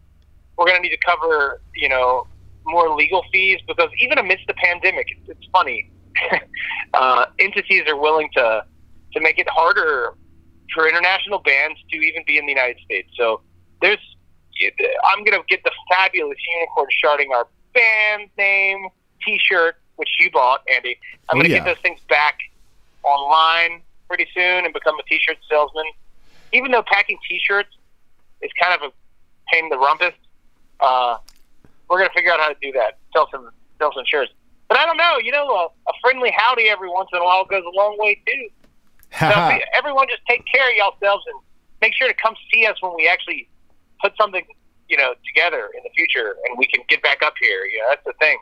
We're 0.58 0.68
gonna 0.68 0.80
need 0.80 0.90
to 0.90 0.98
cover, 1.06 1.62
you 1.76 1.88
know, 1.88 2.28
more 2.66 2.94
legal 2.96 3.24
fees 3.32 3.60
because 3.68 3.90
even 4.02 4.18
amidst 4.18 4.48
the 4.48 4.54
pandemic, 4.56 5.08
it's, 5.12 5.30
it's 5.30 5.48
funny. 5.52 5.90
uh, 6.94 7.26
entities 7.40 7.84
are 7.88 7.98
willing 7.98 8.30
to 8.36 8.66
to 9.14 9.22
make 9.22 9.40
it 9.40 9.48
harder 9.50 10.14
for 10.74 10.88
international 10.90 11.40
bands 11.40 11.80
to 11.90 11.98
even 11.98 12.24
be 12.28 12.38
in 12.38 12.46
the 12.46 12.52
United 12.52 12.78
States. 12.84 13.10
So 13.18 13.42
there's, 13.82 14.00
I'm 15.06 15.24
gonna 15.24 15.44
get 15.50 15.64
the 15.64 15.72
fabulous 15.90 16.38
unicorn 16.56 16.88
sharding 17.04 17.30
our 17.36 17.48
band 17.74 18.30
name 18.38 18.88
T-shirt, 19.26 19.76
which 19.98 20.10
you 20.20 20.32
bought, 20.32 20.64
Andy. 20.74 20.98
I'm 21.30 21.38
Oh, 21.38 21.42
gonna 21.42 21.50
yeah. 21.50 21.58
get 21.60 21.66
those 21.66 21.82
things 21.82 22.00
back 22.08 22.38
online 23.04 23.82
pretty 24.08 24.28
soon 24.34 24.66
and 24.66 24.74
become 24.74 24.98
a 25.00 25.04
T-shirt 25.04 25.38
salesman. 25.50 25.86
Even 26.54 26.72
though 26.72 26.84
packing 26.84 27.18
T-shirts 27.28 27.70
is 28.42 28.52
kind 28.62 28.74
of 28.74 28.90
a 28.90 28.94
pain 29.52 29.66
in 29.66 29.70
the 29.70 29.78
rumpus, 29.78 30.14
uh, 30.80 31.18
we're 31.90 31.98
gonna 32.00 32.10
figure 32.16 32.32
out 32.32 32.40
how 32.40 32.50
to 32.50 32.56
do 32.62 32.72
that. 32.74 32.98
Sell 33.14 33.28
some, 33.32 33.50
sell 33.80 33.92
some 33.94 34.04
shirts. 34.06 34.32
But 34.68 34.78
I 34.80 34.86
don't 34.86 34.98
know. 34.98 35.18
You 35.22 35.32
know, 35.32 35.48
a, 35.48 35.66
a 35.66 35.94
friendly 36.02 36.32
howdy 36.36 36.70
every 36.70 36.90
once 36.90 37.10
in 37.14 37.20
a 37.20 37.24
while 37.24 37.46
goes 37.46 37.64
a 37.64 37.76
long 37.78 37.98
way 38.00 38.20
too. 38.26 38.48
So 39.20 39.28
everyone 39.78 40.08
just 40.10 40.22
take 40.28 40.44
care 40.52 40.70
of 40.70 40.76
yourselves 40.76 41.24
and 41.28 41.40
make 41.82 41.94
sure 41.94 42.08
to 42.08 42.14
come 42.14 42.36
see 42.54 42.66
us 42.66 42.82
when 42.82 42.94
we 42.96 43.08
actually 43.08 43.48
put 44.02 44.14
something, 44.20 44.46
you 44.90 44.98
know, 44.98 45.14
together 45.26 45.70
in 45.78 45.84
the 45.84 45.90
future 45.96 46.36
and 46.48 46.58
we 46.58 46.68
can 46.68 46.84
get 46.88 47.02
back 47.02 47.22
up 47.24 47.34
here. 47.42 47.66
You 47.66 47.80
know, 47.80 47.86
that's 47.90 48.06
the 48.06 48.14
thing. 48.20 48.38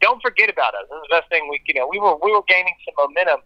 Don't 0.00 0.20
forget 0.20 0.50
about 0.50 0.74
us. 0.74 0.82
This 0.90 0.96
is 0.96 1.02
the 1.08 1.16
best 1.16 1.28
thing 1.30 1.48
we, 1.50 1.60
you 1.66 1.74
know, 1.74 1.88
we 1.88 1.98
were 1.98 2.16
we 2.22 2.30
were 2.32 2.42
gaining 2.48 2.74
some 2.84 2.94
momentum. 2.98 3.40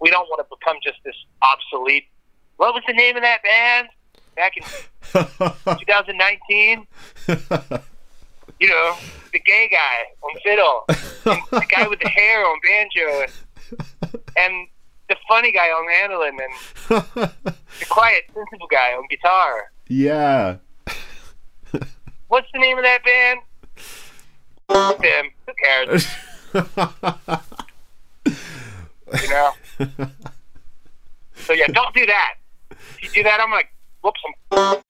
We 0.00 0.10
don't 0.10 0.26
want 0.28 0.40
to 0.46 0.56
become 0.56 0.76
just 0.82 0.96
this 1.04 1.14
obsolete. 1.42 2.04
What 2.56 2.74
was 2.74 2.82
the 2.86 2.94
name 2.94 3.16
of 3.16 3.22
that 3.22 3.42
band 3.42 3.88
back 4.34 4.56
in 4.56 4.62
2019? 5.78 6.86
You 8.58 8.68
know, 8.68 8.96
the 9.32 9.40
gay 9.40 9.70
guy 9.70 10.04
on 10.22 10.40
fiddle, 10.44 10.84
and 10.88 11.42
the 11.50 11.66
guy 11.74 11.86
with 11.88 12.00
the 12.00 12.08
hair 12.08 12.44
on 12.44 12.58
banjo, 12.66 13.22
and, 13.22 14.20
and 14.36 14.68
the 15.08 15.16
funny 15.28 15.50
guy 15.52 15.68
on 15.68 15.86
mandolin, 15.86 16.38
and 16.40 17.02
the 17.78 17.86
quiet, 17.88 18.24
sensible 18.34 18.66
guy 18.70 18.92
on 18.92 19.04
guitar. 19.10 19.70
yeah. 19.88 20.56
What's 22.30 22.46
the 22.52 22.60
name 22.60 22.78
of 22.78 22.84
that 22.84 23.02
band? 23.04 23.40
Them. 25.02 25.30
Who 25.46 25.52
cares? 25.64 26.06
you 29.20 29.28
know. 29.28 29.50
So 31.34 31.52
yeah, 31.54 31.66
don't 31.66 31.92
do 31.92 32.06
that. 32.06 32.34
If 32.70 33.02
you 33.02 33.10
do 33.10 33.22
that, 33.24 33.40
I'm 33.40 33.50
like, 33.50 33.72
whoops, 34.00 34.20
whoop 34.52 34.84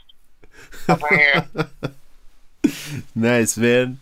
some 0.86 0.97
up 1.03 1.03
in 1.11 1.18
here. 1.18 1.49
Nice, 3.14 3.57
man. 3.57 3.99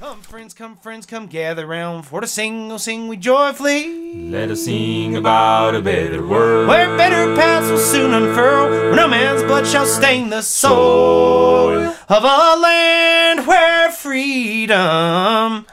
Come, 0.00 0.20
friends, 0.22 0.54
come, 0.54 0.76
friends, 0.76 1.06
come 1.06 1.26
gather 1.26 1.66
round 1.66 2.06
for 2.06 2.20
to 2.20 2.28
sing, 2.28 2.70
oh, 2.70 2.76
sing 2.76 3.08
we 3.08 3.16
joyfully. 3.16 4.30
Let 4.30 4.48
us 4.48 4.64
sing 4.64 5.16
about 5.16 5.74
a 5.74 5.82
better 5.82 6.24
world. 6.24 6.68
Where 6.68 6.96
better 6.96 7.34
paths 7.34 7.68
will 7.68 7.78
soon 7.78 8.14
unfurl, 8.14 8.70
where 8.70 8.94
no 8.94 9.08
man's 9.08 9.42
blood 9.42 9.66
shall 9.66 9.86
stain 9.86 10.30
the 10.30 10.42
soil 10.42 11.96
of 12.08 12.22
a 12.22 12.60
land 12.60 13.44
where 13.48 13.90
freedom 13.90 15.66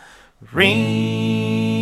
reigns. 0.52 1.75